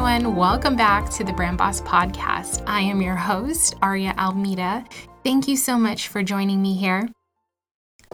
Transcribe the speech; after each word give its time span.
Everyone, 0.00 0.34
welcome 0.34 0.76
back 0.76 1.10
to 1.10 1.22
the 1.22 1.32
Brand 1.34 1.58
Boss 1.58 1.82
podcast. 1.82 2.62
I 2.66 2.80
am 2.80 3.02
your 3.02 3.16
host, 3.16 3.74
Aria 3.82 4.14
Almeida. 4.16 4.82
Thank 5.24 5.46
you 5.46 5.58
so 5.58 5.76
much 5.76 6.08
for 6.08 6.22
joining 6.22 6.62
me 6.62 6.74
here. 6.74 7.06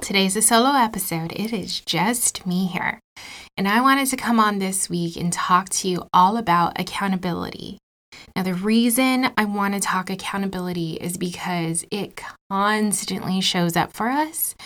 Today's 0.01 0.34
a 0.34 0.42
solo 0.42 0.70
episode. 0.70 1.31
It 1.31 1.53
is 1.53 1.79
just 1.79 2.45
me 2.45 2.67
here. 2.67 2.98
And 3.57 3.69
I 3.69 3.81
wanted 3.83 4.09
to 4.09 4.17
come 4.17 4.41
on 4.41 4.59
this 4.59 4.91
week 4.91 5.17
and 5.17 5.33
talk 5.33 5.69
to 5.69 5.89
you 5.89 6.09
all 6.12 6.37
about 6.37 6.81
accountability. 6.81 7.79
Now, 8.34 8.42
the 8.42 8.55
reason 8.55 9.31
I 9.37 9.45
want 9.45 9.75
to 9.75 9.81
talk 9.81 10.11
accountability 10.11 10.95
is 10.95 11.17
because 11.17 11.84
it 11.92 12.20
constantly 12.51 13.41
shows 13.41 13.77
up 13.77 13.92
for 13.92 14.09
us. 14.09 14.57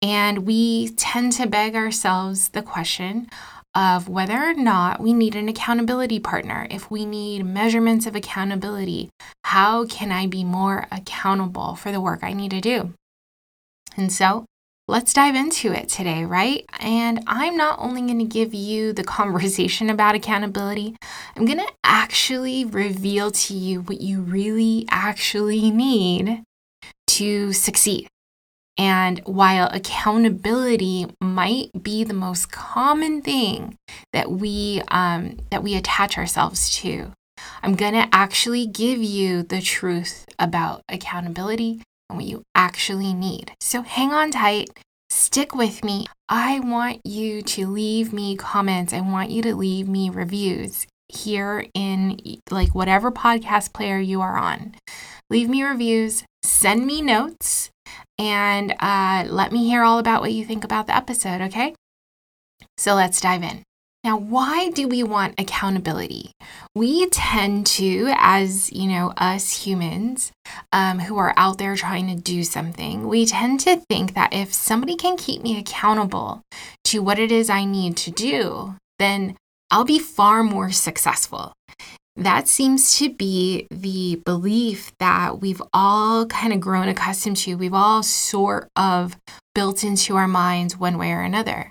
And 0.00 0.46
we 0.46 0.88
tend 0.88 1.32
to 1.32 1.46
beg 1.46 1.76
ourselves 1.76 2.48
the 2.48 2.62
question 2.62 3.28
of 3.74 4.08
whether 4.08 4.38
or 4.38 4.54
not 4.54 5.00
we 5.00 5.12
need 5.12 5.34
an 5.34 5.48
accountability 5.48 6.20
partner. 6.20 6.66
If 6.70 6.90
we 6.90 7.06
need 7.06 7.44
measurements 7.44 8.06
of 8.06 8.14
accountability, 8.14 9.10
how 9.44 9.86
can 9.86 10.12
I 10.12 10.26
be 10.26 10.44
more 10.44 10.86
accountable 10.90 11.74
for 11.74 11.90
the 11.90 12.00
work 12.00 12.20
I 12.22 12.32
need 12.32 12.50
to 12.50 12.60
do? 12.60 12.92
And 13.96 14.12
so 14.12 14.44
let's 14.88 15.12
dive 15.12 15.34
into 15.34 15.72
it 15.72 15.88
today, 15.88 16.24
right? 16.24 16.64
And 16.80 17.22
I'm 17.26 17.56
not 17.56 17.78
only 17.78 18.02
going 18.02 18.18
to 18.18 18.24
give 18.24 18.52
you 18.52 18.92
the 18.92 19.04
conversation 19.18 19.90
about 19.90 20.14
accountability, 20.14 20.96
I'm 21.36 21.46
going 21.46 21.58
to 21.58 21.72
actually 21.84 22.64
reveal 22.64 23.30
to 23.30 23.54
you 23.54 23.80
what 23.82 24.00
you 24.00 24.20
really 24.20 24.86
actually 24.90 25.70
need 25.70 26.42
to 27.08 27.52
succeed. 27.52 28.08
And 28.78 29.20
while 29.24 29.68
accountability 29.72 31.06
might 31.20 31.70
be 31.82 32.04
the 32.04 32.14
most 32.14 32.50
common 32.50 33.20
thing 33.22 33.76
that 34.12 34.30
we 34.30 34.82
um, 34.88 35.38
that 35.50 35.62
we 35.62 35.74
attach 35.74 36.16
ourselves 36.16 36.74
to, 36.76 37.12
I'm 37.62 37.74
gonna 37.74 38.08
actually 38.12 38.66
give 38.66 39.02
you 39.02 39.42
the 39.42 39.60
truth 39.60 40.24
about 40.38 40.82
accountability 40.88 41.82
and 42.08 42.18
what 42.18 42.26
you 42.26 42.42
actually 42.54 43.12
need. 43.12 43.52
So 43.60 43.82
hang 43.82 44.12
on 44.12 44.30
tight, 44.30 44.70
stick 45.10 45.54
with 45.54 45.84
me. 45.84 46.06
I 46.28 46.60
want 46.60 47.00
you 47.04 47.42
to 47.42 47.66
leave 47.66 48.12
me 48.12 48.36
comments. 48.36 48.92
I 48.92 49.00
want 49.00 49.30
you 49.30 49.42
to 49.42 49.54
leave 49.54 49.88
me 49.88 50.08
reviews 50.08 50.86
here 51.08 51.66
in 51.74 52.18
like 52.50 52.74
whatever 52.74 53.12
podcast 53.12 53.72
player 53.72 53.98
you 53.98 54.20
are 54.22 54.36
on. 54.36 54.74
Leave 55.28 55.48
me 55.48 55.62
reviews, 55.62 56.24
send 56.42 56.86
me 56.86 57.02
notes, 57.02 57.70
and 58.18 58.74
uh, 58.80 59.24
let 59.28 59.52
me 59.52 59.66
hear 59.66 59.82
all 59.82 59.98
about 59.98 60.20
what 60.20 60.32
you 60.32 60.44
think 60.44 60.64
about 60.64 60.86
the 60.86 60.96
episode, 60.96 61.40
okay? 61.42 61.74
So 62.76 62.94
let's 62.94 63.20
dive 63.20 63.42
in. 63.42 63.62
Now, 64.04 64.16
why 64.16 64.70
do 64.70 64.88
we 64.88 65.04
want 65.04 65.38
accountability? 65.38 66.32
We 66.74 67.08
tend 67.10 67.66
to, 67.68 68.12
as 68.16 68.72
you 68.72 68.88
know, 68.88 69.12
us 69.16 69.64
humans 69.64 70.32
um, 70.72 70.98
who 70.98 71.18
are 71.18 71.32
out 71.36 71.58
there 71.58 71.76
trying 71.76 72.08
to 72.08 72.20
do 72.20 72.42
something, 72.42 73.06
we 73.06 73.26
tend 73.26 73.60
to 73.60 73.76
think 73.88 74.14
that 74.14 74.32
if 74.32 74.52
somebody 74.52 74.96
can 74.96 75.16
keep 75.16 75.42
me 75.42 75.56
accountable 75.56 76.42
to 76.86 77.00
what 77.00 77.20
it 77.20 77.30
is 77.30 77.48
I 77.48 77.64
need 77.64 77.96
to 77.98 78.10
do, 78.10 78.74
then 78.98 79.36
I'll 79.70 79.84
be 79.84 80.00
far 80.00 80.42
more 80.42 80.72
successful. 80.72 81.52
That 82.16 82.46
seems 82.46 82.98
to 82.98 83.08
be 83.08 83.66
the 83.70 84.20
belief 84.24 84.92
that 84.98 85.40
we've 85.40 85.62
all 85.72 86.26
kind 86.26 86.52
of 86.52 86.60
grown 86.60 86.88
accustomed 86.88 87.38
to. 87.38 87.54
We've 87.54 87.72
all 87.72 88.02
sort 88.02 88.68
of 88.76 89.16
built 89.54 89.82
into 89.82 90.16
our 90.16 90.28
minds 90.28 90.76
one 90.76 90.98
way 90.98 91.12
or 91.12 91.22
another. 91.22 91.70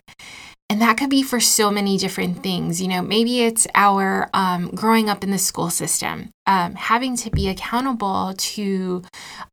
And 0.71 0.81
that 0.81 0.97
could 0.97 1.09
be 1.09 1.21
for 1.21 1.41
so 1.41 1.69
many 1.69 1.97
different 1.97 2.41
things. 2.41 2.81
You 2.81 2.87
know, 2.87 3.01
maybe 3.01 3.41
it's 3.41 3.67
our 3.75 4.29
um, 4.33 4.69
growing 4.69 5.09
up 5.09 5.21
in 5.21 5.29
the 5.29 5.37
school 5.37 5.69
system, 5.69 6.29
um, 6.47 6.75
having 6.75 7.17
to 7.17 7.29
be 7.29 7.49
accountable 7.49 8.33
to 8.37 9.03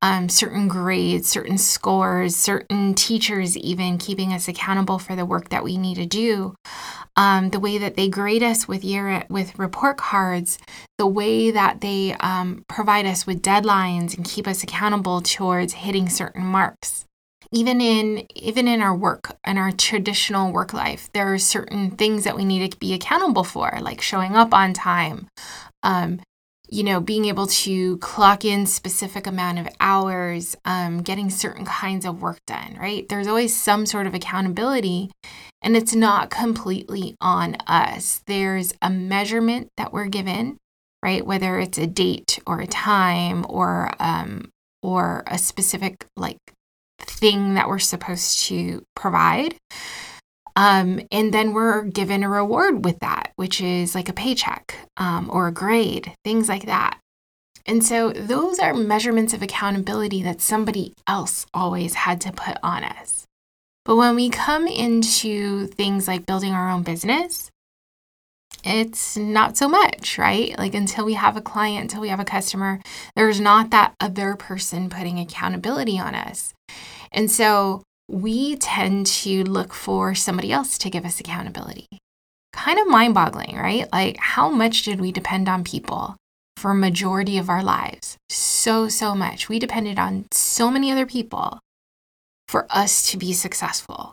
um, 0.00 0.28
certain 0.28 0.68
grades, 0.68 1.28
certain 1.28 1.58
scores, 1.58 2.36
certain 2.36 2.94
teachers, 2.94 3.56
even 3.56 3.98
keeping 3.98 4.32
us 4.32 4.46
accountable 4.46 5.00
for 5.00 5.16
the 5.16 5.26
work 5.26 5.48
that 5.48 5.64
we 5.64 5.76
need 5.76 5.96
to 5.96 6.06
do. 6.06 6.54
Um, 7.18 7.50
the 7.50 7.58
way 7.58 7.78
that 7.78 7.96
they 7.96 8.08
grade 8.08 8.44
us 8.44 8.68
with 8.68 8.84
year 8.84 9.24
with 9.28 9.58
report 9.58 9.96
cards, 9.96 10.56
the 10.98 11.06
way 11.06 11.50
that 11.50 11.80
they 11.80 12.14
um, 12.20 12.64
provide 12.68 13.06
us 13.06 13.26
with 13.26 13.42
deadlines 13.42 14.16
and 14.16 14.24
keep 14.24 14.46
us 14.46 14.62
accountable 14.62 15.20
towards 15.20 15.72
hitting 15.72 16.08
certain 16.08 16.44
marks. 16.44 17.06
Even 17.50 17.80
in 17.80 18.24
even 18.36 18.68
in 18.68 18.80
our 18.80 18.94
work 18.94 19.36
and 19.42 19.58
our 19.58 19.72
traditional 19.72 20.52
work 20.52 20.72
life 20.72 21.08
there 21.12 21.32
are 21.32 21.38
certain 21.38 21.90
things 21.90 22.22
that 22.24 22.36
we 22.36 22.44
need 22.44 22.70
to 22.70 22.78
be 22.78 22.94
accountable 22.94 23.42
for 23.42 23.78
like 23.80 24.00
showing 24.00 24.36
up 24.36 24.52
on 24.52 24.74
time 24.74 25.28
um, 25.82 26.20
you 26.68 26.82
know 26.82 27.00
being 27.00 27.24
able 27.26 27.46
to 27.46 27.96
clock 27.98 28.44
in 28.44 28.66
specific 28.66 29.26
amount 29.26 29.58
of 29.58 29.68
hours 29.80 30.56
um, 30.64 31.02
getting 31.02 31.30
certain 31.30 31.64
kinds 31.64 32.04
of 32.04 32.22
work 32.22 32.38
done 32.46 32.76
right? 32.80 33.08
There's 33.08 33.26
always 33.26 33.54
some 33.54 33.86
sort 33.86 34.06
of 34.06 34.14
accountability 34.14 35.10
and 35.62 35.76
it's 35.76 35.94
not 35.94 36.30
completely 36.30 37.16
on 37.20 37.56
us. 37.66 38.22
There's 38.26 38.72
a 38.80 38.90
measurement 38.90 39.68
that 39.76 39.92
we're 39.92 40.08
given 40.08 40.58
right? 41.02 41.24
Whether 41.24 41.58
it's 41.58 41.78
a 41.78 41.86
date 41.86 42.38
or 42.46 42.60
a 42.60 42.66
time 42.66 43.46
or 43.48 43.92
um, 44.00 44.50
or 44.82 45.22
a 45.26 45.38
specific 45.38 46.06
like 46.16 46.38
thing 47.00 47.54
that 47.54 47.68
we're 47.68 47.78
supposed 47.78 48.40
to 48.46 48.82
provide. 48.96 49.56
Um, 50.58 51.00
and 51.12 51.32
then 51.32 51.54
we're 51.54 51.84
given 51.84 52.24
a 52.24 52.28
reward 52.28 52.84
with 52.84 52.98
that, 52.98 53.30
which 53.36 53.60
is 53.60 53.94
like 53.94 54.08
a 54.08 54.12
paycheck 54.12 54.74
um, 54.96 55.30
or 55.32 55.46
a 55.46 55.52
grade, 55.52 56.12
things 56.24 56.48
like 56.48 56.66
that. 56.66 56.98
And 57.64 57.84
so 57.84 58.10
those 58.10 58.58
are 58.58 58.74
measurements 58.74 59.32
of 59.32 59.40
accountability 59.40 60.20
that 60.24 60.40
somebody 60.40 60.94
else 61.06 61.46
always 61.54 61.94
had 61.94 62.20
to 62.22 62.32
put 62.32 62.56
on 62.60 62.82
us. 62.82 63.24
But 63.84 63.94
when 63.94 64.16
we 64.16 64.30
come 64.30 64.66
into 64.66 65.68
things 65.68 66.08
like 66.08 66.26
building 66.26 66.52
our 66.52 66.68
own 66.68 66.82
business, 66.82 67.52
it's 68.64 69.16
not 69.16 69.56
so 69.56 69.68
much, 69.68 70.18
right? 70.18 70.58
Like 70.58 70.74
until 70.74 71.04
we 71.04 71.14
have 71.14 71.36
a 71.36 71.40
client, 71.40 71.82
until 71.82 72.00
we 72.00 72.08
have 72.08 72.18
a 72.18 72.24
customer, 72.24 72.80
there's 73.14 73.38
not 73.40 73.70
that 73.70 73.94
other 74.00 74.34
person 74.34 74.90
putting 74.90 75.20
accountability 75.20 76.00
on 76.00 76.16
us. 76.16 76.52
And 77.12 77.30
so 77.30 77.84
we 78.08 78.56
tend 78.56 79.06
to 79.06 79.44
look 79.44 79.74
for 79.74 80.14
somebody 80.14 80.50
else 80.50 80.78
to 80.78 80.90
give 80.90 81.04
us 81.04 81.20
accountability. 81.20 81.86
Kind 82.52 82.78
of 82.78 82.88
mind 82.88 83.14
boggling, 83.14 83.56
right? 83.56 83.86
Like, 83.92 84.16
how 84.16 84.48
much 84.48 84.82
did 84.82 85.00
we 85.00 85.12
depend 85.12 85.48
on 85.48 85.62
people 85.62 86.16
for 86.56 86.72
majority 86.72 87.36
of 87.36 87.50
our 87.50 87.62
lives? 87.62 88.16
So, 88.30 88.88
so 88.88 89.14
much. 89.14 89.48
We 89.48 89.58
depended 89.58 89.98
on 89.98 90.26
so 90.32 90.70
many 90.70 90.90
other 90.90 91.06
people 91.06 91.60
for 92.48 92.66
us 92.70 93.10
to 93.10 93.18
be 93.18 93.34
successful. 93.34 94.12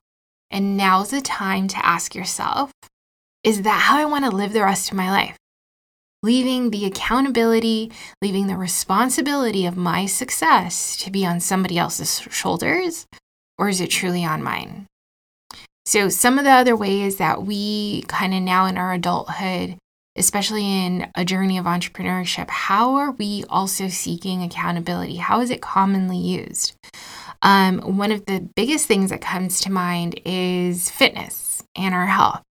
And 0.52 0.76
now's 0.78 1.10
the 1.10 1.22
time 1.22 1.68
to 1.70 1.86
ask 1.86 2.14
yourself 2.14 2.72
is 3.44 3.62
that 3.62 3.82
how 3.84 3.98
I 3.98 4.06
want 4.06 4.26
to 4.26 4.32
live 4.32 4.54
the 4.54 4.64
rest 4.64 4.90
of 4.90 4.98
my 4.98 5.10
life? 5.12 5.38
Leaving 6.24 6.72
the 6.72 6.86
accountability, 6.86 7.92
leaving 8.20 8.48
the 8.48 8.58
responsibility 8.58 9.68
of 9.68 9.78
my 9.78 10.08
success 10.08 10.98
to 10.98 11.12
be 11.12 11.24
on 11.26 11.40
somebody 11.40 11.78
else's 11.78 12.22
shoulders, 12.32 13.06
or 13.58 13.70
is 13.70 13.82
it 13.82 13.90
truly 13.90 14.26
on 14.26 14.44
mine? 14.44 14.88
So, 15.86 16.10
some 16.10 16.40
of 16.40 16.46
the 16.46 16.52
other 16.52 16.76
ways 16.76 17.18
that 17.18 17.44
we 17.44 18.04
kind 18.08 18.34
of 18.34 18.42
now 18.42 18.66
in 18.66 18.78
our 18.78 18.94
adulthood, 18.94 19.78
especially 20.16 20.66
in 20.66 21.12
a 21.16 21.24
journey 21.24 21.58
of 21.58 21.66
entrepreneurship, 21.66 22.50
how 22.50 22.96
are 22.96 23.12
we 23.12 23.44
also 23.50 23.88
seeking 23.88 24.42
accountability? 24.42 25.18
How 25.18 25.42
is 25.42 25.52
it 25.52 25.62
commonly 25.62 26.18
used? 26.18 26.74
Um, 27.44 27.80
one 27.98 28.12
of 28.12 28.26
the 28.26 28.50
biggest 28.56 28.88
things 28.88 29.12
that 29.12 29.22
comes 29.22 29.62
to 29.62 29.72
mind 29.72 30.20
is 30.26 30.90
fitness 30.90 31.64
and 31.76 31.94
our 31.94 32.08
health, 32.08 32.42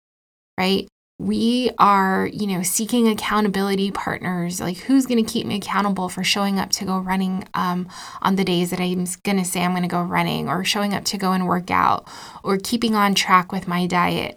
right? 0.58 0.86
We 1.24 1.70
are, 1.78 2.28
you 2.32 2.46
know, 2.46 2.62
seeking 2.62 3.08
accountability 3.08 3.90
partners. 3.90 4.60
Like, 4.60 4.76
who's 4.76 5.06
going 5.06 5.24
to 5.24 5.32
keep 5.32 5.46
me 5.46 5.56
accountable 5.56 6.10
for 6.10 6.22
showing 6.22 6.58
up 6.58 6.70
to 6.72 6.84
go 6.84 6.98
running 6.98 7.48
um, 7.54 7.88
on 8.20 8.36
the 8.36 8.44
days 8.44 8.70
that 8.70 8.80
I'm 8.80 9.06
going 9.22 9.38
to 9.38 9.44
say 9.44 9.64
I'm 9.64 9.72
going 9.72 9.82
to 9.82 9.88
go 9.88 10.02
running, 10.02 10.48
or 10.48 10.64
showing 10.64 10.92
up 10.92 11.04
to 11.06 11.18
go 11.18 11.32
and 11.32 11.46
work 11.46 11.70
out, 11.70 12.06
or 12.42 12.58
keeping 12.58 12.94
on 12.94 13.14
track 13.14 13.52
with 13.52 13.66
my 13.66 13.86
diet? 13.86 14.36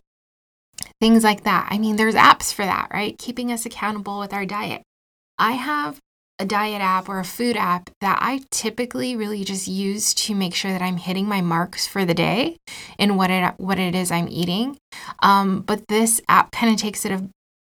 Things 1.01 1.23
like 1.23 1.43
that. 1.43 1.67
I 1.69 1.77
mean, 1.77 1.97
there's 1.97 2.15
apps 2.15 2.53
for 2.53 2.63
that, 2.63 2.89
right? 2.93 3.17
Keeping 3.17 3.51
us 3.51 3.65
accountable 3.65 4.19
with 4.19 4.33
our 4.33 4.45
diet. 4.45 4.83
I 5.37 5.51
have 5.53 5.99
a 6.39 6.45
diet 6.45 6.81
app 6.81 7.09
or 7.09 7.19
a 7.19 7.25
food 7.25 7.57
app 7.57 7.89
that 8.01 8.19
I 8.21 8.41
typically 8.51 9.15
really 9.15 9.43
just 9.43 9.67
use 9.67 10.13
to 10.15 10.35
make 10.35 10.53
sure 10.53 10.71
that 10.71 10.81
I'm 10.81 10.97
hitting 10.97 11.27
my 11.27 11.41
marks 11.41 11.87
for 11.87 12.05
the 12.05 12.13
day 12.13 12.57
and 12.99 13.17
what 13.17 13.31
it 13.31 13.53
what 13.57 13.79
it 13.79 13.95
is 13.95 14.11
I'm 14.11 14.27
eating. 14.29 14.77
Um, 15.19 15.61
but 15.61 15.87
this 15.87 16.21
app 16.27 16.51
kind 16.51 16.71
of 16.71 16.79
takes 16.79 17.05
it 17.05 17.11
a 17.11 17.27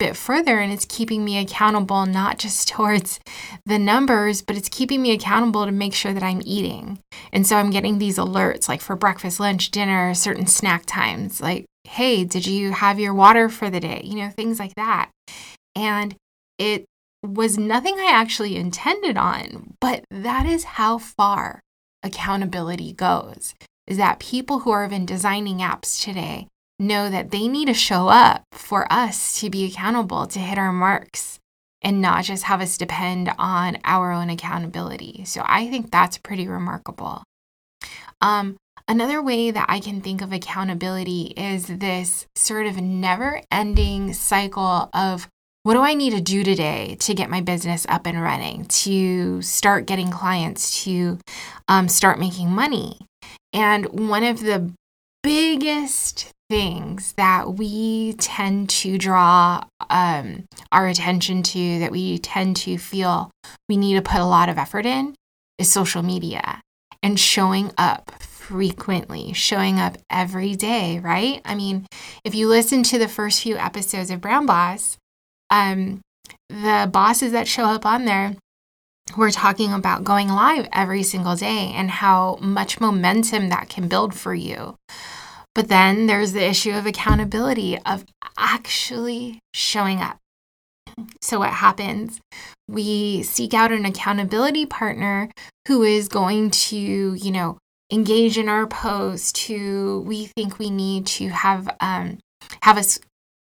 bit 0.01 0.17
further 0.17 0.57
and 0.57 0.73
it's 0.73 0.85
keeping 0.85 1.23
me 1.23 1.37
accountable 1.37 2.07
not 2.07 2.39
just 2.39 2.67
towards 2.67 3.19
the 3.65 3.79
numbers, 3.79 4.41
but 4.41 4.57
it's 4.57 4.69
keeping 4.69 5.01
me 5.01 5.11
accountable 5.11 5.65
to 5.65 5.71
make 5.71 5.93
sure 5.93 6.13
that 6.13 6.23
I'm 6.23 6.41
eating. 6.43 6.99
And 7.31 7.45
so 7.45 7.55
I'm 7.55 7.69
getting 7.69 7.97
these 7.97 8.17
alerts 8.17 8.67
like 8.67 8.81
for 8.81 8.95
breakfast, 8.95 9.39
lunch, 9.39 9.71
dinner, 9.71 10.13
certain 10.13 10.47
snack 10.47 10.83
times, 10.85 11.41
like, 11.41 11.65
hey, 11.83 12.23
did 12.23 12.45
you 12.45 12.71
have 12.71 12.99
your 12.99 13.13
water 13.13 13.49
for 13.49 13.69
the 13.69 13.79
day? 13.79 14.01
You 14.03 14.15
know, 14.15 14.29
things 14.29 14.59
like 14.59 14.75
that. 14.75 15.09
And 15.75 16.15
it 16.57 16.85
was 17.23 17.57
nothing 17.57 17.95
I 17.99 18.09
actually 18.11 18.55
intended 18.55 19.17
on, 19.17 19.75
but 19.79 20.03
that 20.09 20.45
is 20.45 20.63
how 20.63 20.97
far 20.97 21.61
accountability 22.03 22.93
goes. 22.93 23.53
Is 23.87 23.97
that 23.97 24.19
people 24.19 24.59
who 24.59 24.71
are 24.71 24.85
even 24.85 25.05
designing 25.05 25.59
apps 25.59 26.01
today 26.03 26.47
know 26.79 27.09
that 27.09 27.31
they 27.31 27.47
need 27.47 27.65
to 27.65 27.73
show 27.73 28.07
up 28.07 28.43
for 28.51 28.91
us 28.91 29.39
to 29.39 29.49
be 29.49 29.65
accountable 29.65 30.25
to 30.27 30.39
hit 30.39 30.57
our 30.57 30.73
marks 30.73 31.39
and 31.81 32.01
not 32.01 32.23
just 32.23 32.43
have 32.43 32.61
us 32.61 32.77
depend 32.77 33.31
on 33.37 33.77
our 33.83 34.11
own 34.11 34.29
accountability. 34.29 35.23
So 35.25 35.43
I 35.45 35.67
think 35.67 35.91
that's 35.91 36.17
pretty 36.17 36.47
remarkable. 36.47 37.23
Um, 38.21 38.57
another 38.87 39.21
way 39.21 39.51
that 39.51 39.65
I 39.67 39.79
can 39.79 40.01
think 40.01 40.21
of 40.21 40.31
accountability 40.31 41.33
is 41.37 41.65
this 41.67 42.27
sort 42.35 42.67
of 42.67 42.77
never 42.77 43.41
ending 43.51 44.13
cycle 44.13 44.89
of 44.93 45.27
what 45.63 45.75
do 45.75 45.81
I 45.81 45.93
need 45.93 46.11
to 46.11 46.21
do 46.21 46.43
today 46.43 46.97
to 47.01 47.13
get 47.13 47.29
my 47.29 47.41
business 47.41 47.85
up 47.87 48.07
and 48.07 48.21
running, 48.21 48.65
to 48.65 49.41
start 49.41 49.85
getting 49.85 50.09
clients, 50.09 50.83
to 50.83 51.19
um, 51.67 51.87
start 51.87 52.19
making 52.19 52.49
money? 52.49 52.99
And 53.53 53.85
one 53.87 54.23
of 54.23 54.39
the 54.39 54.71
biggest 55.21 56.31
things 56.49 57.13
that 57.13 57.53
we 57.53 58.13
tend 58.13 58.69
to 58.69 58.97
draw 58.97 59.63
um, 59.89 60.45
our 60.71 60.87
attention 60.87 61.43
to, 61.43 61.79
that 61.79 61.91
we 61.91 62.17
tend 62.17 62.55
to 62.57 62.77
feel 62.77 63.29
we 63.69 63.77
need 63.77 63.95
to 63.95 64.01
put 64.01 64.19
a 64.19 64.25
lot 64.25 64.49
of 64.49 64.57
effort 64.57 64.85
in, 64.85 65.15
is 65.59 65.71
social 65.71 66.01
media 66.01 66.59
and 67.03 67.19
showing 67.19 67.71
up 67.77 68.11
frequently, 68.19 69.31
showing 69.31 69.79
up 69.79 69.97
every 70.09 70.55
day, 70.55 70.99
right? 70.99 71.41
I 71.45 71.55
mean, 71.55 71.85
if 72.25 72.35
you 72.35 72.47
listen 72.47 72.83
to 72.83 72.99
the 72.99 73.07
first 73.07 73.41
few 73.41 73.57
episodes 73.57 74.09
of 74.09 74.21
Brand 74.21 74.47
Boss, 74.47 74.97
um, 75.51 76.01
the 76.49 76.89
bosses 76.91 77.31
that 77.33 77.47
show 77.47 77.65
up 77.65 77.85
on 77.85 78.05
there 78.05 78.35
we're 79.17 79.31
talking 79.31 79.73
about 79.73 80.03
going 80.03 80.29
live 80.29 80.67
every 80.71 81.03
single 81.03 81.35
day 81.35 81.73
and 81.75 81.89
how 81.89 82.37
much 82.41 82.79
momentum 82.79 83.49
that 83.49 83.69
can 83.69 83.87
build 83.87 84.13
for 84.13 84.33
you. 84.33 84.75
But 85.53 85.67
then 85.67 86.07
there's 86.07 86.31
the 86.31 86.47
issue 86.47 86.71
of 86.71 86.85
accountability, 86.85 87.77
of 87.85 88.05
actually 88.37 89.39
showing 89.53 89.99
up. 89.99 90.17
So, 91.21 91.39
what 91.39 91.49
happens? 91.49 92.21
We 92.69 93.23
seek 93.23 93.53
out 93.53 93.71
an 93.71 93.85
accountability 93.85 94.65
partner 94.65 95.29
who 95.67 95.83
is 95.83 96.07
going 96.07 96.51
to, 96.51 96.75
you 96.77 97.31
know, 97.31 97.57
engage 97.91 98.37
in 98.37 98.47
our 98.47 98.65
post, 98.65 99.37
who 99.39 100.03
we 100.07 100.27
think 100.37 100.57
we 100.57 100.69
need 100.69 101.05
to 101.07 101.29
have 101.29 101.75
um, 101.81 102.19
have 102.63 102.77
us 102.77 102.99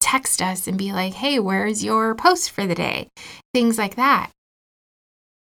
text 0.05 0.43
us 0.43 0.69
and 0.69 0.77
be 0.77 0.93
like, 0.93 1.15
hey, 1.15 1.39
where's 1.39 1.83
your 1.83 2.15
post 2.15 2.51
for 2.51 2.67
the 2.67 2.75
day? 2.75 3.09
Things 3.55 3.79
like 3.79 3.97
that. 3.97 4.31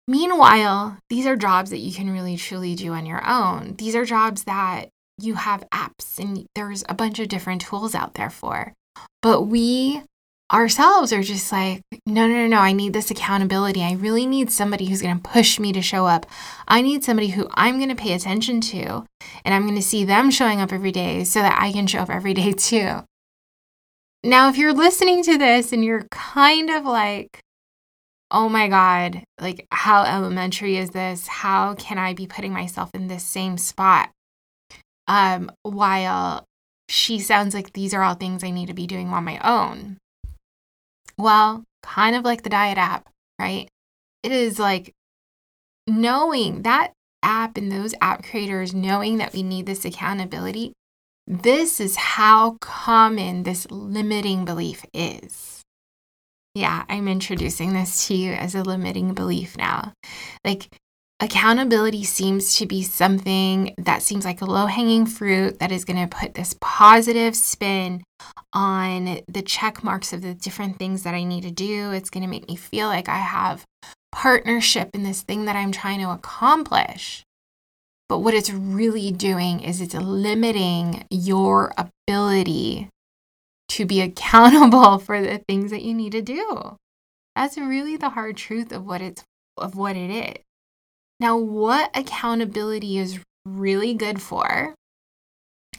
Meanwhile, 0.08 0.98
these 1.10 1.26
are 1.26 1.36
jobs 1.36 1.72
that 1.72 1.80
you 1.80 1.92
can 1.92 2.12
really 2.12 2.38
truly 2.38 2.76
do 2.76 2.94
on 2.94 3.08
your 3.08 3.28
own. 3.28 3.76
These 3.78 3.96
are 3.96 4.06
jobs 4.06 4.44
that 4.44 4.90
you 5.18 5.34
have 5.34 5.68
apps 5.74 6.20
and 6.20 6.46
there's 6.54 6.84
a 6.88 6.94
bunch 6.94 7.18
of 7.18 7.28
different 7.28 7.62
tools 7.62 7.96
out 7.96 8.14
there 8.14 8.30
for. 8.30 8.74
But 9.24 9.44
we 9.44 10.04
ourselves 10.54 11.12
are 11.12 11.24
just 11.24 11.52
like, 11.52 11.82
no, 12.06 12.28
no, 12.28 12.36
no, 12.36 12.48
no, 12.48 12.60
I 12.60 12.72
need 12.72 12.94
this 12.94 13.10
accountability. 13.10 13.82
I 13.82 13.94
really 13.94 14.28
need 14.28 14.52
somebody 14.52 14.86
who's 14.86 15.02
going 15.02 15.20
to 15.20 15.28
push 15.28 15.60
me 15.60 15.74
to 15.74 15.82
show 15.82 16.06
up. 16.06 16.28
I 16.68 16.82
need 16.82 17.04
somebody 17.04 17.30
who 17.30 17.48
I'm 17.56 17.78
going 17.78 17.90
to 17.90 17.96
pay 17.96 18.14
attention 18.14 18.62
to 18.62 19.06
and 19.44 19.56
I'm 19.56 19.64
going 19.64 19.76
to 19.76 19.82
see 19.82 20.06
them 20.06 20.30
showing 20.30 20.62
up 20.62 20.72
every 20.72 20.92
day 20.92 21.24
so 21.24 21.40
that 21.40 21.60
I 21.60 21.72
can 21.72 21.88
show 21.88 22.00
up 22.00 22.12
every 22.12 22.36
day 22.36 22.52
too. 22.52 23.00
Now, 24.26 24.50
if 24.50 24.58
you're 24.58 24.74
listening 24.74 25.22
to 25.26 25.38
this 25.38 25.72
and 25.72 25.86
you're 25.86 26.08
kind 26.10 26.72
of 26.72 26.84
like, 26.84 27.42
oh 28.32 28.50
my 28.50 28.68
God, 28.68 29.24
like 29.40 29.68
how 29.70 30.04
elementary 30.04 30.78
is 30.78 30.90
this? 30.90 31.28
How 31.28 31.76
can 31.76 32.00
I 32.00 32.16
be 32.16 32.26
putting 32.26 32.52
myself 32.52 32.90
in 32.96 33.06
this 33.06 33.24
same 33.24 33.60
spot? 33.60 34.10
Um, 35.08 35.52
while 35.62 36.44
she 36.90 37.20
sounds 37.20 37.54
like 37.54 37.74
these 37.74 37.94
are 37.94 38.02
all 38.02 38.16
things 38.16 38.44
I 38.44 38.50
need 38.50 38.66
to 38.66 38.74
be 38.74 38.88
doing 38.88 39.10
on 39.10 39.24
my 39.24 39.38
own. 39.44 39.98
Well, 41.20 41.64
kind 41.84 42.16
of 42.16 42.26
like 42.26 42.42
the 42.42 42.50
diet 42.50 42.80
app, 42.80 43.08
right? 43.40 43.70
It 44.24 44.32
is 44.32 44.58
like 44.58 44.92
knowing 45.86 46.64
that 46.64 46.94
app 47.22 47.58
and 47.58 47.72
those 47.72 47.94
app 48.02 48.24
creators 48.24 48.74
knowing 48.74 49.18
that 49.18 49.34
we 49.34 49.44
need 49.44 49.68
this 49.68 49.86
accountability 49.86 50.74
this 51.28 51.80
is 51.80 51.96
how 51.96 52.58
common 52.62 53.44
this 53.44 53.70
limiting 53.72 54.46
belief 54.46 54.86
is. 54.94 55.62
Yeah, 56.54 56.86
I'm 56.88 57.08
introducing 57.08 57.74
this 57.74 58.08
to 58.08 58.16
you 58.16 58.34
as 58.34 58.56
a 58.56 58.64
limiting 58.64 59.14
belief 59.14 59.58
now. 59.58 59.92
Like, 60.46 60.70
accountability 61.20 62.04
seems 62.04 62.56
to 62.58 62.66
be 62.66 62.82
something 62.84 63.74
that 63.78 64.02
seems 64.02 64.24
like 64.24 64.42
a 64.42 64.46
low 64.46 64.68
hanging 64.68 65.06
fruit 65.06 65.60
that 65.60 65.72
is 65.72 65.84
going 65.84 66.08
to 66.08 66.16
put 66.16 66.36
this 66.36 66.56
positive 66.62 67.36
spin 67.36 68.04
on 68.54 69.20
the 69.28 69.42
check 69.42 69.84
marks 69.84 70.14
of 70.14 70.22
the 70.22 70.34
different 70.34 70.78
things 70.78 71.04
that 71.04 71.14
I 71.14 71.24
need 71.24 71.42
to 71.42 71.52
do. 71.52 71.92
It's 71.92 72.10
going 72.10 72.24
to 72.24 72.30
make 72.30 72.48
me 72.48 72.56
feel 72.56 72.88
like 72.88 73.10
I 73.10 73.18
have 73.18 73.66
partnership 74.12 74.92
in 74.94 75.04
this 75.04 75.24
thing 75.24 75.46
that 75.46 75.58
I'm 75.58 75.74
trying 75.74 76.00
to 76.00 76.12
accomplish. 76.12 77.24
But 78.08 78.20
what 78.20 78.34
it's 78.34 78.52
really 78.52 79.12
doing 79.12 79.62
is 79.62 79.82
it's 79.82 79.96
limiting 79.96 81.06
your 81.10 81.74
ability 81.78 82.90
to 83.70 83.86
be 83.86 84.02
accountable 84.02 85.00
for 85.00 85.22
the 85.22 85.40
things 85.48 85.72
that 85.72 85.82
you 85.82 85.94
need 85.94 86.12
to 86.12 86.22
do. 86.22 86.78
That's 87.36 87.58
really 87.58 87.98
the 87.98 88.10
hard 88.10 88.38
truth 88.38 88.72
of 88.72 88.86
what 88.86 89.02
it's 89.02 89.24
of 89.58 89.76
what 89.76 89.96
it 89.96 90.10
is. 90.10 90.44
Now, 91.20 91.38
what 91.38 91.90
accountability 91.96 92.98
is 92.98 93.20
really 93.46 93.94
good 93.94 94.22
for 94.22 94.76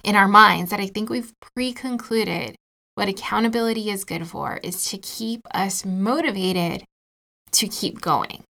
in 0.03 0.17
our 0.17 0.29
minds 0.29 0.71
that 0.71 0.81
I 0.81 0.87
think 0.87 1.11
we've 1.11 1.33
pre-concluded 1.55 2.57
what 2.95 3.09
accountability 3.09 3.91
is 3.91 4.05
good 4.05 4.27
for 4.27 4.59
is 4.63 4.87
to 4.87 4.99
keep 4.99 5.43
us 5.53 5.85
motivated 5.85 6.85
to 7.53 7.69
keep 7.69 8.01
going, 8.01 8.43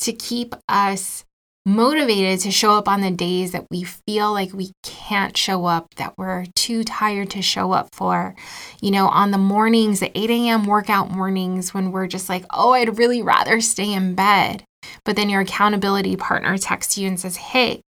to 0.00 0.12
keep 0.12 0.54
us 0.68 1.24
motivated 1.66 2.40
to 2.40 2.50
show 2.50 2.72
up 2.72 2.88
on 2.88 3.00
the 3.00 3.10
days 3.10 3.52
that 3.52 3.66
we 3.70 3.84
feel 3.84 4.32
like 4.32 4.52
we 4.52 4.72
can't 4.82 5.36
show 5.36 5.66
up, 5.66 5.94
that 5.96 6.14
we're 6.16 6.46
too 6.54 6.84
tired 6.84 7.30
to 7.30 7.42
show 7.42 7.72
up 7.72 7.88
for. 7.94 8.34
You 8.80 8.90
know, 8.90 9.08
on 9.08 9.30
the 9.30 9.38
mornings, 9.38 10.00
the 10.00 10.16
8 10.18 10.30
a.m. 10.30 10.64
workout 10.64 11.10
mornings, 11.10 11.74
when 11.74 11.92
we're 11.92 12.06
just 12.06 12.28
like, 12.28 12.44
oh, 12.52 12.72
I'd 12.72 12.98
really 12.98 13.22
rather 13.22 13.60
stay 13.60 13.92
in 13.92 14.14
bed. 14.14 14.64
But 15.04 15.16
then 15.16 15.28
your 15.28 15.42
accountability 15.42 16.16
partner 16.16 16.56
texts 16.56 16.96
you 16.96 17.06
and 17.06 17.20
says, 17.20 17.36
hey, 17.36 17.82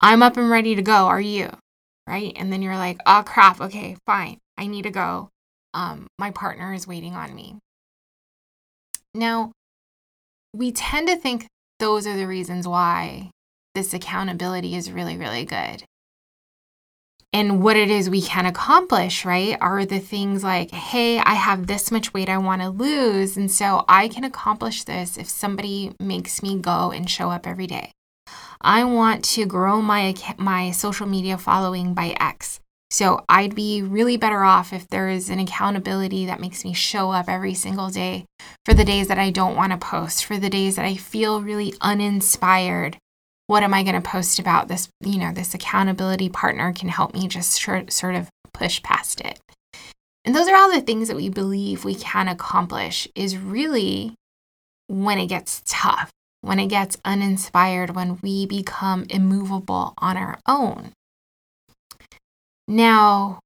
I'm 0.00 0.22
up 0.22 0.36
and 0.36 0.50
ready 0.50 0.74
to 0.74 0.82
go. 0.82 0.92
Are 1.06 1.20
you? 1.20 1.50
Right. 2.06 2.32
And 2.36 2.52
then 2.52 2.62
you're 2.62 2.76
like, 2.76 2.98
oh, 3.06 3.22
crap. 3.24 3.60
Okay, 3.60 3.96
fine. 4.06 4.38
I 4.58 4.66
need 4.66 4.82
to 4.82 4.90
go. 4.90 5.30
Um, 5.72 6.06
my 6.18 6.30
partner 6.30 6.72
is 6.72 6.86
waiting 6.86 7.14
on 7.14 7.34
me. 7.34 7.56
Now, 9.14 9.52
we 10.54 10.72
tend 10.72 11.08
to 11.08 11.16
think 11.16 11.46
those 11.78 12.06
are 12.06 12.16
the 12.16 12.26
reasons 12.26 12.66
why 12.66 13.30
this 13.74 13.92
accountability 13.92 14.74
is 14.74 14.90
really, 14.90 15.16
really 15.16 15.44
good. 15.44 15.84
And 17.32 17.64
what 17.64 17.76
it 17.76 17.90
is 17.90 18.08
we 18.08 18.22
can 18.22 18.46
accomplish, 18.46 19.24
right, 19.24 19.58
are 19.60 19.84
the 19.84 19.98
things 19.98 20.44
like, 20.44 20.70
hey, 20.70 21.18
I 21.18 21.34
have 21.34 21.66
this 21.66 21.90
much 21.90 22.14
weight 22.14 22.28
I 22.28 22.38
want 22.38 22.62
to 22.62 22.70
lose. 22.70 23.36
And 23.36 23.50
so 23.50 23.84
I 23.88 24.06
can 24.06 24.22
accomplish 24.22 24.84
this 24.84 25.16
if 25.16 25.28
somebody 25.28 25.92
makes 25.98 26.44
me 26.44 26.56
go 26.60 26.92
and 26.92 27.10
show 27.10 27.30
up 27.30 27.44
every 27.44 27.66
day. 27.66 27.90
I 28.60 28.84
want 28.84 29.24
to 29.24 29.46
grow 29.46 29.82
my 29.82 30.14
my 30.38 30.70
social 30.70 31.06
media 31.06 31.36
following 31.36 31.92
by 31.92 32.14
X. 32.20 32.60
So 32.94 33.24
I'd 33.28 33.56
be 33.56 33.82
really 33.82 34.16
better 34.16 34.44
off 34.44 34.72
if 34.72 34.86
there 34.86 35.08
is 35.08 35.28
an 35.28 35.40
accountability 35.40 36.26
that 36.26 36.38
makes 36.38 36.64
me 36.64 36.72
show 36.72 37.10
up 37.10 37.28
every 37.28 37.52
single 37.52 37.88
day 37.88 38.24
for 38.64 38.72
the 38.72 38.84
days 38.84 39.08
that 39.08 39.18
I 39.18 39.30
don't 39.30 39.56
want 39.56 39.72
to 39.72 39.78
post, 39.78 40.24
for 40.24 40.38
the 40.38 40.48
days 40.48 40.76
that 40.76 40.84
I 40.84 40.94
feel 40.94 41.42
really 41.42 41.74
uninspired. 41.80 42.96
What 43.48 43.64
am 43.64 43.74
I 43.74 43.82
going 43.82 44.00
to 44.00 44.08
post 44.08 44.38
about? 44.38 44.68
This, 44.68 44.88
you 45.00 45.18
know, 45.18 45.32
this 45.32 45.54
accountability 45.54 46.28
partner 46.28 46.72
can 46.72 46.88
help 46.88 47.14
me 47.14 47.26
just 47.26 47.50
sort 47.54 48.14
of 48.14 48.28
push 48.52 48.80
past 48.84 49.20
it. 49.22 49.40
And 50.24 50.32
those 50.32 50.46
are 50.46 50.54
all 50.54 50.70
the 50.70 50.80
things 50.80 51.08
that 51.08 51.16
we 51.16 51.28
believe 51.28 51.84
we 51.84 51.96
can 51.96 52.28
accomplish, 52.28 53.08
is 53.16 53.36
really 53.36 54.14
when 54.86 55.18
it 55.18 55.26
gets 55.26 55.64
tough, 55.66 56.12
when 56.42 56.60
it 56.60 56.68
gets 56.68 56.96
uninspired, 57.04 57.96
when 57.96 58.20
we 58.22 58.46
become 58.46 59.04
immovable 59.10 59.94
on 59.98 60.16
our 60.16 60.38
own. 60.46 60.92
Now, 62.66 63.40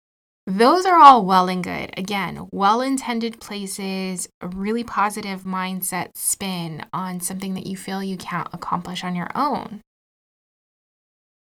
those 0.46 0.87
are 0.87 0.98
all 0.98 1.25
well 1.25 1.48
and 1.48 1.62
good. 1.62 1.92
Again, 1.98 2.48
well 2.52 2.80
intended 2.80 3.40
places, 3.40 4.28
a 4.40 4.48
really 4.48 4.84
positive 4.84 5.42
mindset 5.42 6.10
spin 6.14 6.84
on 6.92 7.20
something 7.20 7.54
that 7.54 7.66
you 7.66 7.76
feel 7.76 8.02
you 8.02 8.16
can't 8.16 8.48
accomplish 8.52 9.04
on 9.04 9.14
your 9.14 9.30
own. 9.34 9.80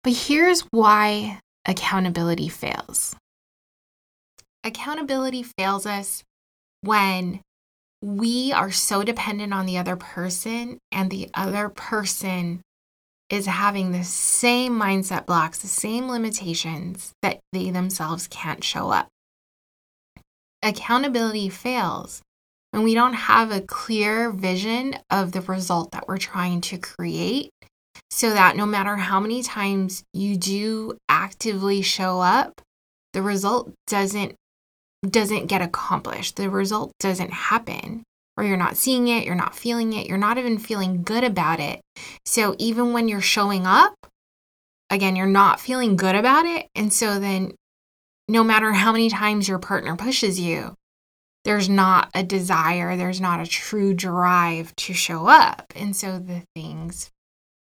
But 0.02 0.12
here's 0.14 0.62
why 0.70 1.40
accountability 1.66 2.48
fails 2.48 3.16
accountability 4.64 5.42
fails 5.42 5.86
us 5.86 6.22
when 6.82 7.40
we 8.02 8.52
are 8.52 8.70
so 8.70 9.02
dependent 9.02 9.52
on 9.52 9.66
the 9.66 9.78
other 9.78 9.96
person 9.96 10.78
and 10.90 11.10
the 11.10 11.28
other 11.34 11.68
person 11.68 12.60
is 13.30 13.46
having 13.46 13.92
the 13.92 14.04
same 14.04 14.78
mindset 14.78 15.24
blocks, 15.24 15.58
the 15.58 15.68
same 15.68 16.08
limitations 16.08 17.12
that 17.22 17.40
they 17.52 17.70
themselves 17.70 18.26
can't 18.28 18.64
show 18.64 18.90
up. 18.90 19.08
Accountability 20.62 21.48
fails 21.48 22.20
when 22.72 22.82
we 22.82 22.94
don't 22.94 23.14
have 23.14 23.50
a 23.50 23.60
clear 23.60 24.30
vision 24.30 24.96
of 25.10 25.32
the 25.32 25.40
result 25.40 25.92
that 25.92 26.06
we're 26.06 26.18
trying 26.18 26.60
to 26.60 26.78
create 26.78 27.50
so 28.10 28.30
that 28.30 28.56
no 28.56 28.66
matter 28.66 28.96
how 28.96 29.20
many 29.20 29.42
times 29.42 30.02
you 30.12 30.36
do 30.36 30.98
actively 31.08 31.82
show 31.82 32.20
up, 32.20 32.60
the 33.12 33.22
result 33.22 33.72
doesn't 33.86 34.34
doesn't 35.08 35.46
get 35.46 35.62
accomplished. 35.62 36.36
The 36.36 36.50
result 36.50 36.92
doesn't 37.00 37.32
happen, 37.32 38.02
or 38.36 38.44
you're 38.44 38.56
not 38.56 38.76
seeing 38.76 39.08
it, 39.08 39.24
you're 39.24 39.34
not 39.34 39.54
feeling 39.54 39.92
it, 39.92 40.06
you're 40.06 40.18
not 40.18 40.38
even 40.38 40.58
feeling 40.58 41.02
good 41.02 41.24
about 41.24 41.60
it. 41.60 41.80
So 42.24 42.54
even 42.58 42.92
when 42.92 43.08
you're 43.08 43.20
showing 43.20 43.66
up, 43.66 43.94
again, 44.88 45.16
you're 45.16 45.26
not 45.26 45.60
feeling 45.60 45.96
good 45.96 46.14
about 46.14 46.46
it. 46.46 46.66
And 46.74 46.92
so 46.92 47.18
then, 47.18 47.52
no 48.28 48.44
matter 48.44 48.72
how 48.72 48.92
many 48.92 49.10
times 49.10 49.48
your 49.48 49.58
partner 49.58 49.96
pushes 49.96 50.38
you, 50.38 50.74
there's 51.44 51.68
not 51.68 52.10
a 52.14 52.22
desire, 52.22 52.96
there's 52.96 53.20
not 53.20 53.40
a 53.40 53.46
true 53.46 53.94
drive 53.94 54.74
to 54.76 54.92
show 54.92 55.26
up. 55.26 55.72
And 55.74 55.96
so 55.96 56.18
the 56.18 56.42
things 56.54 57.10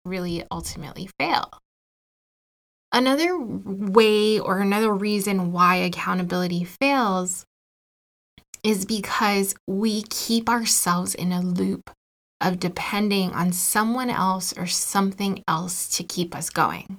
really 0.05 0.43
ultimately 0.51 1.09
fail. 1.19 1.49
Another 2.91 3.37
way 3.37 4.39
or 4.39 4.59
another 4.59 4.93
reason 4.93 5.51
why 5.51 5.75
accountability 5.75 6.63
fails 6.63 7.45
is 8.63 8.85
because 8.85 9.55
we 9.67 10.03
keep 10.03 10.49
ourselves 10.49 11.15
in 11.15 11.31
a 11.31 11.41
loop 11.41 11.89
of 12.41 12.59
depending 12.59 13.31
on 13.31 13.51
someone 13.51 14.09
else 14.09 14.53
or 14.57 14.65
something 14.65 15.43
else 15.47 15.89
to 15.97 16.03
keep 16.03 16.35
us 16.35 16.49
going. 16.49 16.97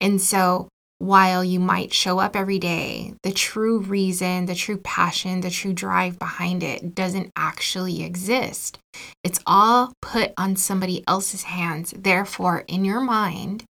And 0.00 0.20
so 0.20 0.68
while 0.98 1.44
you 1.44 1.60
might 1.60 1.92
show 1.92 2.18
up 2.18 2.34
every 2.34 2.58
day, 2.58 3.14
the 3.22 3.30
true 3.30 3.80
reason, 3.80 4.46
the 4.46 4.54
true 4.54 4.78
passion, 4.78 5.42
the 5.42 5.50
true 5.50 5.74
drive 5.74 6.18
behind 6.18 6.62
it 6.62 6.94
doesn't 6.94 7.30
actually 7.36 8.02
exist. 8.02 8.78
It's 9.22 9.40
all 9.46 9.92
put 10.00 10.32
on 10.38 10.56
somebody 10.56 11.04
else's 11.06 11.44
hands. 11.44 11.92
Therefore, 11.96 12.64
in 12.66 12.84
your 12.84 13.00
mind, 13.00 13.64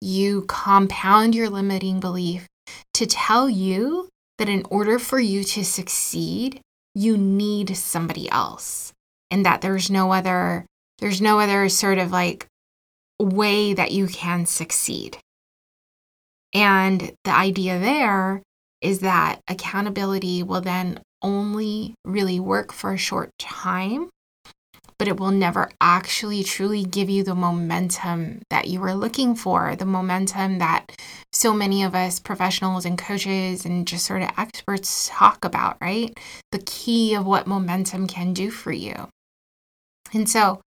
you 0.00 0.42
compound 0.48 1.34
your 1.34 1.48
limiting 1.48 2.00
belief 2.00 2.48
to 2.94 3.06
tell 3.06 3.48
you 3.48 4.08
that 4.42 4.48
in 4.48 4.64
order 4.70 4.98
for 4.98 5.20
you 5.20 5.44
to 5.44 5.64
succeed, 5.64 6.60
you 6.96 7.16
need 7.16 7.76
somebody 7.76 8.28
else 8.28 8.92
and 9.30 9.46
that 9.46 9.60
there's 9.60 9.88
no 9.88 10.10
other 10.10 10.66
there's 10.98 11.22
no 11.22 11.38
other 11.38 11.68
sort 11.68 11.98
of 11.98 12.10
like 12.10 12.48
way 13.20 13.72
that 13.72 13.92
you 13.92 14.08
can 14.08 14.44
succeed. 14.44 15.16
And 16.52 17.12
the 17.22 17.30
idea 17.30 17.78
there 17.78 18.42
is 18.80 18.98
that 18.98 19.38
accountability 19.46 20.42
will 20.42 20.60
then 20.60 20.98
only 21.22 21.94
really 22.04 22.40
work 22.40 22.72
for 22.72 22.92
a 22.92 22.98
short 22.98 23.30
time, 23.38 24.10
but 25.02 25.08
it 25.08 25.18
will 25.18 25.32
never 25.32 25.68
actually 25.80 26.44
truly 26.44 26.84
give 26.84 27.10
you 27.10 27.24
the 27.24 27.34
momentum 27.34 28.40
that 28.50 28.68
you 28.68 28.78
were 28.78 28.94
looking 28.94 29.34
for, 29.34 29.74
the 29.74 29.84
momentum 29.84 30.58
that 30.58 30.92
so 31.32 31.52
many 31.52 31.82
of 31.82 31.92
us 31.92 32.20
professionals 32.20 32.84
and 32.84 32.96
coaches 32.96 33.64
and 33.64 33.84
just 33.84 34.06
sort 34.06 34.22
of 34.22 34.30
experts 34.38 35.08
talk 35.10 35.44
about, 35.44 35.76
right? 35.80 36.16
The 36.52 36.60
key 36.60 37.14
of 37.14 37.26
what 37.26 37.48
momentum 37.48 38.06
can 38.06 38.32
do 38.32 38.52
for 38.52 38.70
you. 38.70 39.08
And 40.12 40.30
so, 40.30 40.60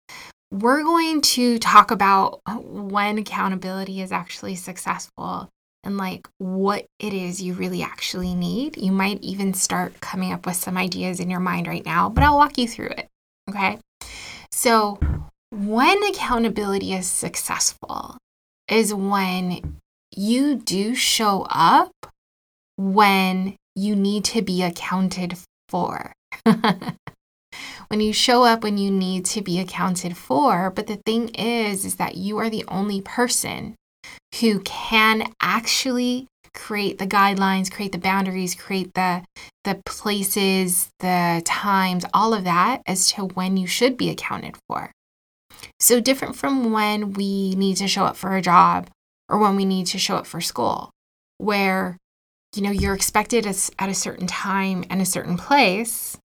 we're 0.52 0.84
going 0.84 1.22
to 1.22 1.58
talk 1.58 1.90
about 1.90 2.42
when 2.62 3.18
accountability 3.18 4.02
is 4.02 4.12
actually 4.12 4.56
successful 4.56 5.48
and 5.86 5.96
like 5.96 6.28
what 6.40 6.86
it 7.00 7.14
is 7.14 7.42
you 7.42 7.54
really 7.54 7.84
actually 7.84 8.36
need. 8.36 8.76
You 8.76 8.92
might 8.92 9.22
even 9.22 9.54
start 9.54 10.02
coming 10.02 10.34
up 10.34 10.46
with 10.46 10.58
some 10.58 10.76
ideas 10.76 11.22
in 11.22 11.30
your 11.30 11.40
mind 11.40 11.68
right 11.68 11.86
now, 11.86 12.10
but 12.10 12.26
I'll 12.26 12.36
walk 12.36 12.58
you 12.58 12.68
through 12.68 12.90
it. 12.98 13.08
Okay. 13.50 13.80
So, 14.66 14.98
when 15.52 16.04
accountability 16.06 16.94
is 16.94 17.06
successful 17.06 18.18
is 18.68 18.96
when 18.96 19.80
you 20.10 20.56
do 20.56 20.96
show 20.96 21.46
up 21.52 21.92
when 22.76 23.58
you 23.76 23.96
need 23.96 24.26
to 24.26 24.42
be 24.42 24.64
accounted 24.64 25.38
for. 25.70 26.14
when 26.46 28.00
you 28.00 28.12
show 28.12 28.44
up 28.44 28.64
when 28.64 28.80
you 28.80 28.90
need 28.90 29.26
to 29.26 29.44
be 29.44 29.60
accounted 29.60 30.18
for, 30.18 30.72
but 30.72 30.88
the 30.88 31.00
thing 31.06 31.30
is 31.36 31.86
is 31.86 31.98
that 31.98 32.18
you 32.18 32.40
are 32.40 32.50
the 32.50 32.66
only 32.68 33.02
person 33.02 33.76
who 34.40 34.62
can 34.62 35.32
actually 35.40 36.26
create 36.56 36.98
the 36.98 37.06
guidelines, 37.06 37.72
create 37.72 37.92
the 37.92 37.98
boundaries, 37.98 38.56
create 38.56 38.94
the 38.94 39.24
the 39.64 39.82
places, 39.86 40.90
the 41.00 41.42
times, 41.46 42.06
all 42.14 42.34
of 42.34 42.44
that 42.44 42.82
as 42.86 43.12
to 43.12 43.26
when 43.26 43.58
you 43.58 43.68
should 43.68 43.98
be 43.98 44.10
accounted 44.10 44.56
for. 44.68 44.92
So 45.80 46.00
different 46.00 46.36
from 46.36 46.72
when 46.72 47.14
we 47.14 47.56
need 47.56 47.78
to 47.78 47.88
show 47.88 48.06
up 48.06 48.16
for 48.16 48.36
a 48.36 48.42
job 48.42 48.90
or 49.28 49.38
when 49.38 49.56
we 49.56 49.66
need 49.66 49.88
to 49.88 50.00
show 50.00 50.16
up 50.16 50.28
for 50.28 50.42
school, 50.42 50.92
where 51.38 51.98
you 52.56 52.62
know 52.62 52.72
you're 52.72 52.96
expected 52.96 53.46
at 53.46 53.90
a 53.90 53.94
certain 53.94 54.28
time 54.28 54.86
and 54.90 55.02
a 55.02 55.06
certain 55.06 55.38
place, 55.38 56.18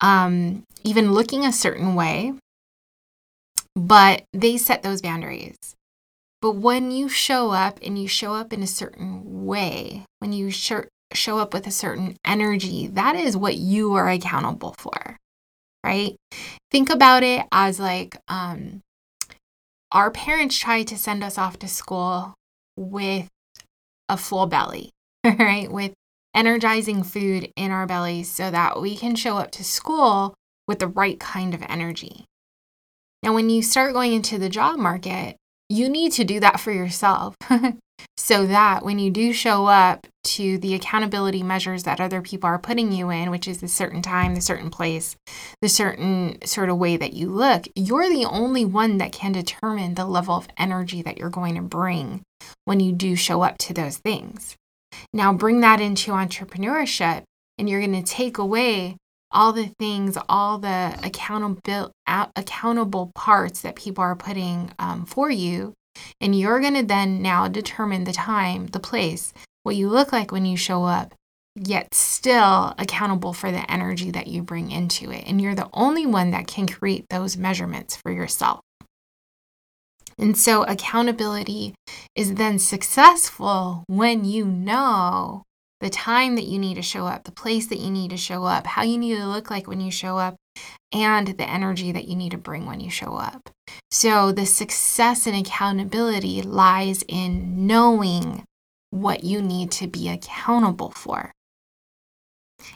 um, 0.00 0.62
even 0.84 1.12
looking 1.12 1.44
a 1.44 1.52
certain 1.52 1.94
way, 1.94 2.32
but 3.74 4.24
they 4.32 4.56
set 4.56 4.82
those 4.82 5.02
boundaries. 5.02 5.56
But 6.42 6.52
when 6.52 6.90
you 6.90 7.08
show 7.08 7.50
up 7.50 7.78
and 7.82 7.98
you 7.98 8.08
show 8.08 8.34
up 8.34 8.52
in 8.52 8.62
a 8.62 8.66
certain 8.66 9.46
way, 9.46 10.04
when 10.18 10.32
you 10.32 10.50
show, 10.50 10.84
show 11.12 11.38
up 11.38 11.54
with 11.54 11.66
a 11.66 11.70
certain 11.70 12.16
energy, 12.24 12.86
that 12.88 13.16
is 13.16 13.36
what 13.36 13.56
you 13.56 13.94
are 13.94 14.08
accountable 14.08 14.74
for, 14.78 15.16
right? 15.84 16.16
Think 16.70 16.90
about 16.90 17.22
it 17.22 17.46
as 17.52 17.80
like 17.80 18.16
um, 18.28 18.82
our 19.92 20.10
parents 20.10 20.58
tried 20.58 20.88
to 20.88 20.98
send 20.98 21.24
us 21.24 21.38
off 21.38 21.58
to 21.60 21.68
school 21.68 22.34
with 22.76 23.28
a 24.08 24.16
full 24.16 24.46
belly, 24.46 24.90
right? 25.24 25.70
With 25.70 25.94
energizing 26.34 27.02
food 27.02 27.50
in 27.56 27.70
our 27.70 27.86
bellies 27.86 28.30
so 28.30 28.50
that 28.50 28.80
we 28.80 28.94
can 28.94 29.16
show 29.16 29.38
up 29.38 29.50
to 29.52 29.64
school 29.64 30.34
with 30.68 30.80
the 30.80 30.88
right 30.88 31.18
kind 31.18 31.54
of 31.54 31.62
energy. 31.62 32.26
Now, 33.22 33.32
when 33.32 33.48
you 33.48 33.62
start 33.62 33.94
going 33.94 34.12
into 34.12 34.38
the 34.38 34.50
job 34.50 34.78
market, 34.78 35.36
you 35.68 35.88
need 35.88 36.12
to 36.12 36.24
do 36.24 36.40
that 36.40 36.60
for 36.60 36.72
yourself 36.72 37.34
so 38.16 38.46
that 38.46 38.84
when 38.84 38.98
you 38.98 39.10
do 39.10 39.32
show 39.32 39.66
up 39.66 40.06
to 40.24 40.58
the 40.58 40.74
accountability 40.74 41.42
measures 41.42 41.84
that 41.84 42.00
other 42.00 42.20
people 42.20 42.48
are 42.48 42.58
putting 42.58 42.92
you 42.92 43.10
in, 43.10 43.30
which 43.30 43.48
is 43.48 43.60
the 43.60 43.68
certain 43.68 44.02
time, 44.02 44.34
the 44.34 44.40
certain 44.40 44.70
place, 44.70 45.16
the 45.62 45.68
certain 45.68 46.38
sort 46.44 46.68
of 46.68 46.78
way 46.78 46.96
that 46.96 47.12
you 47.12 47.28
look, 47.28 47.66
you're 47.74 48.08
the 48.08 48.24
only 48.24 48.64
one 48.64 48.98
that 48.98 49.12
can 49.12 49.32
determine 49.32 49.94
the 49.94 50.04
level 50.04 50.34
of 50.34 50.48
energy 50.58 51.02
that 51.02 51.18
you're 51.18 51.30
going 51.30 51.54
to 51.54 51.62
bring 51.62 52.22
when 52.64 52.80
you 52.80 52.92
do 52.92 53.16
show 53.16 53.42
up 53.42 53.58
to 53.58 53.72
those 53.72 53.98
things. 53.98 54.56
Now, 55.12 55.32
bring 55.32 55.60
that 55.60 55.80
into 55.80 56.12
entrepreneurship, 56.12 57.22
and 57.58 57.68
you're 57.68 57.80
going 57.80 58.02
to 58.02 58.12
take 58.12 58.38
away 58.38 58.96
all 59.36 59.52
the 59.52 59.68
things, 59.78 60.18
all 60.28 60.58
the 60.58 60.98
accountable 61.04 61.60
accountable 62.36 63.12
parts 63.14 63.60
that 63.62 63.76
people 63.76 64.02
are 64.02 64.16
putting 64.16 64.72
um, 64.78 65.04
for 65.06 65.30
you 65.30 65.74
And 66.20 66.38
you're 66.38 66.60
going 66.60 66.74
to 66.74 66.82
then 66.84 67.22
now 67.22 67.48
determine 67.48 68.04
the 68.04 68.12
time, 68.12 68.66
the 68.68 68.80
place, 68.80 69.32
what 69.62 69.76
you 69.76 69.88
look 69.88 70.12
like 70.12 70.32
when 70.32 70.46
you 70.46 70.56
show 70.56 70.84
up, 70.84 71.14
yet 71.54 71.94
still 71.94 72.74
accountable 72.78 73.32
for 73.32 73.50
the 73.50 73.70
energy 73.70 74.10
that 74.10 74.26
you 74.26 74.42
bring 74.42 74.70
into 74.70 75.10
it. 75.10 75.24
And 75.26 75.40
you're 75.40 75.54
the 75.54 75.70
only 75.72 76.06
one 76.06 76.30
that 76.32 76.46
can 76.46 76.66
create 76.66 77.06
those 77.10 77.36
measurements 77.36 77.96
for 77.96 78.12
yourself. 78.12 78.60
And 80.18 80.36
so 80.36 80.62
accountability 80.62 81.74
is 82.14 82.34
then 82.34 82.58
successful 82.58 83.84
when 83.86 84.24
you 84.24 84.46
know 84.46 85.42
the 85.80 85.90
time 85.90 86.36
that 86.36 86.44
you 86.44 86.58
need 86.58 86.74
to 86.74 86.82
show 86.82 87.06
up, 87.06 87.24
the 87.24 87.32
place 87.32 87.66
that 87.66 87.78
you 87.78 87.90
need 87.90 88.10
to 88.10 88.16
show 88.16 88.44
up, 88.44 88.66
how 88.66 88.82
you 88.82 88.98
need 88.98 89.16
to 89.16 89.26
look 89.26 89.50
like 89.50 89.66
when 89.66 89.80
you 89.80 89.90
show 89.90 90.18
up, 90.18 90.36
and 90.92 91.28
the 91.28 91.48
energy 91.48 91.92
that 91.92 92.08
you 92.08 92.16
need 92.16 92.30
to 92.30 92.38
bring 92.38 92.66
when 92.66 92.80
you 92.80 92.90
show 92.90 93.14
up. 93.14 93.50
So 93.90 94.32
the 94.32 94.46
success 94.46 95.26
and 95.26 95.36
accountability 95.36 96.42
lies 96.42 97.04
in 97.08 97.66
knowing 97.66 98.44
what 98.90 99.24
you 99.24 99.42
need 99.42 99.70
to 99.72 99.86
be 99.86 100.08
accountable 100.08 100.90
for. 100.90 101.32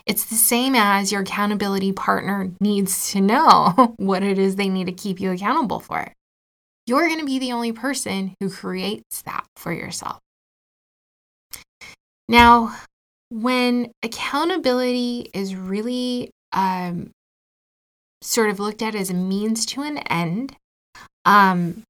It's 0.07 0.26
the 0.26 0.35
same 0.35 0.75
as 0.75 1.11
your 1.11 1.23
accountability 1.23 1.92
partner 1.92 2.50
needs 2.61 3.11
to 3.12 3.21
know 3.21 3.95
what 3.97 4.23
it 4.23 4.38
is 4.38 4.57
they 4.57 4.69
need 4.69 4.87
to 4.87 4.92
keep 4.92 5.21
you 5.21 5.30
accountable 5.30 5.80
for. 5.80 6.12
You're 6.87 7.07
going 7.07 7.21
to 7.21 7.26
be 7.26 7.38
the 7.38 7.52
only 7.52 7.73
person 7.73 8.35
who 8.40 8.50
creates 8.50 9.23
that 9.23 9.47
for 9.57 9.73
yourself. 9.73 10.19
Now, 12.28 12.76
when 13.30 13.92
accountability 14.02 15.30
is 15.32 15.54
really 15.54 16.30
um, 16.52 17.10
sort 18.20 18.50
of 18.50 18.60
looked 18.60 18.82
at 18.82 18.94
as 18.94 19.08
a 19.10 19.14
means 19.14 19.64
to 19.66 19.82
an 19.82 19.99
end, 19.99 20.56
um, 21.25 21.84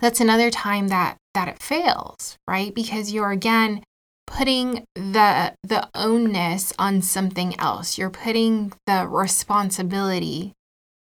that's 0.00 0.20
another 0.20 0.50
time 0.50 0.88
that 0.88 1.16
that 1.34 1.48
it 1.48 1.62
fails, 1.62 2.36
right? 2.46 2.74
Because 2.74 3.12
you're 3.12 3.30
again 3.30 3.82
putting 4.26 4.84
the 4.94 5.54
the 5.62 5.88
ownness 5.94 6.72
on 6.78 7.02
something 7.02 7.58
else. 7.58 7.96
You're 7.96 8.10
putting 8.10 8.72
the 8.86 9.06
responsibility 9.08 10.52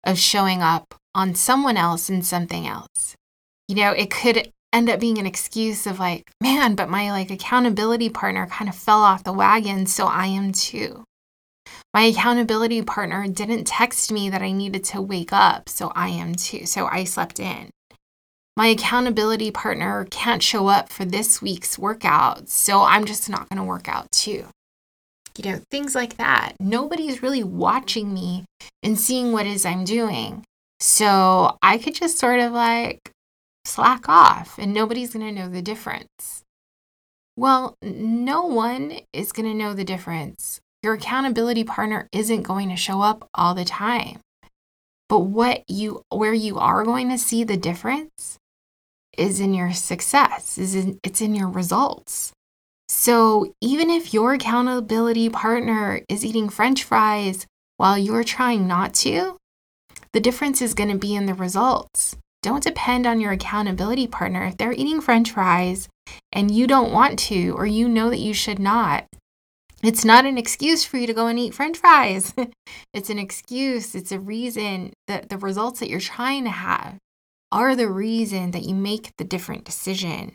of 0.06 0.18
showing 0.18 0.62
up 0.62 0.96
on 1.14 1.36
someone 1.36 1.78
else 1.78 2.10
and 2.10 2.26
something 2.26 2.68
else. 2.68 3.16
You 3.68 3.76
know, 3.76 3.92
it 3.92 4.10
could 4.12 4.54
end 4.74 4.90
up 4.90 5.00
being 5.00 5.18
an 5.18 5.26
excuse 5.26 5.88
of 5.88 6.00
like, 6.00 6.30
man, 6.42 6.76
but 6.76 6.90
my 6.90 7.12
like 7.12 7.32
accountability 7.32 8.10
partner 8.10 8.48
kind 8.48 8.70
of 8.70 8.76
fell 8.76 9.02
off 9.02 9.24
the 9.24 9.34
wagon, 9.34 9.86
so 9.86 10.06
I 10.06 10.28
am 10.28 10.52
too. 10.52 11.04
My 11.94 12.04
accountability 12.04 12.82
partner 12.82 13.28
didn't 13.28 13.66
text 13.66 14.12
me 14.12 14.30
that 14.30 14.42
I 14.42 14.52
needed 14.52 14.84
to 14.86 15.02
wake 15.02 15.34
up, 15.34 15.70
so 15.70 15.92
I 15.96 16.10
am 16.10 16.36
too. 16.36 16.66
So 16.66 16.86
I 16.86 17.04
slept 17.06 17.40
in. 17.40 17.70
My 18.56 18.68
accountability 18.68 19.52
partner 19.52 20.08
can't 20.10 20.42
show 20.42 20.68
up 20.68 20.90
for 20.90 21.06
this 21.06 21.42
week's 21.42 21.78
workout, 21.78 22.50
so 22.50 22.82
I'm 22.82 23.06
just 23.06 23.30
not 23.30 23.48
going 23.50 23.58
to 23.58 23.64
work 23.64 23.88
out 23.88 24.12
too. 24.12 24.48
You 25.38 25.52
know, 25.52 25.62
things 25.70 25.94
like 25.94 26.18
that. 26.18 26.54
Nobody's 26.60 27.22
really 27.22 27.44
watching 27.44 28.14
me 28.14 28.46
and 28.82 29.00
seeing 29.00 29.32
what 29.32 29.46
is 29.46 29.66
I'm 29.66 29.84
doing. 29.84 30.44
So 30.80 31.58
I 31.62 31.78
could 31.78 31.94
just 31.94 32.18
sort 32.18 32.40
of 32.40 32.52
like 32.52 33.12
slack 33.68 34.08
off 34.08 34.58
and 34.58 34.74
nobody's 34.74 35.14
going 35.14 35.26
to 35.26 35.32
know 35.32 35.50
the 35.50 35.62
difference. 35.62 36.44
Well, 37.36 37.76
no 37.82 38.44
one 38.44 39.00
is 39.14 39.32
going 39.32 39.48
to 39.48 39.54
know 39.54 39.74
the 39.74 39.84
difference. 39.84 40.60
Your 40.82 40.96
accountability 40.96 41.64
partner 41.64 42.08
isn't 42.12 42.44
going 42.44 42.70
to 42.70 42.76
show 42.76 43.02
up 43.02 43.30
all 43.36 43.54
the 43.54 43.66
time. 43.66 44.20
But 45.10 45.20
what 45.20 45.64
you 45.70 46.02
where 46.10 46.34
you 46.34 46.58
are 46.58 46.84
going 46.84 47.10
to 47.10 47.18
see 47.18 47.44
the 47.44 47.58
difference 47.58 48.38
is 49.18 49.40
in 49.40 49.54
your 49.54 49.74
success, 49.74 50.58
is 50.58 50.76
in, 50.76 51.00
it's 51.04 51.22
in 51.22 51.34
your 51.34 51.50
results. 51.50 52.32
So 52.90 53.54
even 53.62 53.90
if 53.90 54.14
your 54.14 54.34
accountability 54.34 55.30
partner 55.30 56.02
is 56.08 56.26
eating 56.26 56.50
french 56.50 56.84
fries 56.84 57.46
while 57.78 57.98
you're 57.98 58.24
trying 58.24 58.68
not 58.68 58.94
to, 58.96 59.38
the 60.14 60.20
difference 60.20 60.62
is 60.62 60.74
going 60.74 60.90
to 60.90 60.98
be 60.98 61.16
in 61.16 61.26
the 61.26 61.34
results. 61.34 62.16
Don't 62.44 62.64
depend 62.64 63.06
on 63.06 63.20
your 63.20 63.32
accountability 63.32 64.08
partner. 64.08 64.44
If 64.46 64.58
they're 64.58 64.74
eating 64.74 65.02
french 65.02 65.32
fries 65.32 65.90
and 66.32 66.52
you 66.52 66.68
don't 66.68 66.92
want 66.92 67.20
to, 67.20 67.52
or 67.52 67.66
you 67.66 67.90
know 67.90 68.10
that 68.10 68.20
you 68.20 68.34
should 68.34 68.60
not, 68.60 69.06
it's 69.84 70.06
not 70.06 70.26
an 70.26 70.38
excuse 70.38 70.84
for 70.84 70.98
you 70.98 71.08
to 71.08 71.14
go 71.14 71.28
and 71.28 71.38
eat 71.38 71.54
french 71.54 71.78
fries. 71.78 72.34
it's 72.94 73.10
an 73.10 73.20
excuse, 73.20 73.96
it's 73.96 74.12
a 74.12 74.20
reason 74.20 74.94
that 75.08 75.30
the 75.30 75.38
results 75.38 75.80
that 75.80 75.90
you're 75.90 76.00
trying 76.00 76.44
to 76.46 76.50
have 76.50 76.98
are 77.52 77.76
the 77.76 77.90
reason 77.90 78.52
that 78.52 78.64
you 78.64 78.76
make 78.76 79.12
the 79.18 79.24
different 79.24 79.64
decision, 79.64 80.34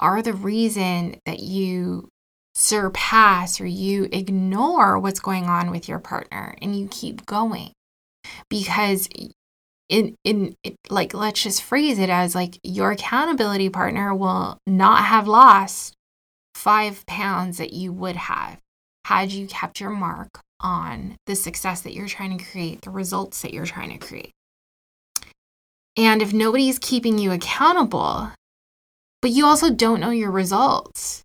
are 0.00 0.22
the 0.22 0.32
reason 0.32 1.16
that 1.26 1.40
you 1.40 2.08
surpass 2.54 3.60
or 3.60 3.66
you 3.66 4.08
ignore 4.12 4.98
what's 4.98 5.20
going 5.20 5.44
on 5.44 5.70
with 5.70 5.88
your 5.88 5.98
partner 5.98 6.54
and 6.62 6.78
you 6.78 6.88
keep 6.88 7.26
going 7.26 7.72
because 8.48 9.08
in 9.88 10.16
in 10.24 10.54
like 10.88 11.12
let's 11.12 11.42
just 11.42 11.62
phrase 11.62 11.98
it 11.98 12.08
as 12.08 12.34
like 12.34 12.58
your 12.62 12.92
accountability 12.92 13.68
partner 13.68 14.14
will 14.14 14.58
not 14.66 15.04
have 15.04 15.28
lost 15.28 15.94
five 16.54 17.04
pounds 17.06 17.58
that 17.58 17.72
you 17.72 17.92
would 17.92 18.16
have 18.16 18.58
had 19.04 19.32
you 19.32 19.46
kept 19.46 19.80
your 19.80 19.90
mark 19.90 20.40
on 20.60 21.16
the 21.26 21.36
success 21.36 21.82
that 21.82 21.92
you're 21.92 22.08
trying 22.08 22.38
to 22.38 22.44
create 22.44 22.80
the 22.82 22.90
results 22.90 23.42
that 23.42 23.52
you're 23.52 23.66
trying 23.66 23.90
to 23.90 24.06
create. 24.06 24.30
And 25.96 26.22
if 26.22 26.32
nobody's 26.32 26.78
keeping 26.78 27.18
you 27.18 27.32
accountable 27.32 28.30
but 29.20 29.30
you 29.30 29.46
also 29.46 29.70
don't 29.70 30.00
know 30.00 30.10
your 30.10 30.30
results 30.30 31.22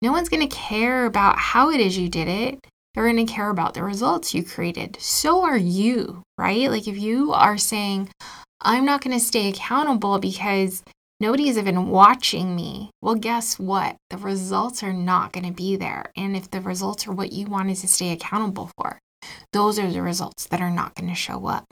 no 0.00 0.12
one's 0.12 0.28
going 0.28 0.46
to 0.46 0.54
care 0.54 1.06
about 1.06 1.38
how 1.38 1.70
it 1.70 1.80
is 1.80 1.98
you 1.98 2.08
did 2.08 2.28
it 2.28 2.58
they're 2.96 3.04
going 3.04 3.24
to 3.26 3.30
care 3.30 3.50
about 3.50 3.74
the 3.74 3.84
results 3.84 4.34
you 4.34 4.42
created. 4.42 4.96
So 4.98 5.42
are 5.42 5.58
you, 5.58 6.22
right? 6.38 6.70
Like 6.70 6.88
if 6.88 6.96
you 6.96 7.30
are 7.34 7.58
saying, 7.58 8.08
I'm 8.62 8.86
not 8.86 9.02
going 9.02 9.16
to 9.16 9.22
stay 9.22 9.50
accountable 9.50 10.18
because 10.18 10.82
nobody's 11.20 11.58
even 11.58 11.90
watching 11.90 12.56
me, 12.56 12.90
well, 13.02 13.14
guess 13.14 13.58
what? 13.58 13.96
The 14.08 14.16
results 14.16 14.82
are 14.82 14.94
not 14.94 15.32
going 15.32 15.44
to 15.44 15.52
be 15.52 15.76
there. 15.76 16.10
And 16.16 16.34
if 16.34 16.50
the 16.50 16.62
results 16.62 17.06
are 17.06 17.12
what 17.12 17.32
you 17.32 17.46
wanted 17.46 17.76
to 17.76 17.88
stay 17.88 18.12
accountable 18.12 18.70
for, 18.78 18.98
those 19.52 19.78
are 19.78 19.92
the 19.92 20.00
results 20.00 20.46
that 20.46 20.62
are 20.62 20.70
not 20.70 20.94
going 20.94 21.10
to 21.10 21.14
show 21.14 21.46
up. 21.46 21.66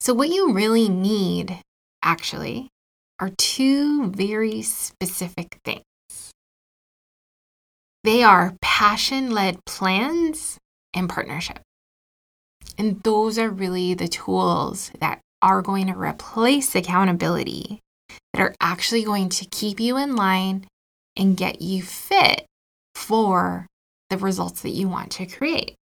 So, 0.00 0.14
what 0.14 0.30
you 0.30 0.54
really 0.54 0.88
need 0.88 1.58
actually 2.02 2.70
are 3.18 3.30
two 3.36 4.08
very 4.10 4.62
specific 4.62 5.58
things. 5.66 5.82
They 8.04 8.22
are 8.22 8.56
passion 8.62 9.30
led 9.30 9.64
plans 9.66 10.58
and 10.94 11.08
partnership. 11.08 11.60
And 12.78 13.02
those 13.02 13.38
are 13.38 13.50
really 13.50 13.94
the 13.94 14.08
tools 14.08 14.90
that 15.00 15.20
are 15.42 15.62
going 15.62 15.86
to 15.88 15.98
replace 15.98 16.74
accountability, 16.74 17.80
that 18.32 18.42
are 18.42 18.54
actually 18.60 19.04
going 19.04 19.28
to 19.30 19.44
keep 19.46 19.80
you 19.80 19.96
in 19.96 20.16
line 20.16 20.66
and 21.16 21.36
get 21.36 21.60
you 21.60 21.82
fit 21.82 22.46
for 22.94 23.66
the 24.08 24.18
results 24.18 24.62
that 24.62 24.70
you 24.70 24.88
want 24.88 25.10
to 25.12 25.26
create. 25.26 25.74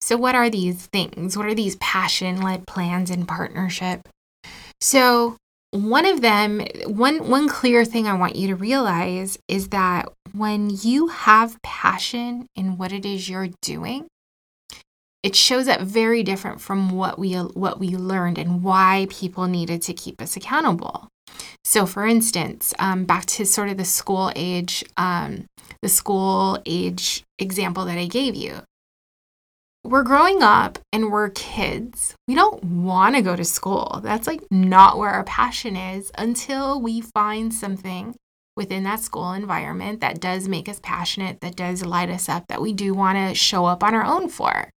So, 0.00 0.16
what 0.16 0.34
are 0.34 0.50
these 0.50 0.86
things? 0.86 1.36
What 1.36 1.46
are 1.46 1.54
these 1.54 1.76
passion 1.76 2.42
led 2.42 2.66
plans 2.66 3.10
and 3.10 3.26
partnership? 3.26 4.08
So, 4.80 5.36
one 5.76 6.06
of 6.06 6.20
them, 6.20 6.60
one, 6.86 7.28
one 7.28 7.48
clear 7.48 7.84
thing 7.84 8.06
I 8.06 8.14
want 8.14 8.36
you 8.36 8.48
to 8.48 8.56
realize 8.56 9.38
is 9.48 9.68
that 9.68 10.08
when 10.32 10.70
you 10.70 11.08
have 11.08 11.60
passion 11.62 12.46
in 12.54 12.76
what 12.76 12.92
it 12.92 13.04
is 13.04 13.28
you're 13.28 13.48
doing, 13.62 14.06
it 15.22 15.34
shows 15.34 15.66
up 15.66 15.80
very 15.80 16.22
different 16.22 16.60
from 16.60 16.90
what 16.90 17.18
we 17.18 17.34
what 17.34 17.80
we 17.80 17.96
learned 17.96 18.38
and 18.38 18.62
why 18.62 19.08
people 19.10 19.46
needed 19.46 19.82
to 19.82 19.92
keep 19.92 20.22
us 20.22 20.36
accountable. 20.36 21.08
So, 21.64 21.84
for 21.84 22.06
instance, 22.06 22.72
um, 22.78 23.04
back 23.04 23.26
to 23.26 23.44
sort 23.44 23.68
of 23.68 23.76
the 23.76 23.84
school 23.84 24.30
age, 24.36 24.84
um, 24.96 25.46
the 25.82 25.88
school 25.88 26.60
age 26.64 27.24
example 27.40 27.84
that 27.86 27.98
I 27.98 28.06
gave 28.06 28.36
you 28.36 28.62
we're 29.88 30.02
growing 30.02 30.42
up 30.42 30.78
and 30.92 31.10
we're 31.10 31.30
kids. 31.30 32.14
We 32.28 32.34
don't 32.34 32.62
want 32.64 33.14
to 33.16 33.22
go 33.22 33.36
to 33.36 33.44
school. 33.44 34.00
That's 34.02 34.26
like 34.26 34.42
not 34.50 34.98
where 34.98 35.10
our 35.10 35.24
passion 35.24 35.76
is 35.76 36.10
until 36.16 36.80
we 36.80 37.00
find 37.00 37.52
something 37.52 38.14
within 38.56 38.84
that 38.84 39.00
school 39.00 39.32
environment 39.32 40.00
that 40.00 40.20
does 40.20 40.48
make 40.48 40.68
us 40.68 40.80
passionate, 40.82 41.40
that 41.40 41.56
does 41.56 41.84
light 41.84 42.08
us 42.08 42.28
up, 42.28 42.44
that 42.48 42.62
we 42.62 42.72
do 42.72 42.94
want 42.94 43.18
to 43.18 43.34
show 43.34 43.66
up 43.66 43.84
on 43.84 43.94
our 43.94 44.04
own 44.04 44.28
for. 44.28 44.70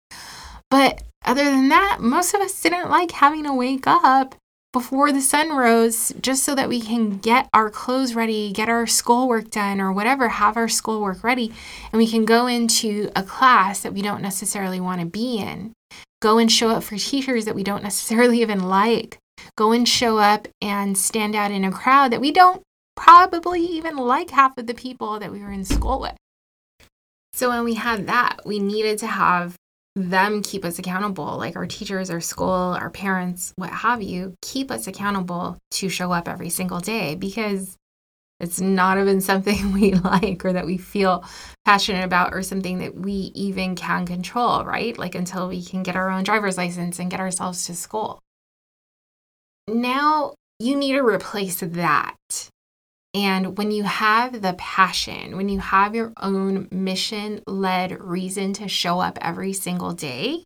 But 0.71 1.03
other 1.25 1.45
than 1.45 1.69
that, 1.69 1.99
most 2.01 2.35
of 2.35 2.40
us 2.40 2.61
didn't 2.61 2.90
like 2.90 3.11
having 3.11 3.45
to 3.45 3.53
wake 3.53 3.87
up 3.87 4.35
before 4.76 5.10
the 5.10 5.22
sun 5.22 5.56
rose 5.56 6.12
just 6.20 6.44
so 6.44 6.54
that 6.54 6.68
we 6.68 6.82
can 6.82 7.16
get 7.16 7.48
our 7.54 7.70
clothes 7.70 8.14
ready, 8.14 8.52
get 8.52 8.68
our 8.68 8.86
schoolwork 8.86 9.50
done, 9.50 9.80
or 9.80 9.90
whatever, 9.90 10.28
have 10.28 10.54
our 10.54 10.68
schoolwork 10.68 11.24
ready, 11.24 11.50
and 11.90 11.98
we 11.98 12.06
can 12.06 12.26
go 12.26 12.46
into 12.46 13.10
a 13.16 13.22
class 13.22 13.80
that 13.80 13.94
we 13.94 14.02
don't 14.02 14.20
necessarily 14.20 14.78
want 14.78 15.00
to 15.00 15.06
be 15.06 15.38
in, 15.38 15.72
go 16.20 16.36
and 16.36 16.52
show 16.52 16.68
up 16.68 16.82
for 16.82 16.98
teachers 16.98 17.46
that 17.46 17.54
we 17.54 17.64
don't 17.64 17.82
necessarily 17.82 18.38
even 18.42 18.68
like, 18.68 19.16
go 19.56 19.72
and 19.72 19.88
show 19.88 20.18
up 20.18 20.46
and 20.60 20.98
stand 20.98 21.34
out 21.34 21.50
in 21.50 21.64
a 21.64 21.72
crowd 21.72 22.12
that 22.12 22.20
we 22.20 22.30
don't 22.30 22.60
probably 22.96 23.62
even 23.62 23.96
like 23.96 24.28
half 24.28 24.58
of 24.58 24.66
the 24.66 24.74
people 24.74 25.18
that 25.18 25.32
we 25.32 25.40
were 25.40 25.52
in 25.52 25.64
school 25.64 25.98
with. 25.98 26.16
So 27.32 27.48
when 27.48 27.64
we 27.64 27.76
had 27.76 28.08
that, 28.08 28.40
we 28.44 28.58
needed 28.58 28.98
to 28.98 29.06
have 29.06 29.56
them 29.96 30.42
keep 30.42 30.64
us 30.64 30.78
accountable, 30.78 31.38
like 31.38 31.56
our 31.56 31.66
teachers, 31.66 32.11
our 32.11 32.20
school, 32.20 32.50
our 32.50 32.90
parents, 32.90 33.54
what 33.56 33.70
have 33.70 34.02
you, 34.02 34.35
keep 34.42 34.70
us 34.70 34.87
accountable 34.87 35.56
to 35.72 35.88
show 35.88 36.12
up 36.12 36.28
every 36.28 36.50
single 36.50 36.80
day 36.80 37.14
because 37.14 37.76
it's 38.38 38.61
not 38.61 38.98
even 38.98 39.20
something 39.22 39.72
we 39.72 39.94
like 39.94 40.44
or 40.44 40.52
that 40.52 40.66
we 40.66 40.76
feel 40.76 41.24
passionate 41.64 42.04
about 42.04 42.35
or 42.35 42.42
something 42.42 42.78
that 42.78 42.94
we 42.94 43.32
even 43.35 43.74
can 43.74 44.06
control, 44.06 44.64
right? 44.64 44.96
Like 44.98 45.14
until 45.14 45.48
we 45.48 45.64
can 45.64 45.82
get 45.82 45.96
our 45.96 46.11
own 46.11 46.24
driver's 46.24 46.59
license 46.59 46.98
and 46.98 47.11
get 47.11 47.20
ourselves 47.20 47.64
to 47.66 47.74
school. 47.74 48.20
Now 49.66 50.35
you 50.59 50.76
need 50.76 50.92
to 50.92 51.00
replace 51.00 51.61
that. 51.61 52.16
And 53.16 53.57
when 53.57 53.70
you 53.70 53.85
have 53.85 54.42
the 54.42 54.52
passion, 54.59 55.38
when 55.38 55.48
you 55.48 55.59
have 55.59 55.94
your 55.94 56.12
own 56.20 56.68
mission 56.70 57.40
led 57.46 57.98
reason 57.98 58.52
to 58.55 58.68
show 58.68 59.00
up 59.00 59.18
every 59.22 59.55
single 59.55 59.92
day, 59.92 60.44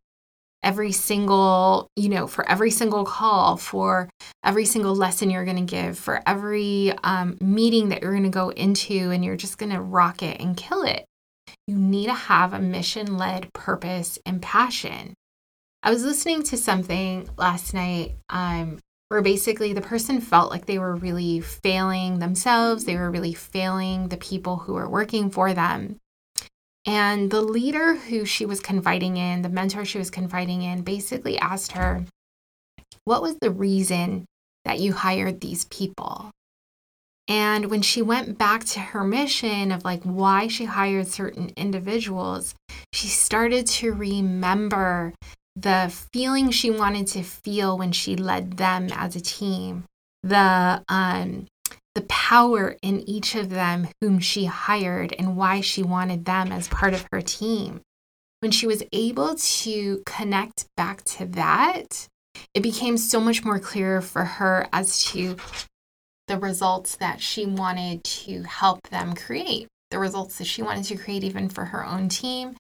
every 0.62 0.92
single, 0.92 1.88
you 1.96 2.09
know, 2.09 2.28
for 2.28 2.48
every 2.48 2.70
single 2.70 3.04
call, 3.04 3.56
for 3.56 4.09
every 4.44 4.66
single 4.66 4.94
lesson 4.94 5.30
you're 5.30 5.44
going 5.44 5.56
to 5.56 5.62
give, 5.62 5.98
for 5.98 6.22
every 6.28 6.92
um, 7.02 7.37
meeting 7.40 7.88
that 7.88 8.02
you're 8.02 8.12
going 8.12 8.22
to 8.22 8.28
go 8.28 8.50
into, 8.50 9.11
and 9.11 9.24
you're 9.24 9.35
just 9.35 9.59
going 9.59 9.72
to 9.72 9.80
rock 9.80 10.22
it 10.22 10.40
and 10.40 10.56
kill 10.56 10.85
it. 10.85 11.04
You 11.66 11.74
need 11.74 12.06
to 12.06 12.14
have 12.14 12.52
a 12.52 12.61
mission 12.61 13.18
led 13.18 13.52
purpose 13.52 14.16
and 14.24 14.40
passion. 14.40 15.14
I 15.83 15.90
was 15.90 16.04
listening 16.04 16.44
to 16.44 16.56
something 16.56 17.28
last 17.37 17.74
night 17.74 18.14
um, 18.28 18.78
where 19.11 19.23
basically 19.23 19.73
the 19.73 19.81
person 19.81 20.20
felt 20.20 20.53
like 20.53 20.66
they 20.66 20.79
were 20.79 20.94
really 20.94 21.40
failing 21.40 22.20
themselves, 22.20 22.85
they 22.85 22.96
were 22.96 23.11
really 23.11 23.35
failing 23.35 24.07
the 24.07 24.16
people 24.16 24.59
who 24.59 24.75
were 24.75 24.88
working 24.88 25.31
for 25.31 25.53
them. 25.53 25.96
And 26.87 27.29
the 27.29 27.40
leader 27.42 27.96
who 27.96 28.25
she 28.25 28.46
was 28.46 28.61
confiding 28.61 29.16
in, 29.16 29.42
the 29.42 29.49
mentor 29.49 29.85
she 29.85 29.99
was 29.99 30.11
confiding 30.11 30.62
in, 30.62 30.83
basically 30.83 31.37
asked 31.38 31.73
her, 31.73 32.05
What 33.05 33.20
was 33.20 33.37
the 33.40 33.51
reason 33.51 34.27
that 34.64 34.79
you 34.79 34.92
hired 34.92 35.40
these 35.40 35.64
people? 35.64 36.31
And 37.27 37.66
when 37.66 37.83
she 37.83 38.03
went 38.03 38.38
back 38.38 38.64
to 38.66 38.81
her 38.81 39.03
mission 39.03 39.73
of 39.73 39.85
like 39.85 40.05
why 40.05 40.46
she 40.46 40.66
hired 40.66 41.09
certain 41.09 41.51
individuals, 41.57 42.55
she 42.92 43.09
started 43.09 43.66
to 43.66 43.92
remember 43.92 45.14
the 45.56 45.92
feeling 46.12 46.50
she 46.50 46.70
wanted 46.70 47.06
to 47.08 47.22
feel 47.22 47.76
when 47.76 47.92
she 47.92 48.16
led 48.16 48.56
them 48.56 48.88
as 48.92 49.16
a 49.16 49.20
team, 49.20 49.84
the 50.22 50.82
um, 50.88 51.46
the 51.94 52.02
power 52.02 52.76
in 52.82 53.00
each 53.08 53.34
of 53.34 53.50
them 53.50 53.88
whom 54.00 54.20
she 54.20 54.44
hired 54.44 55.12
and 55.18 55.36
why 55.36 55.60
she 55.60 55.82
wanted 55.82 56.24
them 56.24 56.52
as 56.52 56.68
part 56.68 56.94
of 56.94 57.06
her 57.12 57.20
team. 57.20 57.80
When 58.40 58.52
she 58.52 58.66
was 58.66 58.82
able 58.92 59.34
to 59.34 60.02
connect 60.06 60.66
back 60.76 61.02
to 61.04 61.26
that, 61.26 62.08
it 62.54 62.62
became 62.62 62.96
so 62.96 63.20
much 63.20 63.44
more 63.44 63.58
clear 63.58 64.00
for 64.00 64.24
her 64.24 64.68
as 64.72 65.04
to 65.06 65.36
the 66.28 66.38
results 66.38 66.96
that 66.96 67.20
she 67.20 67.44
wanted 67.44 68.04
to 68.04 68.44
help 68.44 68.88
them 68.88 69.14
create, 69.14 69.66
the 69.90 69.98
results 69.98 70.38
that 70.38 70.46
she 70.46 70.62
wanted 70.62 70.84
to 70.84 70.96
create 70.96 71.24
even 71.24 71.48
for 71.48 71.66
her 71.66 71.84
own 71.84 72.08
team, 72.08 72.56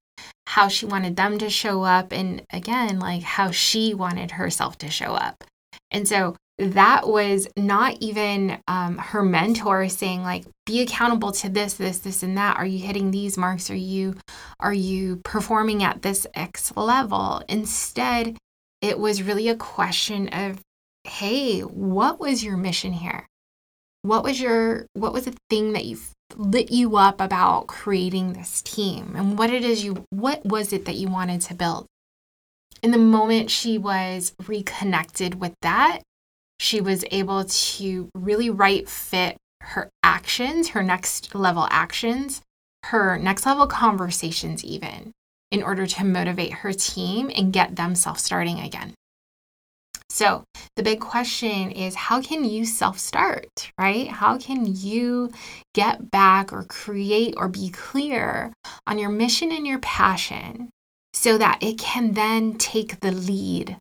how 0.50 0.66
she 0.66 0.84
wanted 0.84 1.14
them 1.14 1.38
to 1.38 1.48
show 1.48 1.84
up, 1.84 2.12
and 2.12 2.42
again, 2.52 2.98
like 2.98 3.22
how 3.22 3.52
she 3.52 3.94
wanted 3.94 4.32
herself 4.32 4.76
to 4.78 4.90
show 4.90 5.14
up. 5.14 5.44
And 5.92 6.08
so 6.08 6.34
that 6.58 7.08
was 7.08 7.48
not 7.56 7.96
even 8.00 8.58
um, 8.66 8.98
her 8.98 9.22
mentor 9.22 9.88
saying 9.88 10.22
like 10.22 10.44
be 10.66 10.82
accountable 10.82 11.30
to 11.32 11.48
this 11.48 11.74
this 11.74 12.00
this 12.00 12.24
and 12.24 12.36
that. 12.36 12.56
Are 12.56 12.66
you 12.66 12.80
hitting 12.80 13.12
these 13.12 13.38
marks? 13.38 13.70
Are 13.70 13.76
you 13.76 14.16
are 14.58 14.74
you 14.74 15.20
performing 15.24 15.84
at 15.84 16.02
this 16.02 16.26
x 16.34 16.72
level? 16.76 17.42
Instead 17.48 18.36
it 18.82 18.98
was 18.98 19.22
really 19.22 19.48
a 19.48 19.54
question 19.54 20.28
of 20.28 20.60
hey 21.04 21.60
what 21.60 22.18
was 22.18 22.42
your 22.42 22.56
mission 22.56 22.92
here? 22.92 23.26
What 24.02 24.24
was 24.24 24.40
your 24.40 24.86
what 24.94 25.12
was 25.12 25.26
the 25.26 25.36
thing 25.48 25.74
that 25.74 25.84
you 25.84 25.96
lit 26.36 26.70
you 26.70 26.96
up 26.96 27.20
about 27.20 27.66
creating 27.66 28.32
this 28.32 28.62
team 28.62 29.14
and 29.16 29.38
what 29.38 29.50
it 29.50 29.64
is 29.64 29.84
you 29.84 30.04
what 30.10 30.44
was 30.44 30.72
it 30.72 30.84
that 30.84 30.96
you 30.96 31.08
wanted 31.08 31.40
to 31.40 31.54
build 31.54 31.86
in 32.82 32.90
the 32.90 32.98
moment 32.98 33.50
she 33.50 33.76
was 33.78 34.34
reconnected 34.46 35.40
with 35.40 35.54
that 35.62 36.00
she 36.58 36.80
was 36.80 37.04
able 37.10 37.44
to 37.44 38.10
really 38.14 38.50
right 38.50 38.86
fit 38.86 39.38
her 39.62 39.90
actions, 40.02 40.68
her 40.70 40.82
next 40.82 41.34
level 41.34 41.66
actions, 41.70 42.42
her 42.86 43.18
next 43.18 43.46
level 43.46 43.66
conversations, 43.66 44.64
even 44.64 45.12
in 45.50 45.62
order 45.62 45.86
to 45.86 46.04
motivate 46.04 46.52
her 46.52 46.72
team 46.72 47.30
and 47.34 47.52
get 47.52 47.76
them 47.76 47.94
self 47.94 48.18
starting 48.18 48.60
again. 48.60 48.94
So, 50.12 50.42
the 50.74 50.82
big 50.82 51.00
question 51.00 51.70
is 51.70 51.94
how 51.94 52.20
can 52.20 52.44
you 52.44 52.66
self 52.66 52.98
start, 52.98 53.70
right? 53.78 54.08
How 54.08 54.38
can 54.38 54.66
you 54.66 55.30
get 55.72 56.10
back 56.10 56.52
or 56.52 56.64
create 56.64 57.34
or 57.36 57.48
be 57.48 57.70
clear 57.70 58.52
on 58.88 58.98
your 58.98 59.10
mission 59.10 59.52
and 59.52 59.64
your 59.64 59.78
passion 59.78 60.68
so 61.14 61.38
that 61.38 61.62
it 61.62 61.78
can 61.78 62.14
then 62.14 62.54
take 62.54 62.98
the 63.00 63.12
lead 63.12 63.76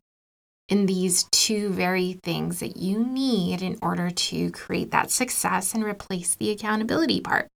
in 0.68 0.86
these 0.86 1.24
two 1.32 1.70
very 1.70 2.12
things 2.22 2.60
that 2.60 2.76
you 2.76 3.04
need 3.04 3.60
in 3.60 3.76
order 3.82 4.08
to 4.08 4.52
create 4.52 4.92
that 4.92 5.10
success 5.10 5.74
and 5.74 5.82
replace 5.82 6.36
the 6.36 6.50
accountability 6.50 7.20
part. 7.20 7.48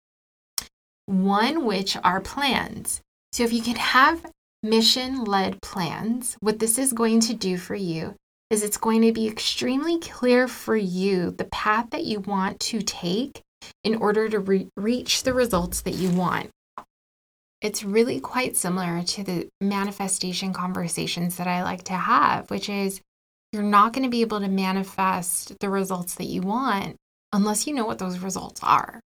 One, 1.07 1.65
which 1.65 1.97
are 2.03 2.21
plans. 2.21 3.01
So, 3.33 3.45
if 3.45 3.53
you 3.53 3.63
can 3.63 3.77
have 3.77 4.27
mission 4.65 5.23
led 5.23 5.63
plans, 5.63 6.37
what 6.41 6.59
this 6.59 6.77
is 6.77 6.93
going 6.93 7.21
to 7.21 7.35
do 7.35 7.57
for 7.57 7.77
you 7.77 8.17
is 8.55 8.63
it's 8.63 8.77
going 8.77 9.03
to 9.03 9.13
be 9.13 9.27
extremely 9.27 9.99
clear 9.99 10.47
for 10.47 10.77
you 10.77 11.33
the 11.33 11.45
path 11.47 11.91
that 11.91 12.05
you 12.05 12.21
want 12.21 12.61
to 12.61 12.81
take 12.81 13.43
in 13.83 13.97
order 13.97 14.29
to 14.29 14.39
re- 14.39 14.69
reach 14.77 15.25
the 15.25 15.35
results 15.35 15.81
that 15.81 15.95
you 15.95 16.09
want. 16.11 16.51
It's 17.61 17.83
really 17.83 18.21
quite 18.21 18.57
similar 18.57 19.03
to 19.03 19.25
the 19.25 19.49
manifestation 19.61 20.53
conversations 20.53 21.37
that 21.37 21.49
I 21.49 21.65
like 21.65 21.83
to 21.85 21.95
have, 21.95 22.49
which 22.49 22.69
is 22.69 23.01
you're 23.53 23.65
not 23.65 23.93
going 23.93 24.05
to 24.05 24.11
be 24.11 24.21
able 24.21 24.39
to 24.39 24.49
manifest 24.49 25.59
the 25.59 25.69
results 25.69 26.15
that 26.15 26.27
you 26.27 26.43
want 26.43 26.95
unless 27.33 27.67
you 27.67 27.75
know 27.75 27.87
what 27.87 27.99
those 27.99 28.21
results 28.21 28.61
are. 28.63 29.01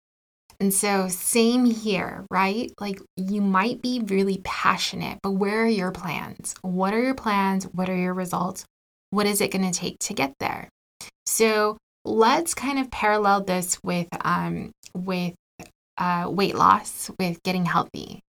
And 0.60 0.73
so, 0.73 1.08
same 1.08 1.65
here, 1.65 2.25
right? 2.31 2.71
Like 2.79 2.99
you 3.15 3.41
might 3.41 3.84
be 3.84 4.01
really 4.08 4.41
passionate, 4.43 5.19
but 5.21 5.31
where 5.31 5.63
are 5.63 5.67
your 5.67 5.91
plans? 5.91 6.55
What 6.63 6.95
are 6.95 7.03
your 7.03 7.13
plans? 7.13 7.65
What 7.65 7.91
are 7.91 7.95
your 7.95 8.13
results? 8.15 8.65
What 9.15 9.28
is 9.28 9.39
it 9.39 9.49
going 9.49 9.71
to 9.71 9.80
take 9.80 9.97
to 9.99 10.13
get 10.13 10.34
there? 10.41 10.67
So, 11.25 11.78
let's 12.04 12.54
kind 12.54 12.78
of 12.78 12.91
parallel 12.91 13.45
this 13.45 13.80
with 13.82 14.10
um, 14.25 14.73
with 14.93 15.36
uh, 15.97 16.28
weight 16.30 16.56
loss, 16.56 17.10
with 17.17 17.41
getting 17.43 17.63
healthy. 17.63 18.19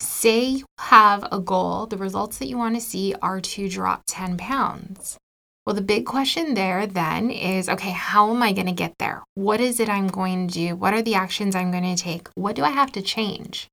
Say 0.00 0.44
you 0.46 0.66
have 0.80 1.24
a 1.30 1.38
goal, 1.38 1.86
the 1.86 1.96
results 1.96 2.38
that 2.38 2.48
you 2.48 2.58
want 2.58 2.74
to 2.74 2.80
see 2.80 3.14
are 3.22 3.40
to 3.40 3.68
drop 3.68 4.02
10 4.08 4.36
pounds. 4.36 5.16
Well, 5.64 5.76
the 5.76 5.80
big 5.80 6.06
question 6.06 6.54
there 6.54 6.88
then 6.88 7.30
is 7.30 7.68
okay, 7.68 7.92
how 7.92 8.28
am 8.34 8.42
I 8.42 8.52
going 8.52 8.66
to 8.66 8.72
get 8.72 8.94
there? 8.98 9.22
What 9.34 9.60
is 9.60 9.78
it 9.78 9.88
I'm 9.88 10.08
going 10.08 10.48
to 10.48 10.54
do? 10.54 10.74
What 10.74 10.92
are 10.92 11.02
the 11.02 11.14
actions 11.14 11.54
I'm 11.54 11.70
going 11.70 11.94
to 11.94 12.02
take? 12.02 12.26
What 12.34 12.56
do 12.56 12.64
I 12.64 12.70
have 12.70 12.90
to 12.92 13.00
change 13.00 13.68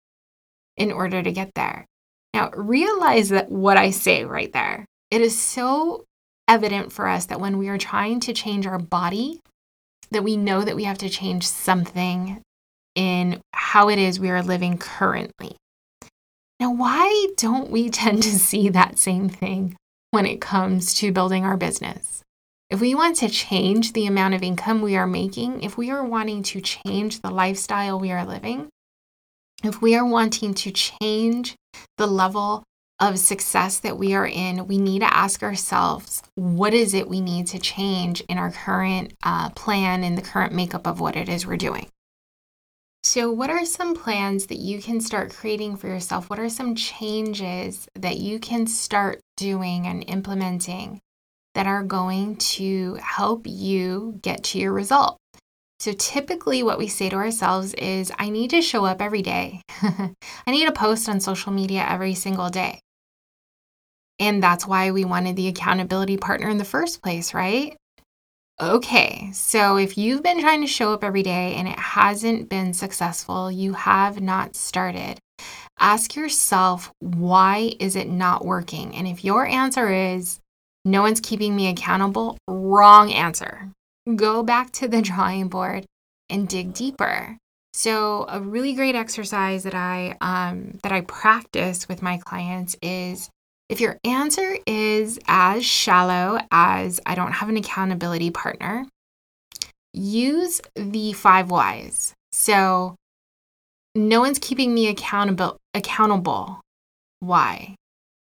in 0.77 0.91
order 0.91 1.23
to 1.23 1.32
get 1.32 1.49
there? 1.55 1.88
Now, 2.36 2.51
realize 2.51 3.29
that 3.29 3.49
what 3.49 3.77
I 3.77 3.89
say 3.89 4.23
right 4.23 4.53
there, 4.53 4.86
it 5.10 5.21
is 5.21 5.36
so 5.41 6.05
evident 6.49 6.91
for 6.91 7.07
us 7.07 7.27
that 7.27 7.39
when 7.39 7.57
we 7.57 7.69
are 7.69 7.77
trying 7.77 8.19
to 8.21 8.33
change 8.33 8.65
our 8.65 8.79
body, 8.79 9.39
that 10.12 10.23
we 10.23 10.35
know 10.35 10.63
that 10.63 10.75
we 10.75 10.83
have 10.83 10.97
to 10.97 11.09
change 11.09 11.47
something 11.47 12.41
in 12.95 13.39
how 13.53 13.88
it 13.88 13.99
is 13.99 14.19
we 14.19 14.31
are 14.31 14.41
living 14.41 14.77
currently. 14.77 15.55
Now, 16.59 16.73
why 16.73 17.27
don't 17.38 17.69
we 17.69 17.89
tend 18.01 18.23
to 18.23 18.31
see 18.31 18.67
that 18.69 18.97
same 18.97 19.29
thing 19.29 19.77
when 20.12 20.25
it 20.25 20.41
comes 20.41 20.95
to 20.95 21.13
building 21.13 21.45
our 21.45 21.55
business? 21.55 22.23
If 22.69 22.81
we 22.81 22.93
want 22.93 23.15
to 23.17 23.29
change 23.29 23.93
the 23.93 24.07
amount 24.07 24.33
of 24.33 24.43
income 24.43 24.81
we 24.81 24.95
are 24.95 25.07
making, 25.07 25.63
if 25.63 25.77
we 25.77 25.91
are 25.91 26.03
wanting 26.03 26.43
to 26.43 26.62
change 26.62 27.21
the 27.21 27.31
lifestyle 27.31 27.99
we 27.99 28.12
are 28.12 28.25
living, 28.25 28.69
if 29.63 29.81
we 29.81 29.95
are 29.95 30.05
wanting 30.05 30.53
to 30.55 30.71
change 30.71 31.55
the 31.97 32.07
level 32.07 32.63
of 32.99 33.19
success 33.19 33.79
that 33.79 33.97
we 33.97 34.13
are 34.13 34.27
in, 34.27 34.67
we 34.67 34.77
need 34.77 34.99
to 34.99 35.13
ask 35.13 35.43
ourselves 35.43 36.21
what 36.35 36.73
is 36.73 36.93
it 36.93 37.07
we 37.07 37.21
need 37.21 37.47
to 37.47 37.59
change 37.59 38.21
in 38.21 38.38
our 38.38 38.51
current 38.51 39.13
uh, 39.23 39.49
plan 39.51 40.03
and 40.03 40.17
the 40.17 40.21
current 40.21 40.53
makeup 40.53 40.85
of 40.85 40.99
what 40.99 41.15
it 41.15 41.29
is 41.29 41.45
we're 41.45 41.57
doing. 41.57 41.88
So, 43.03 43.31
what 43.31 43.49
are 43.49 43.65
some 43.65 43.95
plans 43.95 44.47
that 44.47 44.57
you 44.57 44.81
can 44.81 44.99
start 44.99 45.33
creating 45.33 45.77
for 45.77 45.88
yourself? 45.88 46.29
What 46.29 46.39
are 46.39 46.49
some 46.49 46.75
changes 46.75 47.88
that 47.95 48.17
you 48.17 48.39
can 48.39 48.67
start 48.67 49.21
doing 49.38 49.88
and 49.88 50.03
implementing 50.07 50.99
that 51.55 51.67
are 51.67 51.83
going 51.83 52.35
to 52.38 52.95
help 52.95 53.43
you 53.45 54.19
get 54.21 54.43
to 54.43 54.59
your 54.59 54.71
result. 54.71 55.17
So 55.79 55.93
typically, 55.93 56.62
what 56.62 56.77
we 56.77 56.88
say 56.88 57.09
to 57.09 57.15
ourselves 57.15 57.73
is, 57.75 58.12
I 58.19 58.29
need 58.29 58.49
to 58.51 58.62
show 58.62 58.85
up 58.85 59.01
every 59.01 59.21
day. 59.21 59.62
I 59.81 60.13
need 60.47 60.65
to 60.65 60.71
post 60.71 61.07
on 61.07 61.19
social 61.19 61.53
media 61.53 61.85
every 61.88 62.13
single 62.13 62.49
day. 62.49 62.81
And 64.19 64.43
that's 64.43 64.67
why 64.67 64.91
we 64.91 65.05
wanted 65.05 65.36
the 65.36 65.47
accountability 65.47 66.17
partner 66.17 66.49
in 66.49 66.58
the 66.58 66.65
first 66.65 67.01
place, 67.01 67.34
right? 67.34 67.77
Okay, 68.62 69.29
so 69.32 69.77
if 69.77 69.97
you've 69.97 70.21
been 70.21 70.41
trying 70.41 70.60
to 70.62 70.67
show 70.67 70.91
up 70.91 71.03
every 71.03 71.23
day 71.23 71.55
and 71.55 71.65
it 71.65 71.79
hasn't 71.79 72.49
been 72.49 72.73
successful, 72.73 73.49
you 73.49 73.71
have 73.71 74.19
not 74.19 74.58
started. 74.58 75.17
Ask 75.79 76.13
yourself, 76.15 76.91
why 76.99 77.71
is 77.79 77.95
it 77.95 78.10
not 78.10 78.43
working? 78.43 78.93
And 78.95 79.08
if 79.08 79.23
your 79.23 79.45
answer 79.45 79.89
is, 79.89 80.39
no 80.84 81.01
one's 81.01 81.21
keeping 81.21 81.55
me 81.55 81.69
accountable, 81.69 82.38
wrong 82.49 83.13
answer. 83.13 83.69
Go 84.15 84.43
back 84.43 84.71
to 84.73 84.89
the 84.89 85.01
drawing 85.01 85.47
board 85.47 85.86
and 86.29 86.47
dig 86.47 86.73
deeper. 86.73 87.38
So, 87.73 88.25
a 88.27 88.41
really 88.41 88.73
great 88.73 88.95
exercise 88.95 89.63
that 89.63 89.75
I 89.75 90.17
um, 90.19 90.79
that 90.84 90.91
I 90.91 91.01
practice 91.01 91.88
with 91.88 92.01
my 92.01 92.17
clients 92.17 92.75
is 92.82 93.29
if 93.69 93.79
your 93.79 93.97
answer 94.03 94.58
is 94.65 95.19
as 95.27 95.63
shallow 95.63 96.39
as 96.51 96.99
I 97.05 97.15
don't 97.15 97.34
have 97.34 97.49
an 97.49 97.58
accountability 97.58 98.32
partner, 98.32 98.86
use 99.93 100.60
the 100.75 101.13
five 101.13 101.51
whys. 101.51 102.13
So, 102.32 102.95
no 103.95 104.19
one's 104.19 104.39
keeping 104.39 104.73
me 104.73 104.88
accountable 104.88 105.58
accountable. 105.73 106.62
Why? 107.19 107.75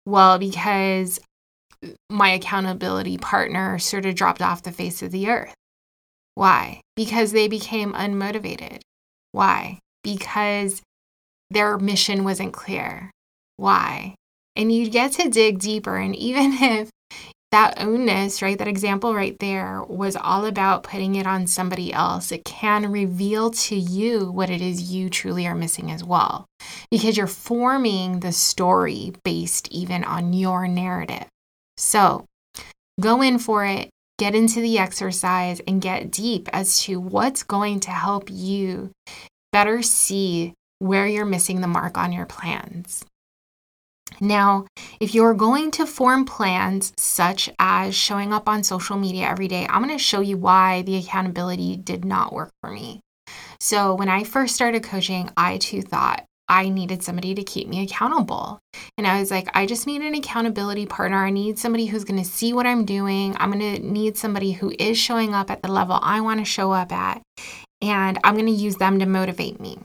Well, 0.06 0.40
because 0.40 1.20
my 2.10 2.32
accountability 2.32 3.18
partner 3.18 3.78
sort 3.80 4.06
of 4.06 4.16
dropped 4.16 4.42
off 4.42 4.64
the 4.64 4.72
face 4.72 5.02
of 5.02 5.12
the 5.12 5.30
earth. 5.30 5.54
Why? 6.36 6.82
Because 6.96 7.32
they 7.32 7.48
became 7.48 7.94
unmotivated. 7.94 8.80
Why? 9.32 9.80
Because 10.04 10.82
their 11.52 11.78
mission 11.78 12.24
wasn't 12.24 12.54
clear. 12.54 13.12
Why? 13.58 14.16
And 14.60 14.74
you 14.74 14.90
get 14.90 15.14
to 15.14 15.30
dig 15.30 15.60
deeper. 15.60 15.96
And 15.96 16.14
even 16.18 16.52
if 16.62 16.90
that 17.54 17.78
ownness, 17.78 18.42
right, 18.42 18.58
that 18.58 18.68
example 18.68 19.16
right 19.16 19.38
there 19.40 19.82
was 19.82 20.18
all 20.18 20.46
about 20.46 20.84
putting 20.84 21.16
it 21.16 21.26
on 21.26 21.48
somebody 21.48 21.94
else, 21.94 22.30
it 22.34 22.44
can 22.44 22.92
reveal 22.92 23.52
to 23.52 23.76
you 23.76 24.30
what 24.30 24.50
it 24.50 24.62
is 24.62 24.92
you 24.92 25.10
truly 25.10 25.48
are 25.48 25.56
missing 25.56 25.90
as 25.90 26.04
well. 26.04 26.46
Because 26.92 27.16
you're 27.16 27.26
forming 27.26 28.20
the 28.20 28.34
story 28.34 29.14
based 29.24 29.70
even 29.72 30.04
on 30.04 30.34
your 30.34 30.68
narrative. 30.68 31.28
So 31.78 32.26
go 33.00 33.22
in 33.22 33.40
for 33.40 33.66
it, 33.66 33.90
get 34.18 34.36
into 34.36 34.60
the 34.60 34.78
exercise, 34.78 35.62
and 35.66 35.82
get 35.82 36.12
deep 36.12 36.50
as 36.52 36.82
to 36.82 37.00
what's 37.00 37.44
going 37.44 37.80
to 37.80 37.92
help 37.92 38.30
you 38.30 38.92
better 39.54 39.82
see 39.82 40.54
where 40.80 41.08
you're 41.08 41.26
missing 41.26 41.62
the 41.62 41.68
mark 41.68 41.98
on 41.98 42.12
your 42.12 42.26
plans. 42.26 43.06
Now, 44.22 44.66
if 45.00 45.14
you're 45.14 45.34
going 45.34 45.72
to 45.72 45.86
form 45.86 46.26
plans 46.26 46.94
such 46.98 47.50
as 47.60 47.96
showing 47.96 48.34
up 48.34 48.50
on 48.50 48.64
social 48.64 48.98
media 48.98 49.28
every 49.28 49.48
day, 49.48 49.66
I'm 49.70 49.84
going 49.84 49.98
to 49.98 50.04
show 50.04 50.22
you 50.22 50.38
why 50.38 50.82
the 50.84 50.98
accountability 50.98 51.78
did 51.78 52.06
not 52.06 52.34
work 52.34 52.52
for 52.62 52.72
me. 52.72 53.02
So, 53.60 53.96
when 53.96 54.10
I 54.10 54.24
first 54.24 54.56
started 54.56 54.84
coaching, 54.84 55.30
I 55.38 55.58
too 55.58 55.82
thought 55.82 56.26
I 56.50 56.70
needed 56.70 57.04
somebody 57.04 57.36
to 57.36 57.44
keep 57.44 57.68
me 57.68 57.84
accountable. 57.84 58.60
And 58.98 59.06
I 59.06 59.20
was 59.20 59.30
like, 59.30 59.48
I 59.54 59.68
just 59.68 59.86
need 59.86 60.02
an 60.02 60.16
accountability 60.16 60.88
partner. 60.88 61.24
I 61.24 61.30
need 61.30 61.60
somebody 61.60 61.86
who's 61.86 62.04
going 62.04 62.22
to 62.22 62.28
see 62.28 62.54
what 62.54 62.66
I'm 62.66 62.86
doing. 62.86 63.36
I'm 63.40 63.52
going 63.52 63.76
to 63.76 63.88
need 63.88 64.18
somebody 64.18 64.54
who 64.54 64.74
is 64.80 64.98
showing 64.98 65.36
up 65.36 65.52
at 65.52 65.62
the 65.62 65.72
level 65.72 66.00
I 66.02 66.22
want 66.22 66.40
to 66.40 66.46
show 66.46 66.72
up 66.72 66.92
at. 66.92 67.22
And 67.82 68.20
I'm 68.24 68.34
going 68.34 68.48
to 68.48 68.52
use 68.52 68.78
them 68.78 68.98
to 69.00 69.06
motivate 69.06 69.60
me. 69.60 69.78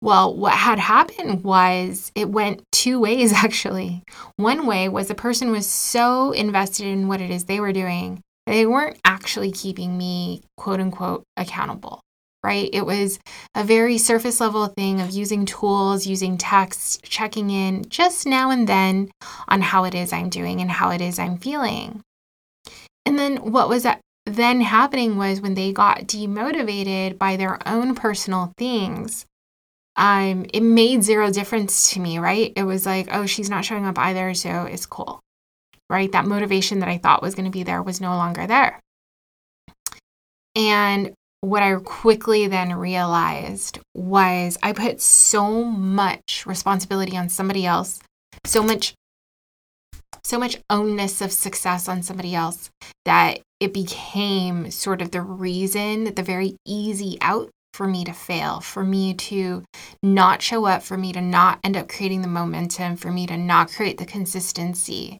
Well, 0.00 0.34
what 0.36 0.52
had 0.52 0.78
happened 0.78 1.44
was 1.44 2.12
it 2.14 2.28
went 2.28 2.62
two 2.72 3.00
ways 3.00 3.32
actually. 3.44 4.02
One 4.36 4.66
way 4.66 4.88
was 4.88 5.08
the 5.08 5.14
person 5.14 5.50
was 5.50 5.66
so 5.66 6.32
invested 6.32 6.86
in 6.86 7.08
what 7.08 7.20
it 7.20 7.30
is 7.30 7.44
they 7.44 7.60
were 7.60 7.72
doing, 7.72 8.22
they 8.46 8.66
weren't 8.66 8.98
actually 9.04 9.52
keeping 9.52 9.96
me, 9.96 10.42
quote 10.56 10.80
unquote, 10.80 11.24
accountable, 11.36 12.00
right? 12.42 12.68
It 12.72 12.84
was 12.84 13.18
a 13.54 13.64
very 13.64 13.96
surface 13.96 14.40
level 14.40 14.66
thing 14.66 15.00
of 15.00 15.10
using 15.10 15.46
tools, 15.46 16.06
using 16.06 16.36
text, 16.36 17.02
checking 17.04 17.50
in 17.50 17.88
just 17.88 18.26
now 18.26 18.50
and 18.50 18.68
then 18.68 19.10
on 19.48 19.62
how 19.62 19.84
it 19.84 19.94
is 19.94 20.12
I'm 20.12 20.28
doing 20.28 20.60
and 20.60 20.70
how 20.70 20.90
it 20.90 21.00
is 21.00 21.18
I'm 21.18 21.38
feeling. 21.38 22.02
And 23.06 23.18
then 23.18 23.36
what 23.38 23.68
was? 23.68 23.86
Then 24.26 24.62
happening 24.62 25.18
was 25.18 25.42
when 25.42 25.54
they 25.54 25.70
got 25.70 26.06
demotivated 26.06 27.18
by 27.18 27.36
their 27.36 27.58
own 27.68 27.94
personal 27.94 28.54
things, 28.56 29.26
um, 29.96 30.46
it 30.52 30.62
made 30.62 31.02
zero 31.02 31.30
difference 31.30 31.90
to 31.92 32.00
me, 32.00 32.18
right? 32.18 32.52
It 32.56 32.64
was 32.64 32.84
like, 32.86 33.08
oh, 33.12 33.26
she's 33.26 33.50
not 33.50 33.64
showing 33.64 33.86
up 33.86 33.98
either, 33.98 34.34
so 34.34 34.64
it's 34.64 34.86
cool, 34.86 35.20
right? 35.88 36.10
That 36.12 36.26
motivation 36.26 36.80
that 36.80 36.88
I 36.88 36.98
thought 36.98 37.22
was 37.22 37.34
going 37.34 37.44
to 37.44 37.50
be 37.50 37.62
there 37.62 37.82
was 37.82 38.00
no 38.00 38.16
longer 38.16 38.46
there. 38.46 38.80
And 40.56 41.12
what 41.40 41.62
I 41.62 41.74
quickly 41.76 42.46
then 42.48 42.74
realized 42.74 43.78
was 43.94 44.56
I 44.62 44.72
put 44.72 45.00
so 45.00 45.62
much 45.62 46.44
responsibility 46.46 47.16
on 47.16 47.28
somebody 47.28 47.66
else, 47.66 48.00
so 48.44 48.62
much 48.62 48.94
so 50.22 50.38
much 50.38 50.56
ownness 50.70 51.20
of 51.20 51.30
success 51.30 51.86
on 51.86 52.02
somebody 52.02 52.34
else 52.34 52.70
that 53.04 53.40
it 53.60 53.74
became 53.74 54.70
sort 54.70 55.02
of 55.02 55.10
the 55.10 55.20
reason, 55.20 56.14
the 56.14 56.22
very 56.22 56.56
easy 56.66 57.18
out 57.20 57.50
for 57.74 57.88
me 57.88 58.04
to 58.04 58.12
fail, 58.12 58.60
for 58.60 58.84
me 58.84 59.12
to 59.14 59.64
not 60.00 60.40
show 60.40 60.64
up, 60.64 60.80
for 60.80 60.96
me 60.96 61.12
to 61.12 61.20
not 61.20 61.58
end 61.64 61.76
up 61.76 61.88
creating 61.88 62.22
the 62.22 62.28
momentum, 62.28 62.94
for 62.94 63.10
me 63.10 63.26
to 63.26 63.36
not 63.36 63.68
create 63.68 63.98
the 63.98 64.06
consistency. 64.06 65.18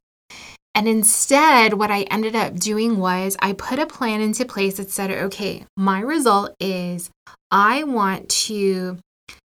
And 0.73 0.87
instead, 0.87 1.75
what 1.75 1.91
I 1.91 2.03
ended 2.03 2.37
up 2.37 2.55
doing 2.55 2.99
was 2.99 3.37
I 3.41 3.55
put 3.55 3.81
a 3.81 3.87
plan 3.87 4.21
into 4.21 4.45
place 4.45 4.77
that 4.77 4.91
said, 4.91 5.11
okay, 5.11 5.67
my 5.77 6.01
result 6.01 6.55
is 6.61 7.11
I 7.51 7.83
want 7.83 8.29
to 8.47 8.99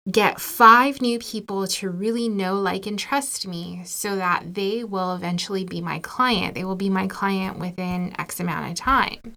get 0.09 0.39
five 0.39 1.01
new 1.01 1.17
people 1.17 1.65
to 1.67 1.89
really 1.89 2.29
know, 2.29 2.59
like, 2.59 2.85
and 2.85 2.99
trust 2.99 3.47
me 3.47 3.81
so 3.83 4.15
that 4.15 4.53
they 4.53 4.83
will 4.83 5.15
eventually 5.15 5.63
be 5.63 5.81
my 5.81 5.97
client. 5.99 6.53
They 6.53 6.65
will 6.65 6.75
be 6.75 6.89
my 6.89 7.07
client 7.07 7.57
within 7.57 8.13
X 8.19 8.39
amount 8.39 8.69
of 8.69 8.75
time. 8.75 9.33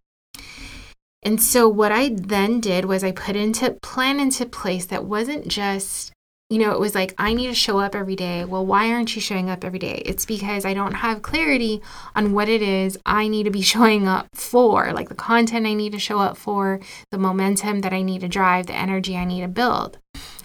And 1.25 1.43
so 1.43 1.69
what 1.69 1.93
I 1.93 2.11
then 2.15 2.61
did 2.61 2.85
was 2.85 3.03
I 3.03 3.13
put 3.13 3.37
into 3.37 3.73
plan 3.83 4.21
into 4.21 4.47
place 4.47 4.87
that 4.87 5.05
wasn't 5.05 5.49
just 5.49 6.13
you 6.51 6.59
know, 6.59 6.73
it 6.73 6.79
was 6.79 6.95
like, 6.95 7.15
I 7.17 7.33
need 7.33 7.47
to 7.47 7.55
show 7.55 7.79
up 7.79 7.95
every 7.95 8.17
day. 8.17 8.45
Well, 8.45 8.67
why 8.67 8.93
aren't 8.93 9.17
you 9.17 9.23
showing 9.23 9.49
up 9.49 9.65
every 9.65 9.79
day? 9.79 10.03
It's 10.05 10.27
because 10.27 10.65
I 10.65 10.75
don't 10.75 10.93
have 10.93 11.23
clarity 11.23 11.81
on 12.15 12.33
what 12.33 12.51
it 12.51 12.61
is 12.61 12.99
I 13.07 13.29
need 13.29 13.45
to 13.45 13.51
be 13.51 13.63
showing 13.75 14.07
up 14.07 14.29
for, 14.35 14.93
like 14.93 15.09
the 15.09 15.15
content 15.15 15.67
I 15.67 15.73
need 15.73 15.93
to 15.93 15.99
show 15.99 16.19
up 16.19 16.37
for, 16.37 16.81
the 17.11 17.19
momentum 17.19 17.81
that 17.81 17.93
I 17.93 18.03
need 18.03 18.21
to 18.21 18.29
drive, 18.29 18.67
the 18.67 18.75
energy 18.75 19.17
I 19.17 19.25
need 19.25 19.41
to 19.41 19.49
build. 19.49 19.99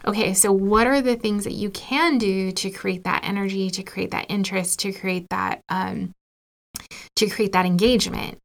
Okay, 0.05 0.33
so 0.33 0.51
what 0.53 0.87
are 0.87 1.01
the 1.01 1.17
things 1.17 1.43
that 1.43 1.53
you 1.53 1.69
can 1.69 2.17
do 2.17 2.53
to 2.53 2.69
create 2.69 3.03
that 3.03 3.25
energy, 3.25 3.69
to 3.69 3.83
create 3.83 4.11
that 4.11 4.25
interest, 4.29 4.79
to 4.79 4.93
create 4.93 5.27
that, 5.29 5.59
um, 5.67 6.13
to 7.17 7.27
create 7.29 7.51
that 7.51 7.65
engagement? 7.65 8.39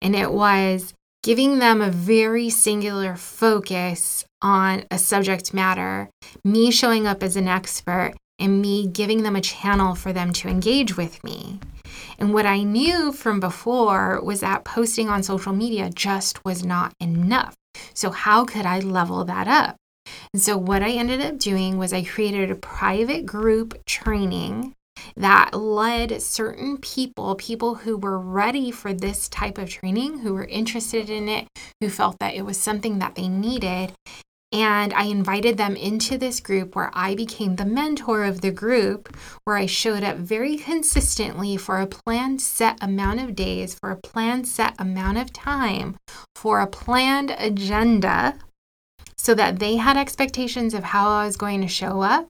And 0.00 0.14
it 0.14 0.32
was 0.32 0.94
giving 1.22 1.58
them 1.58 1.82
a 1.82 1.90
very 1.90 2.48
singular 2.48 3.14
focus 3.16 4.24
on 4.40 4.84
a 4.90 4.98
subject 4.98 5.52
matter, 5.52 6.08
me 6.44 6.70
showing 6.70 7.06
up 7.06 7.22
as 7.22 7.36
an 7.36 7.46
expert, 7.46 8.14
and 8.38 8.62
me 8.62 8.86
giving 8.86 9.22
them 9.22 9.36
a 9.36 9.40
channel 9.40 9.94
for 9.94 10.12
them 10.12 10.32
to 10.32 10.48
engage 10.48 10.96
with 10.96 11.22
me. 11.22 11.60
And 12.18 12.32
what 12.32 12.46
I 12.46 12.62
knew 12.62 13.12
from 13.12 13.38
before 13.38 14.20
was 14.22 14.40
that 14.40 14.64
posting 14.64 15.08
on 15.08 15.22
social 15.22 15.52
media 15.52 15.90
just 15.90 16.42
was 16.44 16.64
not 16.64 16.94
enough. 17.00 17.54
So, 17.94 18.10
how 18.10 18.44
could 18.44 18.66
I 18.66 18.80
level 18.80 19.24
that 19.24 19.46
up? 19.46 19.76
And 20.32 20.40
so, 20.40 20.56
what 20.56 20.82
I 20.82 20.90
ended 20.90 21.20
up 21.20 21.38
doing 21.38 21.76
was 21.76 21.92
I 21.92 22.02
created 22.02 22.50
a 22.50 22.54
private 22.54 23.26
group 23.26 23.84
training 23.84 24.74
that 25.16 25.54
led 25.54 26.22
certain 26.22 26.78
people, 26.78 27.34
people 27.36 27.74
who 27.76 27.96
were 27.96 28.18
ready 28.18 28.70
for 28.70 28.92
this 28.92 29.28
type 29.28 29.58
of 29.58 29.70
training, 29.70 30.18
who 30.18 30.34
were 30.34 30.44
interested 30.44 31.10
in 31.10 31.28
it, 31.28 31.48
who 31.80 31.88
felt 31.88 32.18
that 32.20 32.34
it 32.34 32.44
was 32.44 32.58
something 32.58 32.98
that 32.98 33.14
they 33.14 33.28
needed. 33.28 33.92
And 34.52 34.92
I 34.94 35.04
invited 35.04 35.56
them 35.56 35.76
into 35.76 36.18
this 36.18 36.40
group 36.40 36.74
where 36.74 36.90
I 36.92 37.14
became 37.14 37.54
the 37.54 37.64
mentor 37.64 38.24
of 38.24 38.40
the 38.40 38.50
group, 38.50 39.16
where 39.44 39.56
I 39.56 39.66
showed 39.66 40.02
up 40.02 40.16
very 40.16 40.56
consistently 40.56 41.56
for 41.56 41.80
a 41.80 41.86
planned 41.86 42.40
set 42.42 42.76
amount 42.82 43.20
of 43.20 43.36
days, 43.36 43.74
for 43.74 43.92
a 43.92 43.96
planned 43.96 44.48
set 44.48 44.74
amount 44.78 45.18
of 45.18 45.32
time, 45.32 45.96
for 46.34 46.58
a 46.58 46.66
planned 46.66 47.34
agenda, 47.38 48.38
so 49.16 49.34
that 49.34 49.60
they 49.60 49.76
had 49.76 49.96
expectations 49.96 50.74
of 50.74 50.82
how 50.82 51.08
I 51.08 51.26
was 51.26 51.36
going 51.36 51.60
to 51.60 51.68
show 51.68 52.00
up 52.00 52.26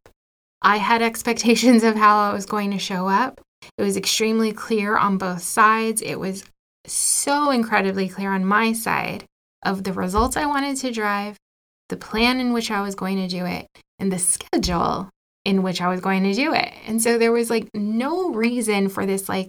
I 0.63 0.77
had 0.77 1.03
expectations 1.03 1.83
of 1.83 1.97
how 1.97 2.19
I 2.19 2.33
was 2.33 2.47
going 2.47 2.71
to 2.73 2.79
show 2.79 3.09
up. 3.09 3.41
It 3.79 3.83
was 3.83 3.97
extremely 3.97 4.53
clear 4.53 4.97
on 4.97 5.19
both 5.19 5.43
sides. 5.43 6.03
It 6.03 6.17
was 6.17 6.45
so 6.87 7.51
incredibly 7.51 8.09
clear 8.09 8.33
on 8.33 8.45
my 8.45 8.73
side 8.73 9.25
of 9.65 9.85
the 9.85 9.93
results 9.93 10.37
I 10.37 10.47
wanted 10.47 10.77
to 10.79 10.91
drive, 10.91 11.37
the 11.89 11.97
plan 11.97 12.41
in 12.41 12.53
which 12.53 12.71
I 12.71 12.83
was 12.83 12.95
going 12.95 13.17
to 13.17 13.29
do 13.29 13.45
it, 13.45 13.67
and 13.99 14.13
the 14.13 14.19
schedule 14.19 15.11
in 15.45 15.63
which 15.63 15.81
I 15.81 15.89
was 15.89 16.01
going 16.01 16.25
to 16.25 16.35
do 16.35 16.53
it. 16.53 16.73
And 16.87 17.01
so 17.03 17.19
there 17.19 17.33
was 17.33 17.51
like 17.51 17.69
no 17.75 18.31
reason 18.31 18.89
for 18.89 19.07
this 19.07 19.29
like 19.29 19.49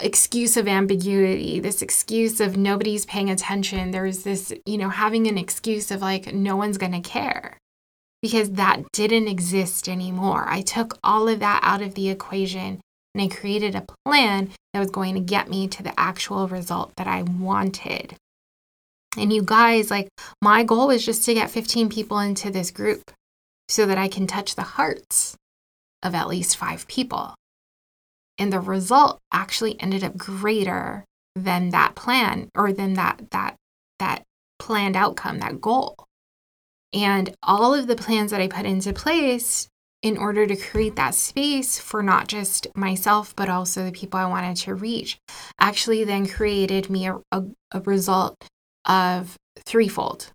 excuse 0.00 0.56
of 0.56 0.66
ambiguity, 0.66 1.60
this 1.60 1.82
excuse 1.82 2.40
of 2.40 2.56
nobody's 2.56 3.06
paying 3.06 3.30
attention. 3.30 3.90
There's 3.90 4.22
this, 4.22 4.52
you 4.66 4.78
know, 4.78 4.88
having 4.88 5.26
an 5.26 5.38
excuse 5.38 5.90
of 5.90 6.00
like 6.00 6.32
no 6.32 6.56
one's 6.56 6.78
going 6.78 6.92
to 6.92 7.00
care 7.00 7.58
because 8.24 8.52
that 8.52 8.80
didn't 8.94 9.28
exist 9.28 9.86
anymore. 9.86 10.46
I 10.48 10.62
took 10.62 10.98
all 11.04 11.28
of 11.28 11.40
that 11.40 11.60
out 11.62 11.82
of 11.82 11.94
the 11.94 12.08
equation 12.08 12.80
and 13.14 13.22
I 13.22 13.28
created 13.28 13.74
a 13.74 13.84
plan 14.06 14.48
that 14.72 14.80
was 14.80 14.88
going 14.88 15.12
to 15.12 15.20
get 15.20 15.50
me 15.50 15.68
to 15.68 15.82
the 15.82 15.92
actual 16.00 16.48
result 16.48 16.94
that 16.96 17.06
I 17.06 17.20
wanted. 17.20 18.16
And 19.18 19.30
you 19.30 19.42
guys, 19.42 19.90
like, 19.90 20.08
my 20.40 20.64
goal 20.64 20.86
was 20.86 21.04
just 21.04 21.26
to 21.26 21.34
get 21.34 21.50
15 21.50 21.90
people 21.90 22.18
into 22.18 22.50
this 22.50 22.70
group 22.70 23.10
so 23.68 23.84
that 23.84 23.98
I 23.98 24.08
can 24.08 24.26
touch 24.26 24.54
the 24.54 24.62
hearts 24.62 25.36
of 26.02 26.14
at 26.14 26.26
least 26.26 26.56
five 26.56 26.88
people. 26.88 27.34
And 28.38 28.50
the 28.50 28.58
result 28.58 29.20
actually 29.34 29.78
ended 29.82 30.02
up 30.02 30.16
greater 30.16 31.04
than 31.36 31.68
that 31.70 31.94
plan 31.94 32.48
or 32.54 32.72
than 32.72 32.94
that 32.94 33.20
that 33.32 33.56
that 33.98 34.22
planned 34.58 34.96
outcome, 34.96 35.40
that 35.40 35.60
goal. 35.60 36.03
And 36.94 37.34
all 37.42 37.74
of 37.74 37.88
the 37.88 37.96
plans 37.96 38.30
that 38.30 38.40
I 38.40 38.48
put 38.48 38.64
into 38.64 38.92
place 38.92 39.68
in 40.02 40.16
order 40.16 40.46
to 40.46 40.54
create 40.54 40.96
that 40.96 41.14
space 41.14 41.78
for 41.78 42.02
not 42.02 42.28
just 42.28 42.68
myself, 42.76 43.34
but 43.34 43.48
also 43.48 43.84
the 43.84 43.92
people 43.92 44.20
I 44.20 44.26
wanted 44.26 44.56
to 44.58 44.74
reach, 44.74 45.18
actually 45.58 46.04
then 46.04 46.28
created 46.28 46.90
me 46.90 47.08
a, 47.08 47.20
a, 47.32 47.42
a 47.72 47.80
result 47.80 48.36
of 48.84 49.36
threefold. 49.64 50.30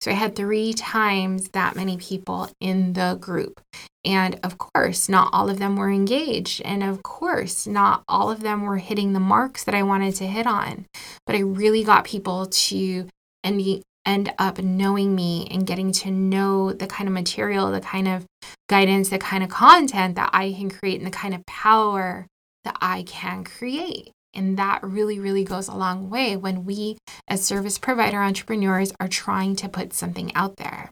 So 0.00 0.10
I 0.10 0.14
had 0.14 0.34
three 0.34 0.72
times 0.72 1.50
that 1.50 1.76
many 1.76 1.96
people 1.96 2.48
in 2.60 2.94
the 2.94 3.18
group. 3.20 3.60
And 4.04 4.38
of 4.42 4.56
course, 4.56 5.08
not 5.08 5.30
all 5.32 5.50
of 5.50 5.58
them 5.58 5.76
were 5.76 5.90
engaged. 5.90 6.62
And 6.62 6.82
of 6.82 7.02
course, 7.02 7.66
not 7.66 8.04
all 8.08 8.30
of 8.30 8.40
them 8.40 8.62
were 8.62 8.78
hitting 8.78 9.12
the 9.12 9.20
marks 9.20 9.64
that 9.64 9.74
I 9.74 9.82
wanted 9.82 10.14
to 10.16 10.26
hit 10.26 10.46
on. 10.46 10.86
But 11.26 11.36
I 11.36 11.40
really 11.40 11.84
got 11.84 12.04
people 12.04 12.46
to 12.46 13.08
end, 13.44 13.84
end 14.08 14.32
up 14.38 14.58
knowing 14.58 15.14
me 15.14 15.46
and 15.50 15.66
getting 15.66 15.92
to 15.92 16.10
know 16.10 16.72
the 16.72 16.86
kind 16.86 17.06
of 17.06 17.12
material, 17.12 17.70
the 17.70 17.80
kind 17.80 18.08
of 18.08 18.24
guidance, 18.68 19.10
the 19.10 19.18
kind 19.18 19.44
of 19.44 19.50
content 19.50 20.16
that 20.16 20.30
I 20.32 20.52
can 20.52 20.70
create, 20.70 20.98
and 20.98 21.06
the 21.06 21.10
kind 21.10 21.34
of 21.34 21.44
power 21.46 22.26
that 22.64 22.78
I 22.80 23.02
can 23.02 23.44
create. 23.44 24.10
And 24.34 24.58
that 24.58 24.82
really, 24.82 25.18
really 25.18 25.44
goes 25.44 25.68
a 25.68 25.74
long 25.74 26.08
way 26.08 26.36
when 26.36 26.64
we, 26.64 26.96
as 27.28 27.44
service 27.44 27.78
provider 27.78 28.22
entrepreneurs, 28.22 28.92
are 28.98 29.08
trying 29.08 29.56
to 29.56 29.68
put 29.68 29.92
something 29.92 30.34
out 30.34 30.56
there. 30.56 30.90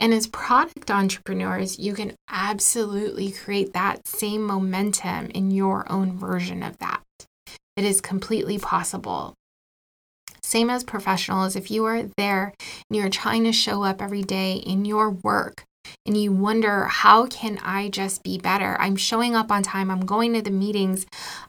And 0.00 0.12
as 0.12 0.26
product 0.26 0.90
entrepreneurs, 0.90 1.78
you 1.78 1.94
can 1.94 2.14
absolutely 2.28 3.30
create 3.30 3.72
that 3.72 4.06
same 4.06 4.42
momentum 4.42 5.26
in 5.26 5.50
your 5.50 5.90
own 5.90 6.18
version 6.18 6.62
of 6.62 6.78
that. 6.78 7.02
It 7.76 7.84
is 7.84 8.00
completely 8.00 8.58
possible. 8.58 9.34
Same 10.52 10.68
as 10.68 10.84
professionals, 10.84 11.56
if 11.56 11.70
you 11.70 11.86
are 11.86 12.02
there 12.18 12.52
and 12.90 12.96
you're 12.98 13.08
trying 13.08 13.44
to 13.44 13.52
show 13.52 13.84
up 13.84 14.02
every 14.02 14.20
day 14.20 14.56
in 14.56 14.84
your 14.84 15.08
work 15.08 15.64
and 16.04 16.14
you 16.14 16.30
wonder, 16.30 16.84
how 16.84 17.24
can 17.24 17.58
I 17.62 17.88
just 17.88 18.22
be 18.22 18.36
better? 18.36 18.76
I'm 18.78 18.96
showing 18.96 19.34
up 19.34 19.50
on 19.50 19.62
time, 19.62 19.90
I'm 19.90 20.04
going 20.04 20.34
to 20.34 20.42
the 20.42 20.50
meetings, 20.50 21.06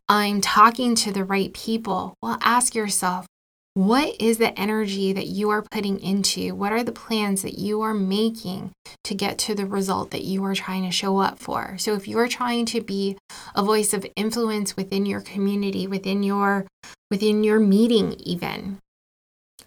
I'm 0.07 0.39
talking 0.39 0.95
to 0.95 1.11
the 1.11 1.25
right 1.25 1.53
people. 1.53 2.13
Well, 2.21 2.37
ask 2.41 2.75
yourself, 2.75 3.25
what 3.73 4.15
is 4.21 4.37
the 4.37 4.57
energy 4.57 5.11
that 5.11 5.27
you 5.27 5.49
are 5.49 5.63
putting 5.63 5.99
into? 5.99 6.55
What 6.55 6.71
are 6.71 6.83
the 6.83 6.93
plans 6.93 7.41
that 7.41 7.59
you 7.59 7.81
are 7.81 7.93
making 7.93 8.71
to 9.03 9.13
get 9.13 9.37
to 9.39 9.53
the 9.53 9.65
result 9.65 10.11
that 10.11 10.23
you 10.23 10.45
are 10.45 10.55
trying 10.55 10.85
to 10.85 10.91
show 10.91 11.17
up 11.17 11.39
for? 11.39 11.75
So, 11.77 11.93
if 11.95 12.07
you're 12.07 12.29
trying 12.29 12.67
to 12.67 12.79
be 12.79 13.17
a 13.53 13.63
voice 13.63 13.93
of 13.93 14.05
influence 14.15 14.77
within 14.77 15.05
your 15.05 15.19
community, 15.19 15.87
within 15.87 16.23
your 16.23 16.67
within 17.11 17.43
your 17.43 17.59
meeting 17.59 18.13
even, 18.19 18.79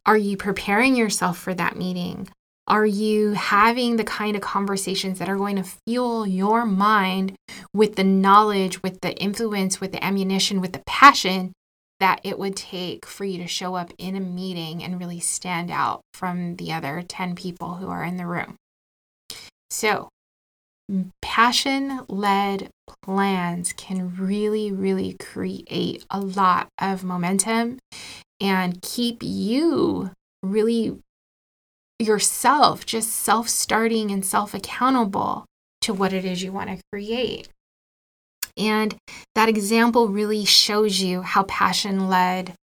are 0.06 0.16
you 0.16 0.36
preparing 0.36 0.94
yourself 0.94 1.36
for 1.36 1.52
that 1.54 1.76
meeting? 1.76 2.28
Are 2.68 2.86
you 2.86 3.32
having 3.32 3.96
the 3.96 4.04
kind 4.04 4.34
of 4.34 4.42
conversations 4.42 5.18
that 5.18 5.28
are 5.28 5.36
going 5.36 5.56
to 5.56 5.64
fuel 5.86 6.26
your 6.26 6.64
mind 6.64 7.34
with 7.74 7.96
the 7.96 8.04
knowledge, 8.04 8.82
with 8.82 9.00
the 9.02 9.16
influence, 9.16 9.80
with 9.80 9.92
the 9.92 10.04
ammunition, 10.04 10.60
with 10.60 10.72
the 10.72 10.82
passion 10.86 11.52
that 11.98 12.20
it 12.22 12.38
would 12.38 12.56
take 12.56 13.06
for 13.06 13.24
you 13.24 13.38
to 13.38 13.46
show 13.46 13.74
up 13.74 13.92
in 13.98 14.16
a 14.16 14.20
meeting 14.20 14.82
and 14.82 15.00
really 15.00 15.20
stand 15.20 15.70
out 15.70 16.00
from 16.12 16.56
the 16.56 16.72
other 16.72 17.02
10 17.06 17.34
people 17.34 17.74
who 17.74 17.88
are 17.88 18.04
in 18.04 18.16
the 18.16 18.26
room? 18.26 18.56
So, 19.70 20.08
passion 21.20 22.00
led 22.08 22.70
plans 23.02 23.72
can 23.72 24.14
really, 24.16 24.70
really 24.70 25.16
create 25.18 26.04
a 26.10 26.20
lot 26.20 26.68
of 26.80 27.02
momentum 27.02 27.78
and 28.40 28.80
keep 28.82 29.22
you 29.22 30.10
really 30.42 30.98
yourself 31.98 32.84
just 32.84 33.10
self 33.10 33.48
starting 33.48 34.10
and 34.10 34.24
self 34.24 34.54
accountable 34.54 35.46
to 35.82 35.94
what 35.94 36.12
it 36.12 36.24
is 36.24 36.42
you 36.42 36.52
want 36.52 36.70
to 36.70 36.82
create. 36.92 37.48
And 38.56 38.96
that 39.34 39.48
example 39.48 40.08
really 40.08 40.44
shows 40.44 41.00
you 41.00 41.22
how 41.22 41.42
passion 41.44 42.08
led 42.08 42.54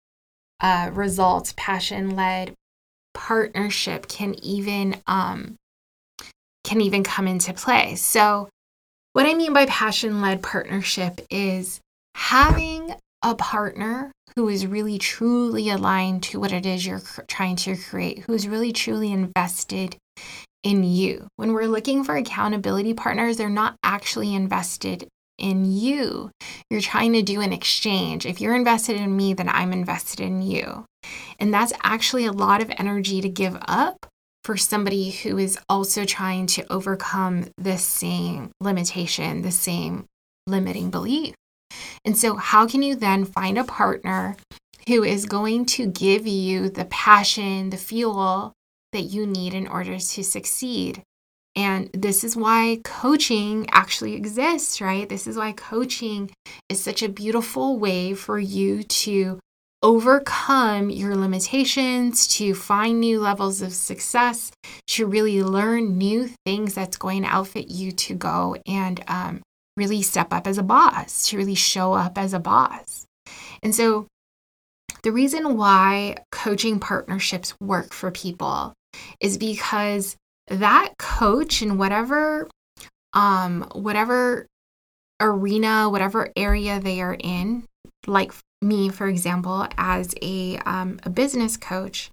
uh, 0.60 0.90
results, 0.92 1.52
passion 1.56 2.16
led 2.16 2.54
partnership 3.14 4.08
can 4.08 4.34
even 4.42 4.96
um, 5.06 5.56
can 6.64 6.80
even 6.80 7.02
come 7.02 7.28
into 7.28 7.52
play. 7.52 7.94
So, 7.96 8.48
what 9.12 9.26
I 9.26 9.34
mean 9.34 9.52
by 9.52 9.66
passion 9.66 10.22
led 10.22 10.42
partnership 10.42 11.20
is 11.30 11.80
having 12.14 12.94
a 13.22 13.34
partner 13.34 14.12
who 14.36 14.48
is 14.48 14.66
really 14.66 14.98
truly 14.98 15.68
aligned 15.68 16.22
to 16.22 16.40
what 16.40 16.52
it 16.52 16.66
is 16.66 16.86
you're 16.86 17.02
trying 17.28 17.56
to 17.56 17.76
create, 17.76 18.20
who's 18.20 18.48
really 18.48 18.72
truly 18.72 19.12
invested 19.12 19.96
in 20.62 20.84
you. 20.84 21.26
When 21.36 21.52
we're 21.52 21.66
looking 21.66 22.04
for 22.04 22.16
accountability 22.16 22.94
partners, 22.94 23.36
they're 23.36 23.50
not 23.50 23.76
actually 23.82 24.34
invested 24.34 25.08
in 25.38 25.70
you. 25.70 26.30
You're 26.70 26.80
trying 26.80 27.12
to 27.14 27.22
do 27.22 27.40
an 27.40 27.52
exchange. 27.52 28.26
If 28.26 28.40
you're 28.40 28.54
invested 28.54 28.96
in 28.96 29.16
me, 29.16 29.34
then 29.34 29.48
I'm 29.48 29.72
invested 29.72 30.20
in 30.20 30.42
you. 30.42 30.84
And 31.38 31.52
that's 31.52 31.72
actually 31.82 32.26
a 32.26 32.32
lot 32.32 32.62
of 32.62 32.70
energy 32.78 33.20
to 33.20 33.28
give 33.28 33.58
up 33.66 34.06
for 34.44 34.56
somebody 34.56 35.10
who 35.10 35.38
is 35.38 35.58
also 35.68 36.04
trying 36.04 36.46
to 36.46 36.72
overcome 36.72 37.46
the 37.58 37.78
same 37.78 38.50
limitation, 38.60 39.42
the 39.42 39.50
same 39.50 40.06
limiting 40.46 40.90
belief. 40.90 41.34
And 42.04 42.16
so, 42.16 42.36
how 42.36 42.66
can 42.66 42.82
you 42.82 42.94
then 42.94 43.24
find 43.24 43.56
a 43.56 43.64
partner 43.64 44.36
who 44.88 45.04
is 45.04 45.26
going 45.26 45.66
to 45.66 45.86
give 45.86 46.26
you 46.26 46.68
the 46.68 46.86
passion, 46.86 47.70
the 47.70 47.76
fuel 47.76 48.52
that 48.92 49.02
you 49.02 49.26
need 49.26 49.54
in 49.54 49.68
order 49.68 49.98
to 49.98 50.24
succeed? 50.24 51.02
And 51.54 51.90
this 51.92 52.24
is 52.24 52.36
why 52.36 52.80
coaching 52.82 53.68
actually 53.70 54.14
exists, 54.14 54.80
right? 54.80 55.08
This 55.08 55.26
is 55.26 55.36
why 55.36 55.52
coaching 55.52 56.30
is 56.68 56.82
such 56.82 57.02
a 57.02 57.08
beautiful 57.08 57.78
way 57.78 58.14
for 58.14 58.38
you 58.38 58.82
to 58.82 59.38
overcome 59.82 60.90
your 60.90 61.14
limitations, 61.14 62.26
to 62.28 62.54
find 62.54 63.00
new 63.00 63.20
levels 63.20 63.60
of 63.60 63.74
success, 63.74 64.52
to 64.86 65.06
really 65.06 65.42
learn 65.42 65.98
new 65.98 66.30
things 66.46 66.74
that's 66.74 66.96
going 66.96 67.22
to 67.22 67.28
outfit 67.28 67.68
you 67.68 67.92
to 67.92 68.14
go 68.14 68.56
and 68.66 69.02
um, 69.08 69.42
really 69.76 70.02
step 70.02 70.32
up 70.32 70.46
as 70.46 70.58
a 70.58 70.62
boss, 70.62 71.28
to 71.28 71.36
really 71.36 71.54
show 71.54 71.92
up 71.92 72.18
as 72.18 72.34
a 72.34 72.40
boss. 72.40 73.06
And 73.62 73.74
so, 73.74 74.06
the 75.02 75.12
reason 75.12 75.56
why 75.56 76.16
coaching 76.30 76.78
partnerships 76.78 77.54
work 77.60 77.92
for 77.92 78.10
people 78.10 78.72
is 79.20 79.36
because 79.38 80.16
that 80.48 80.94
coach 80.98 81.62
in 81.62 81.78
whatever 81.78 82.48
um 83.14 83.68
whatever 83.74 84.46
arena 85.20 85.88
whatever 85.88 86.30
area 86.36 86.80
they 86.80 87.00
are 87.00 87.16
in 87.18 87.64
like 88.06 88.32
me 88.60 88.88
for 88.88 89.06
example 89.06 89.66
as 89.76 90.14
a 90.22 90.56
um, 90.58 90.98
a 91.04 91.10
business 91.10 91.56
coach 91.56 92.10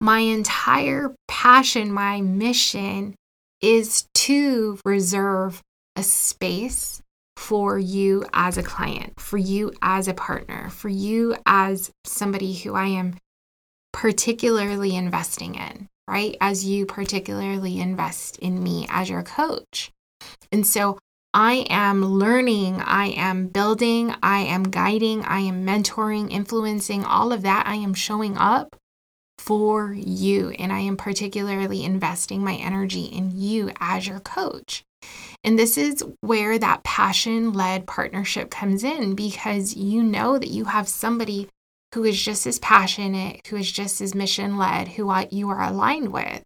my 0.00 0.20
entire 0.20 1.14
passion 1.28 1.92
my 1.92 2.20
mission 2.20 3.14
is 3.60 4.06
to 4.14 4.78
reserve 4.84 5.62
a 5.96 6.02
space 6.02 7.02
for 7.36 7.78
you 7.78 8.24
as 8.32 8.56
a 8.56 8.62
client, 8.62 9.18
for 9.18 9.38
you 9.38 9.72
as 9.82 10.08
a 10.08 10.14
partner, 10.14 10.70
for 10.70 10.88
you 10.88 11.36
as 11.46 11.90
somebody 12.04 12.54
who 12.54 12.74
I 12.74 12.86
am 12.86 13.16
particularly 13.92 14.96
investing 14.96 15.54
in, 15.54 15.88
right? 16.08 16.36
As 16.40 16.64
you 16.64 16.86
particularly 16.86 17.80
invest 17.80 18.38
in 18.38 18.62
me 18.62 18.86
as 18.88 19.08
your 19.08 19.22
coach. 19.22 19.90
And 20.50 20.66
so 20.66 20.98
I 21.32 21.66
am 21.68 22.04
learning, 22.04 22.80
I 22.80 23.06
am 23.06 23.48
building, 23.48 24.14
I 24.22 24.40
am 24.40 24.64
guiding, 24.64 25.24
I 25.24 25.40
am 25.40 25.66
mentoring, 25.66 26.30
influencing, 26.30 27.04
all 27.04 27.32
of 27.32 27.42
that. 27.42 27.66
I 27.66 27.74
am 27.74 27.94
showing 27.94 28.36
up 28.38 28.76
for 29.38 29.92
you. 29.92 30.50
And 30.50 30.72
I 30.72 30.78
am 30.78 30.96
particularly 30.96 31.84
investing 31.84 32.44
my 32.44 32.54
energy 32.54 33.04
in 33.04 33.32
you 33.34 33.72
as 33.80 34.06
your 34.06 34.20
coach. 34.20 34.84
And 35.42 35.58
this 35.58 35.76
is 35.76 36.02
where 36.20 36.58
that 36.58 36.84
passion 36.84 37.52
led 37.52 37.86
partnership 37.86 38.50
comes 38.50 38.82
in 38.82 39.14
because 39.14 39.76
you 39.76 40.02
know 40.02 40.38
that 40.38 40.50
you 40.50 40.64
have 40.64 40.88
somebody 40.88 41.48
who 41.94 42.04
is 42.04 42.20
just 42.20 42.46
as 42.46 42.58
passionate, 42.58 43.46
who 43.46 43.56
is 43.56 43.70
just 43.70 44.00
as 44.00 44.14
mission 44.14 44.56
led, 44.56 44.88
who 44.88 45.14
you 45.30 45.50
are 45.50 45.62
aligned 45.62 46.12
with, 46.12 46.42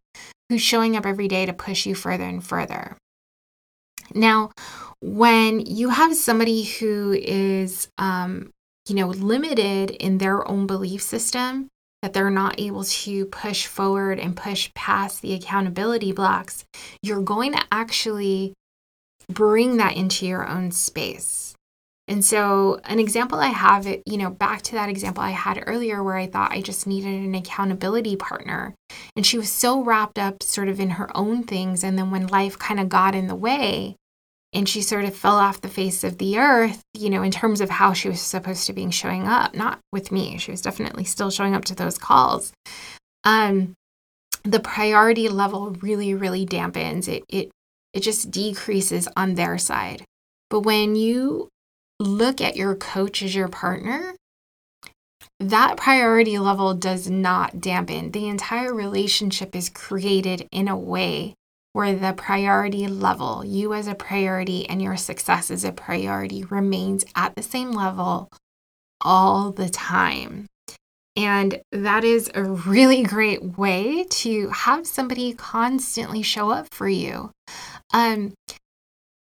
who's 0.48 0.60
showing 0.60 0.96
up 0.96 1.06
every 1.06 1.28
day 1.28 1.46
to 1.46 1.52
push 1.52 1.86
you 1.86 1.94
further 1.94 2.24
and 2.24 2.44
further. 2.44 2.96
Now, 4.14 4.50
when 5.00 5.60
you 5.60 5.90
have 5.90 6.14
somebody 6.16 6.64
who 6.64 7.12
is, 7.12 7.88
um, 7.98 8.50
you 8.88 8.94
know, 8.94 9.08
limited 9.08 9.90
in 9.90 10.18
their 10.18 10.46
own 10.48 10.66
belief 10.66 11.02
system, 11.02 11.68
that 12.02 12.12
they're 12.12 12.30
not 12.30 12.60
able 12.60 12.84
to 12.84 13.26
push 13.26 13.66
forward 13.66 14.18
and 14.18 14.36
push 14.36 14.70
past 14.74 15.22
the 15.22 15.34
accountability 15.34 16.12
blocks, 16.12 16.64
you're 17.02 17.22
going 17.22 17.52
to 17.52 17.62
actually 17.72 18.54
bring 19.28 19.76
that 19.76 19.96
into 19.96 20.26
your 20.26 20.46
own 20.46 20.70
space. 20.70 21.54
And 22.06 22.24
so, 22.24 22.80
an 22.84 22.98
example 22.98 23.38
I 23.38 23.48
have, 23.48 23.86
you 23.86 24.16
know, 24.16 24.30
back 24.30 24.62
to 24.62 24.72
that 24.72 24.88
example 24.88 25.22
I 25.22 25.30
had 25.30 25.62
earlier 25.66 26.02
where 26.02 26.16
I 26.16 26.26
thought 26.26 26.52
I 26.52 26.62
just 26.62 26.86
needed 26.86 27.12
an 27.12 27.34
accountability 27.34 28.16
partner. 28.16 28.74
And 29.14 29.26
she 29.26 29.36
was 29.36 29.52
so 29.52 29.82
wrapped 29.82 30.18
up 30.18 30.42
sort 30.42 30.68
of 30.68 30.80
in 30.80 30.90
her 30.90 31.14
own 31.14 31.42
things. 31.42 31.84
And 31.84 31.98
then 31.98 32.10
when 32.10 32.26
life 32.26 32.58
kind 32.58 32.80
of 32.80 32.88
got 32.88 33.14
in 33.14 33.26
the 33.26 33.34
way, 33.34 33.96
and 34.52 34.68
she 34.68 34.80
sort 34.80 35.04
of 35.04 35.14
fell 35.14 35.36
off 35.36 35.60
the 35.60 35.68
face 35.68 36.04
of 36.04 36.18
the 36.18 36.38
earth, 36.38 36.82
you 36.94 37.10
know, 37.10 37.22
in 37.22 37.30
terms 37.30 37.60
of 37.60 37.68
how 37.68 37.92
she 37.92 38.08
was 38.08 38.20
supposed 38.20 38.66
to 38.66 38.72
be 38.72 38.90
showing 38.90 39.26
up, 39.26 39.54
not 39.54 39.78
with 39.92 40.10
me. 40.10 40.38
She 40.38 40.50
was 40.50 40.62
definitely 40.62 41.04
still 41.04 41.30
showing 41.30 41.54
up 41.54 41.64
to 41.66 41.74
those 41.74 41.98
calls. 41.98 42.52
Um, 43.24 43.74
the 44.44 44.60
priority 44.60 45.28
level 45.28 45.70
really, 45.82 46.14
really 46.14 46.46
dampens. 46.46 47.08
It 47.08 47.24
it 47.28 47.50
it 47.92 48.00
just 48.00 48.30
decreases 48.30 49.08
on 49.16 49.34
their 49.34 49.58
side. 49.58 50.04
But 50.50 50.60
when 50.60 50.96
you 50.96 51.48
look 52.00 52.40
at 52.40 52.56
your 52.56 52.74
coach 52.74 53.22
as 53.22 53.34
your 53.34 53.48
partner, 53.48 54.14
that 55.40 55.76
priority 55.76 56.38
level 56.38 56.74
does 56.74 57.10
not 57.10 57.60
dampen. 57.60 58.12
The 58.12 58.28
entire 58.28 58.72
relationship 58.72 59.54
is 59.54 59.68
created 59.68 60.48
in 60.50 60.68
a 60.68 60.76
way 60.76 61.34
where 61.72 61.94
the 61.94 62.12
priority 62.12 62.86
level, 62.86 63.44
you 63.44 63.74
as 63.74 63.86
a 63.86 63.94
priority 63.94 64.68
and 64.68 64.82
your 64.82 64.96
success 64.96 65.50
as 65.50 65.64
a 65.64 65.72
priority, 65.72 66.44
remains 66.44 67.04
at 67.14 67.34
the 67.36 67.42
same 67.42 67.72
level 67.72 68.30
all 69.00 69.52
the 69.52 69.68
time. 69.68 70.46
And 71.16 71.60
that 71.72 72.04
is 72.04 72.30
a 72.34 72.44
really 72.44 73.02
great 73.02 73.58
way 73.58 74.04
to 74.04 74.48
have 74.50 74.86
somebody 74.86 75.32
constantly 75.32 76.22
show 76.22 76.50
up 76.50 76.72
for 76.72 76.88
you. 76.88 77.32
Um, 77.92 78.34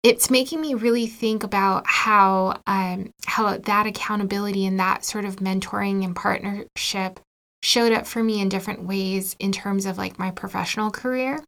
it's 0.03 0.31
making 0.31 0.61
me 0.61 0.73
really 0.73 1.05
think 1.05 1.43
about 1.43 1.85
how 1.85 2.61
um, 2.65 3.11
how 3.25 3.57
that 3.57 3.85
accountability 3.85 4.65
and 4.65 4.79
that 4.79 5.05
sort 5.05 5.25
of 5.25 5.37
mentoring 5.37 6.03
and 6.03 6.15
partnership 6.15 7.19
showed 7.61 7.91
up 7.91 8.07
for 8.07 8.23
me 8.23 8.41
in 8.41 8.49
different 8.49 8.83
ways 8.83 9.35
in 9.37 9.51
terms 9.51 9.85
of 9.85 9.97
like 9.97 10.17
my 10.17 10.31
professional 10.31 10.91
career. 10.91 11.39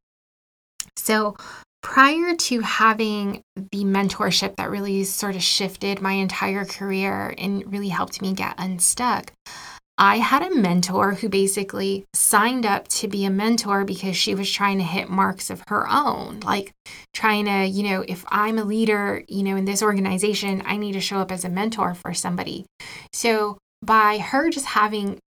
So, 0.98 1.36
prior 1.82 2.36
to 2.36 2.62
having 2.62 3.42
the 3.56 3.84
mentorship 3.84 4.56
that 4.56 4.70
really 4.70 5.04
sort 5.04 5.36
of 5.36 5.44
shifted 5.44 6.02
my 6.02 6.14
entire 6.14 6.66
career 6.66 7.34
and 7.38 7.72
really 7.72 7.90
helped 7.90 8.22
me 8.22 8.34
get 8.34 8.56
unstuck, 8.58 9.34
I 9.98 10.18
had 10.18 10.42
a 10.42 10.56
mentor 10.56 11.14
who 11.14 11.30
basically 11.30 12.06
signed 12.16 12.66
up 12.66 12.88
to 12.90 13.08
be 13.08 13.26
a 13.26 13.30
mentor 13.30 13.86
because 13.86 14.18
she 14.18 14.34
was 14.34 14.52
trying 14.52 14.80
to 14.80 14.84
hit 14.84 15.08
marks 15.10 15.52
of 15.52 15.64
her 15.68 15.88
own, 15.88 16.40
like 16.40 16.72
trying 17.14 17.46
to, 17.46 17.66
you 17.66 17.84
know, 17.84 18.04
if 18.08 18.26
I'm 18.30 18.58
a 18.58 18.64
leader, 18.64 19.24
you 19.28 19.44
know, 19.44 19.56
in 19.56 19.66
this 19.66 19.84
organization, 19.84 20.64
I 20.66 20.78
need 20.78 20.94
to 20.94 21.00
show 21.00 21.18
up 21.18 21.32
as 21.32 21.46
a 21.46 21.50
mentor 21.50 21.94
for 21.94 22.14
somebody. 22.14 22.66
So 23.12 23.60
by 23.84 24.18
her 24.18 24.50
just 24.50 24.66
having 24.66 25.20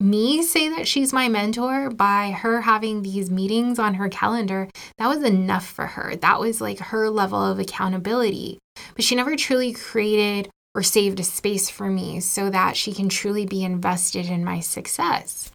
me 0.00 0.42
say 0.42 0.68
that 0.68 0.86
she's 0.86 1.12
my 1.12 1.28
mentor 1.28 1.90
by 1.90 2.30
her 2.30 2.62
having 2.62 3.02
these 3.02 3.30
meetings 3.30 3.78
on 3.78 3.94
her 3.94 4.08
calendar, 4.08 4.68
that 4.96 5.08
was 5.08 5.22
enough 5.22 5.66
for 5.66 5.86
her. 5.86 6.14
That 6.16 6.38
was 6.38 6.60
like 6.60 6.78
her 6.78 7.10
level 7.10 7.44
of 7.44 7.58
accountability. 7.58 8.58
But 8.94 9.04
she 9.04 9.16
never 9.16 9.36
truly 9.36 9.72
created 9.72 10.50
or 10.74 10.82
saved 10.82 11.18
a 11.18 11.24
space 11.24 11.68
for 11.68 11.88
me 11.88 12.20
so 12.20 12.50
that 12.50 12.76
she 12.76 12.92
can 12.92 13.08
truly 13.08 13.44
be 13.44 13.64
invested 13.64 14.26
in 14.26 14.44
my 14.44 14.60
success. 14.60 15.50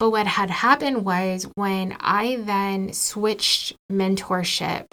But 0.00 0.10
what 0.10 0.26
had 0.26 0.50
happened 0.50 1.04
was 1.04 1.46
when 1.54 1.96
I 2.00 2.36
then 2.36 2.92
switched 2.92 3.76
mentorship, 3.90 4.86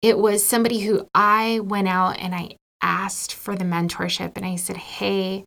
it 0.00 0.18
was 0.18 0.46
somebody 0.46 0.80
who 0.80 1.06
I 1.14 1.60
went 1.60 1.88
out 1.88 2.18
and 2.18 2.34
I 2.34 2.56
asked 2.80 3.34
for 3.34 3.54
the 3.54 3.64
mentorship 3.64 4.36
and 4.36 4.46
I 4.46 4.56
said, 4.56 4.76
Hey, 4.76 5.44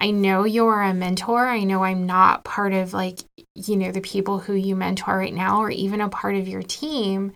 I 0.00 0.10
know 0.12 0.44
you're 0.44 0.80
a 0.82 0.94
mentor. 0.94 1.46
I 1.46 1.64
know 1.64 1.84
I'm 1.84 2.06
not 2.06 2.44
part 2.44 2.72
of 2.72 2.94
like, 2.94 3.20
you 3.54 3.76
know, 3.76 3.92
the 3.92 4.00
people 4.00 4.38
who 4.38 4.54
you 4.54 4.74
mentor 4.74 5.18
right 5.18 5.34
now 5.34 5.60
or 5.60 5.70
even 5.70 6.00
a 6.00 6.08
part 6.08 6.36
of 6.36 6.48
your 6.48 6.62
team, 6.62 7.34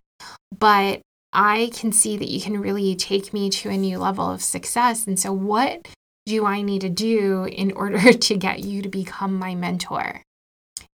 but 0.58 1.02
I 1.32 1.70
can 1.74 1.92
see 1.92 2.16
that 2.16 2.30
you 2.30 2.40
can 2.40 2.60
really 2.60 2.94
take 2.94 3.34
me 3.34 3.50
to 3.50 3.68
a 3.68 3.76
new 3.76 3.98
level 3.98 4.30
of 4.30 4.42
success. 4.42 5.06
And 5.06 5.18
so, 5.20 5.32
what 5.32 5.86
do 6.26 6.46
I 6.46 6.62
need 6.62 6.80
to 6.82 6.88
do 6.88 7.44
in 7.44 7.72
order 7.76 8.12
to 8.12 8.36
get 8.36 8.60
you 8.60 8.80
to 8.82 8.88
become 8.88 9.38
my 9.38 9.54
mentor? 9.54 10.22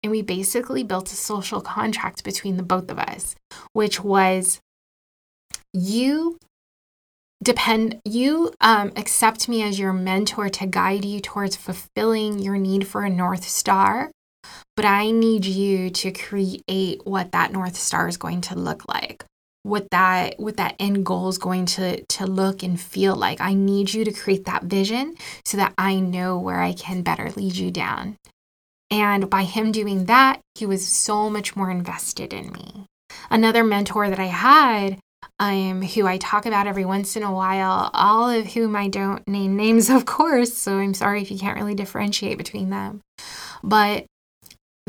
And 0.01 0.11
we 0.11 0.21
basically 0.21 0.83
built 0.83 1.11
a 1.11 1.15
social 1.15 1.61
contract 1.61 2.23
between 2.23 2.57
the 2.57 2.63
both 2.63 2.89
of 2.89 2.97
us, 2.97 3.35
which 3.73 4.01
was 4.01 4.59
you 5.73 6.37
depend 7.43 7.99
you 8.05 8.53
um, 8.61 8.91
accept 8.95 9.47
me 9.47 9.63
as 9.63 9.79
your 9.79 9.93
mentor 9.93 10.49
to 10.49 10.65
guide 10.65 11.05
you 11.05 11.19
towards 11.19 11.55
fulfilling 11.55 12.39
your 12.39 12.57
need 12.57 12.87
for 12.87 13.03
a 13.03 13.09
north 13.09 13.47
star 13.47 14.11
but 14.75 14.85
i 14.85 15.09
need 15.11 15.45
you 15.45 15.89
to 15.89 16.11
create 16.11 17.01
what 17.05 17.31
that 17.31 17.51
north 17.51 17.75
star 17.75 18.07
is 18.07 18.17
going 18.17 18.41
to 18.41 18.55
look 18.55 18.87
like 18.87 19.25
what 19.63 19.89
that 19.91 20.39
what 20.39 20.57
that 20.57 20.75
end 20.79 21.05
goal 21.05 21.29
is 21.29 21.37
going 21.37 21.65
to 21.65 22.03
to 22.05 22.25
look 22.25 22.63
and 22.63 22.79
feel 22.79 23.15
like. 23.15 23.41
I 23.41 23.53
need 23.53 23.93
you 23.93 24.05
to 24.05 24.11
create 24.11 24.45
that 24.45 24.63
vision 24.63 25.15
so 25.45 25.57
that 25.57 25.73
i 25.77 25.99
know 25.99 26.39
where 26.39 26.61
i 26.61 26.73
can 26.73 27.01
better 27.01 27.31
lead 27.31 27.55
you 27.55 27.71
down. 27.71 28.17
And 28.91 29.29
by 29.29 29.43
him 29.43 29.71
doing 29.71 30.05
that 30.05 30.39
he 30.55 30.65
was 30.65 30.87
so 30.87 31.29
much 31.29 31.55
more 31.55 31.69
invested 31.69 32.33
in 32.33 32.51
me. 32.51 32.85
Another 33.29 33.63
mentor 33.63 34.09
that 34.09 34.19
i 34.19 34.25
had 34.25 34.99
um, 35.39 35.81
who 35.81 36.05
I 36.05 36.17
talk 36.17 36.45
about 36.45 36.67
every 36.67 36.85
once 36.85 37.15
in 37.15 37.23
a 37.23 37.33
while, 37.33 37.89
all 37.93 38.29
of 38.29 38.47
whom 38.53 38.75
I 38.75 38.87
don't 38.87 39.27
name 39.27 39.55
names, 39.55 39.89
of 39.89 40.05
course. 40.05 40.53
So 40.53 40.77
I'm 40.77 40.93
sorry 40.93 41.21
if 41.21 41.31
you 41.31 41.39
can't 41.39 41.57
really 41.57 41.75
differentiate 41.75 42.37
between 42.37 42.69
them. 42.69 43.01
But 43.63 44.05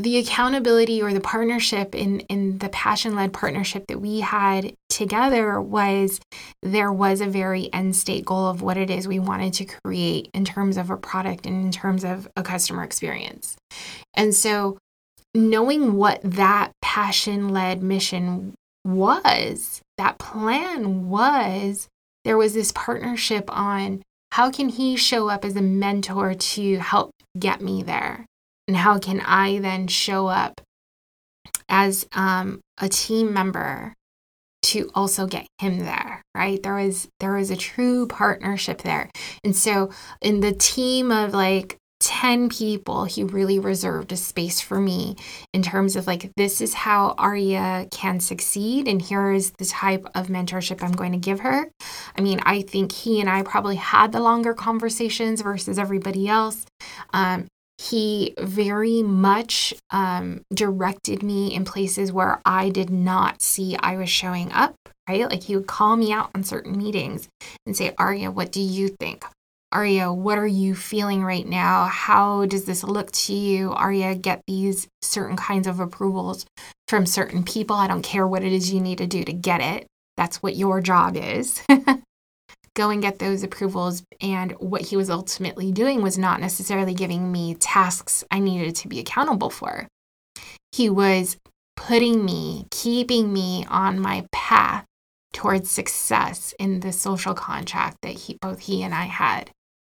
the 0.01 0.17
accountability 0.17 1.01
or 1.01 1.13
the 1.13 1.21
partnership 1.21 1.93
in, 1.93 2.21
in 2.21 2.57
the 2.57 2.69
passion 2.69 3.15
led 3.15 3.33
partnership 3.33 3.85
that 3.87 4.01
we 4.01 4.21
had 4.21 4.73
together 4.89 5.61
was 5.61 6.19
there 6.63 6.91
was 6.91 7.21
a 7.21 7.27
very 7.27 7.71
end 7.71 7.95
state 7.95 8.25
goal 8.25 8.47
of 8.47 8.61
what 8.61 8.77
it 8.77 8.89
is 8.89 9.07
we 9.07 9.19
wanted 9.19 9.53
to 9.53 9.65
create 9.65 10.29
in 10.33 10.43
terms 10.43 10.77
of 10.77 10.89
a 10.89 10.97
product 10.97 11.45
and 11.45 11.63
in 11.63 11.71
terms 11.71 12.03
of 12.03 12.27
a 12.35 12.41
customer 12.41 12.83
experience. 12.83 13.55
And 14.15 14.33
so 14.33 14.79
knowing 15.35 15.93
what 15.93 16.19
that 16.23 16.71
passion 16.81 17.49
led 17.49 17.83
mission 17.83 18.55
was 18.83 19.81
that 20.01 20.17
plan 20.17 21.07
was 21.09 21.87
there 22.25 22.37
was 22.37 22.55
this 22.55 22.71
partnership 22.71 23.45
on 23.55 24.01
how 24.31 24.49
can 24.49 24.69
he 24.69 24.95
show 24.95 25.29
up 25.29 25.45
as 25.45 25.55
a 25.55 25.61
mentor 25.61 26.33
to 26.33 26.77
help 26.77 27.11
get 27.37 27.61
me 27.61 27.83
there? 27.83 28.25
And 28.67 28.77
how 28.77 28.97
can 28.99 29.21
i 29.21 29.59
then 29.59 29.87
show 29.87 30.27
up 30.27 30.59
as 31.69 32.07
um, 32.13 32.61
a 32.79 32.89
team 32.89 33.33
member 33.33 33.93
to 34.63 34.89
also 34.95 35.27
get 35.27 35.45
him 35.59 35.79
there 35.79 36.21
right? 36.35 36.61
There 36.61 36.75
was 36.75 37.07
there 37.19 37.33
was 37.33 37.51
a 37.51 37.55
true 37.55 38.07
partnership 38.07 38.81
there. 38.81 39.09
And 39.43 39.55
so 39.55 39.91
in 40.21 40.39
the 40.39 40.53
team 40.53 41.11
of 41.11 41.33
like 41.33 41.77
10 42.01 42.49
people, 42.49 43.05
he 43.05 43.23
really 43.23 43.59
reserved 43.59 44.11
a 44.11 44.17
space 44.17 44.59
for 44.59 44.79
me 44.79 45.15
in 45.53 45.61
terms 45.61 45.95
of 45.95 46.07
like, 46.07 46.31
this 46.35 46.59
is 46.59 46.73
how 46.73 47.13
Arya 47.17 47.87
can 47.91 48.19
succeed, 48.19 48.87
and 48.87 49.01
here 49.01 49.31
is 49.31 49.51
the 49.51 49.65
type 49.65 50.05
of 50.15 50.27
mentorship 50.27 50.83
I'm 50.83 50.91
going 50.91 51.11
to 51.13 51.17
give 51.17 51.41
her. 51.41 51.69
I 52.17 52.21
mean, 52.21 52.39
I 52.43 52.61
think 52.61 52.91
he 52.91 53.21
and 53.21 53.29
I 53.29 53.43
probably 53.43 53.77
had 53.77 54.11
the 54.11 54.19
longer 54.19 54.53
conversations 54.53 55.41
versus 55.41 55.79
everybody 55.79 56.27
else. 56.27 56.65
Um, 57.13 57.47
he 57.77 58.33
very 58.39 59.01
much 59.01 59.73
um, 59.89 60.41
directed 60.53 61.23
me 61.23 61.53
in 61.53 61.65
places 61.65 62.11
where 62.11 62.39
I 62.45 62.69
did 62.69 62.89
not 62.91 63.41
see 63.41 63.75
I 63.79 63.95
was 63.97 64.09
showing 64.09 64.51
up. 64.51 64.75
right? 65.09 65.29
Like 65.29 65.43
he 65.43 65.55
would 65.55 65.67
call 65.67 65.97
me 65.97 66.11
out 66.13 66.29
on 66.35 66.43
certain 66.43 66.77
meetings 66.77 67.27
and 67.65 67.75
say, 67.75 67.93
Arya, 67.97 68.29
what 68.31 68.51
do 68.51 68.61
you 68.61 68.87
think? 68.87 69.25
Arya, 69.73 70.11
what 70.11 70.37
are 70.37 70.47
you 70.47 70.75
feeling 70.75 71.23
right 71.23 71.47
now? 71.47 71.85
How 71.85 72.45
does 72.45 72.65
this 72.65 72.83
look 72.83 73.09
to 73.11 73.33
you? 73.33 73.71
Arya, 73.71 74.15
get 74.15 74.43
these 74.45 74.89
certain 75.01 75.37
kinds 75.37 75.65
of 75.65 75.79
approvals 75.79 76.45
from 76.89 77.05
certain 77.05 77.43
people. 77.43 77.77
I 77.77 77.87
don't 77.87 78.01
care 78.01 78.27
what 78.27 78.43
it 78.43 78.51
is 78.51 78.73
you 78.73 78.81
need 78.81 78.97
to 78.97 79.07
do 79.07 79.23
to 79.23 79.31
get 79.31 79.61
it. 79.61 79.87
That's 80.17 80.43
what 80.43 80.57
your 80.57 80.81
job 80.81 81.15
is. 81.15 81.63
Go 82.75 82.89
and 82.89 83.01
get 83.01 83.19
those 83.19 83.43
approvals. 83.43 84.03
And 84.19 84.51
what 84.53 84.81
he 84.81 84.97
was 84.97 85.09
ultimately 85.09 85.71
doing 85.71 86.01
was 86.01 86.17
not 86.17 86.41
necessarily 86.41 86.93
giving 86.93 87.31
me 87.31 87.55
tasks 87.55 88.25
I 88.29 88.39
needed 88.39 88.75
to 88.77 88.89
be 88.89 88.99
accountable 88.99 89.49
for. 89.49 89.87
He 90.73 90.89
was 90.89 91.37
putting 91.77 92.25
me, 92.25 92.67
keeping 92.71 93.31
me 93.31 93.65
on 93.69 94.01
my 94.01 94.25
path 94.33 94.85
towards 95.31 95.71
success 95.71 96.53
in 96.59 96.81
the 96.81 96.91
social 96.91 97.33
contract 97.33 97.97
that 98.01 98.13
he, 98.13 98.37
both 98.41 98.59
he 98.59 98.83
and 98.83 98.93
I 98.93 99.05
had 99.05 99.49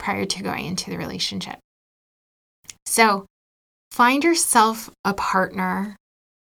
prior 0.02 0.26
to 0.26 0.44
going 0.44 0.66
into 0.66 0.90
the 0.90 0.98
relationship. 0.98 1.60
So 2.86 3.26
find 3.92 4.24
yourself 4.24 4.90
a 5.06 5.14
partner 5.14 5.96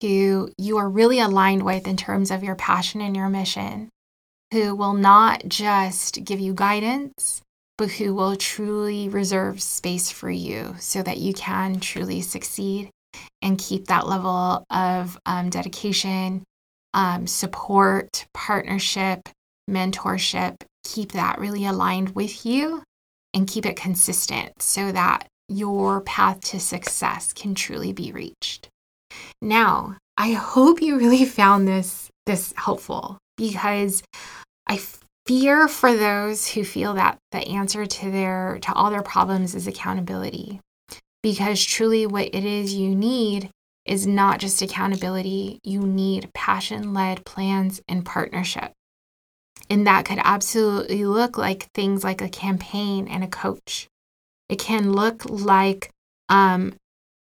who 0.02 0.52
you 0.58 0.78
are 0.78 0.90
really 0.90 1.20
aligned 1.20 1.64
with 1.64 1.88
in 1.88 1.96
terms 1.96 2.32
of 2.32 2.44
your 2.44 2.56
passion 2.56 3.00
and 3.00 3.16
your 3.16 3.30
mission, 3.30 3.90
who 4.52 4.76
will 4.76 4.96
not 4.96 5.44
just 5.48 6.26
give 6.26 6.40
you 6.40 6.54
guidance, 6.54 7.42
but 7.78 7.92
who 7.92 8.14
will 8.14 8.36
truly 8.36 9.08
reserve 9.08 9.62
space 9.62 10.12
for 10.12 10.30
you 10.30 10.76
so 10.80 11.02
that 11.04 11.20
you 11.20 11.34
can 11.34 11.80
truly 11.80 12.22
succeed 12.22 12.90
and 13.42 13.60
keep 13.60 13.86
that 13.86 14.08
level 14.08 14.66
of 14.70 15.18
um, 15.26 15.50
dedication, 15.50 16.44
um, 16.94 17.28
support, 17.28 18.26
partnership, 18.34 19.30
mentorship, 19.70 20.56
keep 20.84 21.14
that 21.14 21.40
really 21.40 21.66
aligned 21.66 22.10
with 22.16 22.46
you 22.46 22.84
and 23.34 23.48
keep 23.48 23.66
it 23.66 23.76
consistent 23.76 24.62
so 24.62 24.92
that 24.92 25.28
your 25.50 26.02
path 26.02 26.40
to 26.42 26.60
success 26.60 27.34
can 27.34 27.56
truly 27.56 27.94
be 27.94 28.12
reached. 28.12 28.70
Now, 29.42 29.98
I 30.18 30.34
hope 30.34 30.82
you 30.82 30.98
really 30.98 31.26
found 31.40 31.68
this 31.68 32.10
this 32.26 32.54
helpful 32.56 33.18
because 33.38 34.02
I 34.68 34.80
fear 35.26 35.68
for 35.68 35.96
those 35.96 36.48
who 36.48 36.64
feel 36.64 36.94
that 36.94 37.18
the 37.32 37.40
answer 37.40 37.86
to 37.86 38.12
their 38.12 38.60
to 38.62 38.74
all 38.74 38.90
their 38.90 39.02
problems 39.02 39.56
is 39.56 39.68
accountability. 39.68 40.60
Because 41.22 41.64
truly 41.64 42.06
what 42.06 42.28
it 42.34 42.44
is 42.46 42.74
you 42.74 42.94
need 42.96 43.50
is 43.86 44.08
not 44.08 44.40
just 44.40 44.62
accountability, 44.62 45.60
you 45.64 45.82
need 45.82 46.30
passion-led 46.34 47.26
plans 47.26 47.82
and 47.88 48.06
partnership. 48.06 48.72
And 49.70 49.88
that 49.88 50.06
could 50.06 50.20
absolutely 50.24 51.06
look 51.06 51.38
like 51.38 51.72
things 51.74 52.04
like 52.04 52.22
a 52.22 52.30
campaign 52.30 53.08
and 53.08 53.24
a 53.24 53.28
coach. 53.28 53.88
It 54.50 54.60
can 54.60 54.94
look 54.94 55.26
like 55.26 55.90
um, 56.30 56.74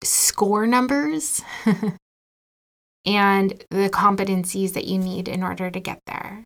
score 0.03 0.66
numbers 0.66 1.41
and 3.07 3.64
the 3.70 3.89
competencies 3.91 4.72
that 4.74 4.87
you 4.87 4.99
need 4.99 5.28
in 5.28 5.43
order 5.43 5.70
to 5.70 5.80
get 5.80 6.01
there. 6.07 6.45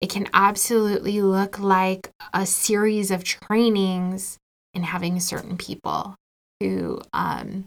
It 0.00 0.10
can 0.10 0.28
absolutely 0.32 1.20
look 1.20 1.58
like 1.58 2.10
a 2.32 2.46
series 2.46 3.10
of 3.10 3.24
trainings 3.24 4.38
and 4.74 4.84
having 4.84 5.18
certain 5.18 5.56
people 5.56 6.14
who 6.60 7.00
um, 7.12 7.66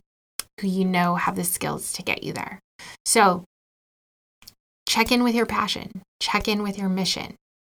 who 0.60 0.68
you 0.68 0.86
know 0.86 1.16
have 1.16 1.36
the 1.36 1.44
skills 1.44 1.92
to 1.94 2.04
get 2.04 2.24
you 2.24 2.32
there. 2.34 2.60
So 3.06 3.44
check 4.88 5.12
in 5.12 5.24
with 5.24 5.36
your 5.36 5.46
passion, 5.46 6.04
check 6.22 6.48
in 6.48 6.64
with 6.64 6.78
your 6.78 6.90
mission, 6.90 7.36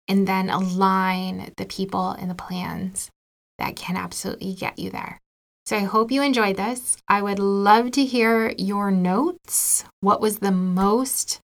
and 0.08 0.26
then 0.26 0.50
align 0.50 1.52
the 1.56 1.66
people 1.66 2.10
and 2.10 2.30
the 2.30 2.34
plans 2.34 3.10
that 3.58 3.76
can 3.76 3.96
absolutely 3.96 4.54
get 4.54 4.78
you 4.78 4.90
there. 4.90 5.20
So 5.64 5.76
I 5.76 5.80
hope 5.80 6.10
you 6.10 6.22
enjoyed 6.22 6.56
this. 6.56 6.96
I 7.08 7.22
would 7.22 7.38
love 7.38 7.92
to 7.92 8.04
hear 8.04 8.52
your 8.58 8.90
notes. 8.90 9.84
What 10.00 10.20
was 10.20 10.38
the 10.38 10.50
most 10.50 11.40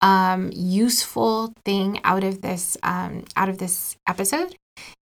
um, 0.00 0.50
useful 0.54 1.52
thing 1.64 2.00
out 2.04 2.24
of 2.24 2.40
this 2.40 2.76
um, 2.82 3.24
out 3.36 3.48
of 3.48 3.58
this 3.58 3.96
episode? 4.06 4.56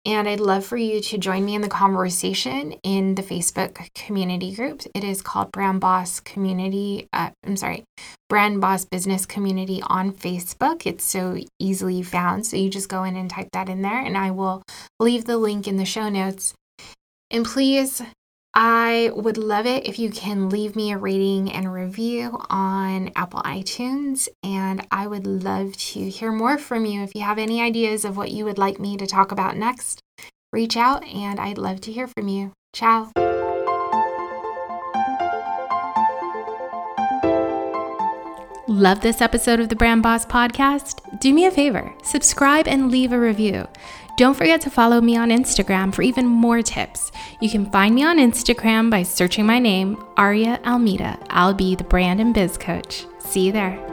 And 0.04 0.28
I'd 0.28 0.40
love 0.40 0.66
for 0.66 0.76
you 0.76 1.00
to 1.00 1.18
join 1.18 1.44
me 1.44 1.54
in 1.54 1.62
the 1.62 1.68
conversation 1.68 2.72
in 2.82 3.14
the 3.14 3.22
Facebook 3.22 3.94
community 3.94 4.52
group. 4.52 4.82
It 4.96 5.04
is 5.04 5.22
called 5.22 5.52
Brand 5.52 5.80
Boss 5.80 6.18
Community. 6.18 7.08
Uh, 7.12 7.30
I'm 7.46 7.56
sorry, 7.56 7.84
Brand 8.28 8.60
Boss 8.60 8.84
Business 8.84 9.26
Community 9.26 9.80
on 9.86 10.10
Facebook. 10.10 10.86
It's 10.86 11.04
so 11.04 11.38
easily 11.60 12.02
found. 12.02 12.46
So 12.46 12.56
you 12.56 12.68
just 12.68 12.88
go 12.88 13.04
in 13.04 13.14
and 13.14 13.30
type 13.30 13.50
that 13.52 13.68
in 13.68 13.82
there, 13.82 14.00
and 14.00 14.18
I 14.18 14.32
will 14.32 14.64
leave 14.98 15.24
the 15.24 15.36
link 15.36 15.68
in 15.68 15.76
the 15.76 15.84
show 15.84 16.08
notes. 16.08 16.52
And 17.30 17.44
please 17.44 18.02
I 18.54 19.10
would 19.14 19.38
love 19.38 19.64
it 19.64 19.86
if 19.86 19.98
you 19.98 20.10
can 20.10 20.50
leave 20.50 20.76
me 20.76 20.92
a 20.92 20.98
rating 20.98 21.50
and 21.50 21.72
review 21.72 22.38
on 22.50 23.10
Apple 23.16 23.40
iTunes. 23.40 24.28
And 24.42 24.86
I 24.90 25.06
would 25.06 25.26
love 25.26 25.76
to 25.76 26.10
hear 26.10 26.32
more 26.32 26.58
from 26.58 26.84
you. 26.84 27.02
If 27.02 27.14
you 27.14 27.22
have 27.22 27.38
any 27.38 27.62
ideas 27.62 28.04
of 28.04 28.16
what 28.16 28.30
you 28.30 28.44
would 28.44 28.58
like 28.58 28.78
me 28.78 28.96
to 28.98 29.06
talk 29.06 29.32
about 29.32 29.56
next, 29.56 30.00
reach 30.52 30.76
out 30.76 31.04
and 31.04 31.40
I'd 31.40 31.58
love 31.58 31.80
to 31.82 31.92
hear 31.92 32.06
from 32.06 32.28
you. 32.28 32.52
Ciao. 32.74 33.10
Love 38.68 39.00
this 39.00 39.20
episode 39.20 39.60
of 39.60 39.68
the 39.68 39.76
Brand 39.76 40.02
Boss 40.02 40.24
Podcast? 40.24 41.20
Do 41.20 41.32
me 41.32 41.46
a 41.46 41.50
favor 41.50 41.92
subscribe 42.02 42.66
and 42.66 42.90
leave 42.90 43.12
a 43.12 43.18
review. 43.18 43.66
Don't 44.16 44.34
forget 44.36 44.60
to 44.62 44.70
follow 44.70 45.00
me 45.00 45.16
on 45.16 45.30
Instagram 45.30 45.94
for 45.94 46.02
even 46.02 46.26
more 46.26 46.62
tips. 46.62 47.10
You 47.40 47.50
can 47.50 47.70
find 47.70 47.94
me 47.94 48.04
on 48.04 48.18
Instagram 48.18 48.90
by 48.90 49.02
searching 49.02 49.46
my 49.46 49.58
name, 49.58 50.02
Aria 50.16 50.60
Almeida. 50.66 51.18
I'll 51.30 51.54
be 51.54 51.74
the 51.74 51.84
brand 51.84 52.20
and 52.20 52.34
biz 52.34 52.58
coach. 52.58 53.06
See 53.18 53.46
you 53.46 53.52
there. 53.52 53.91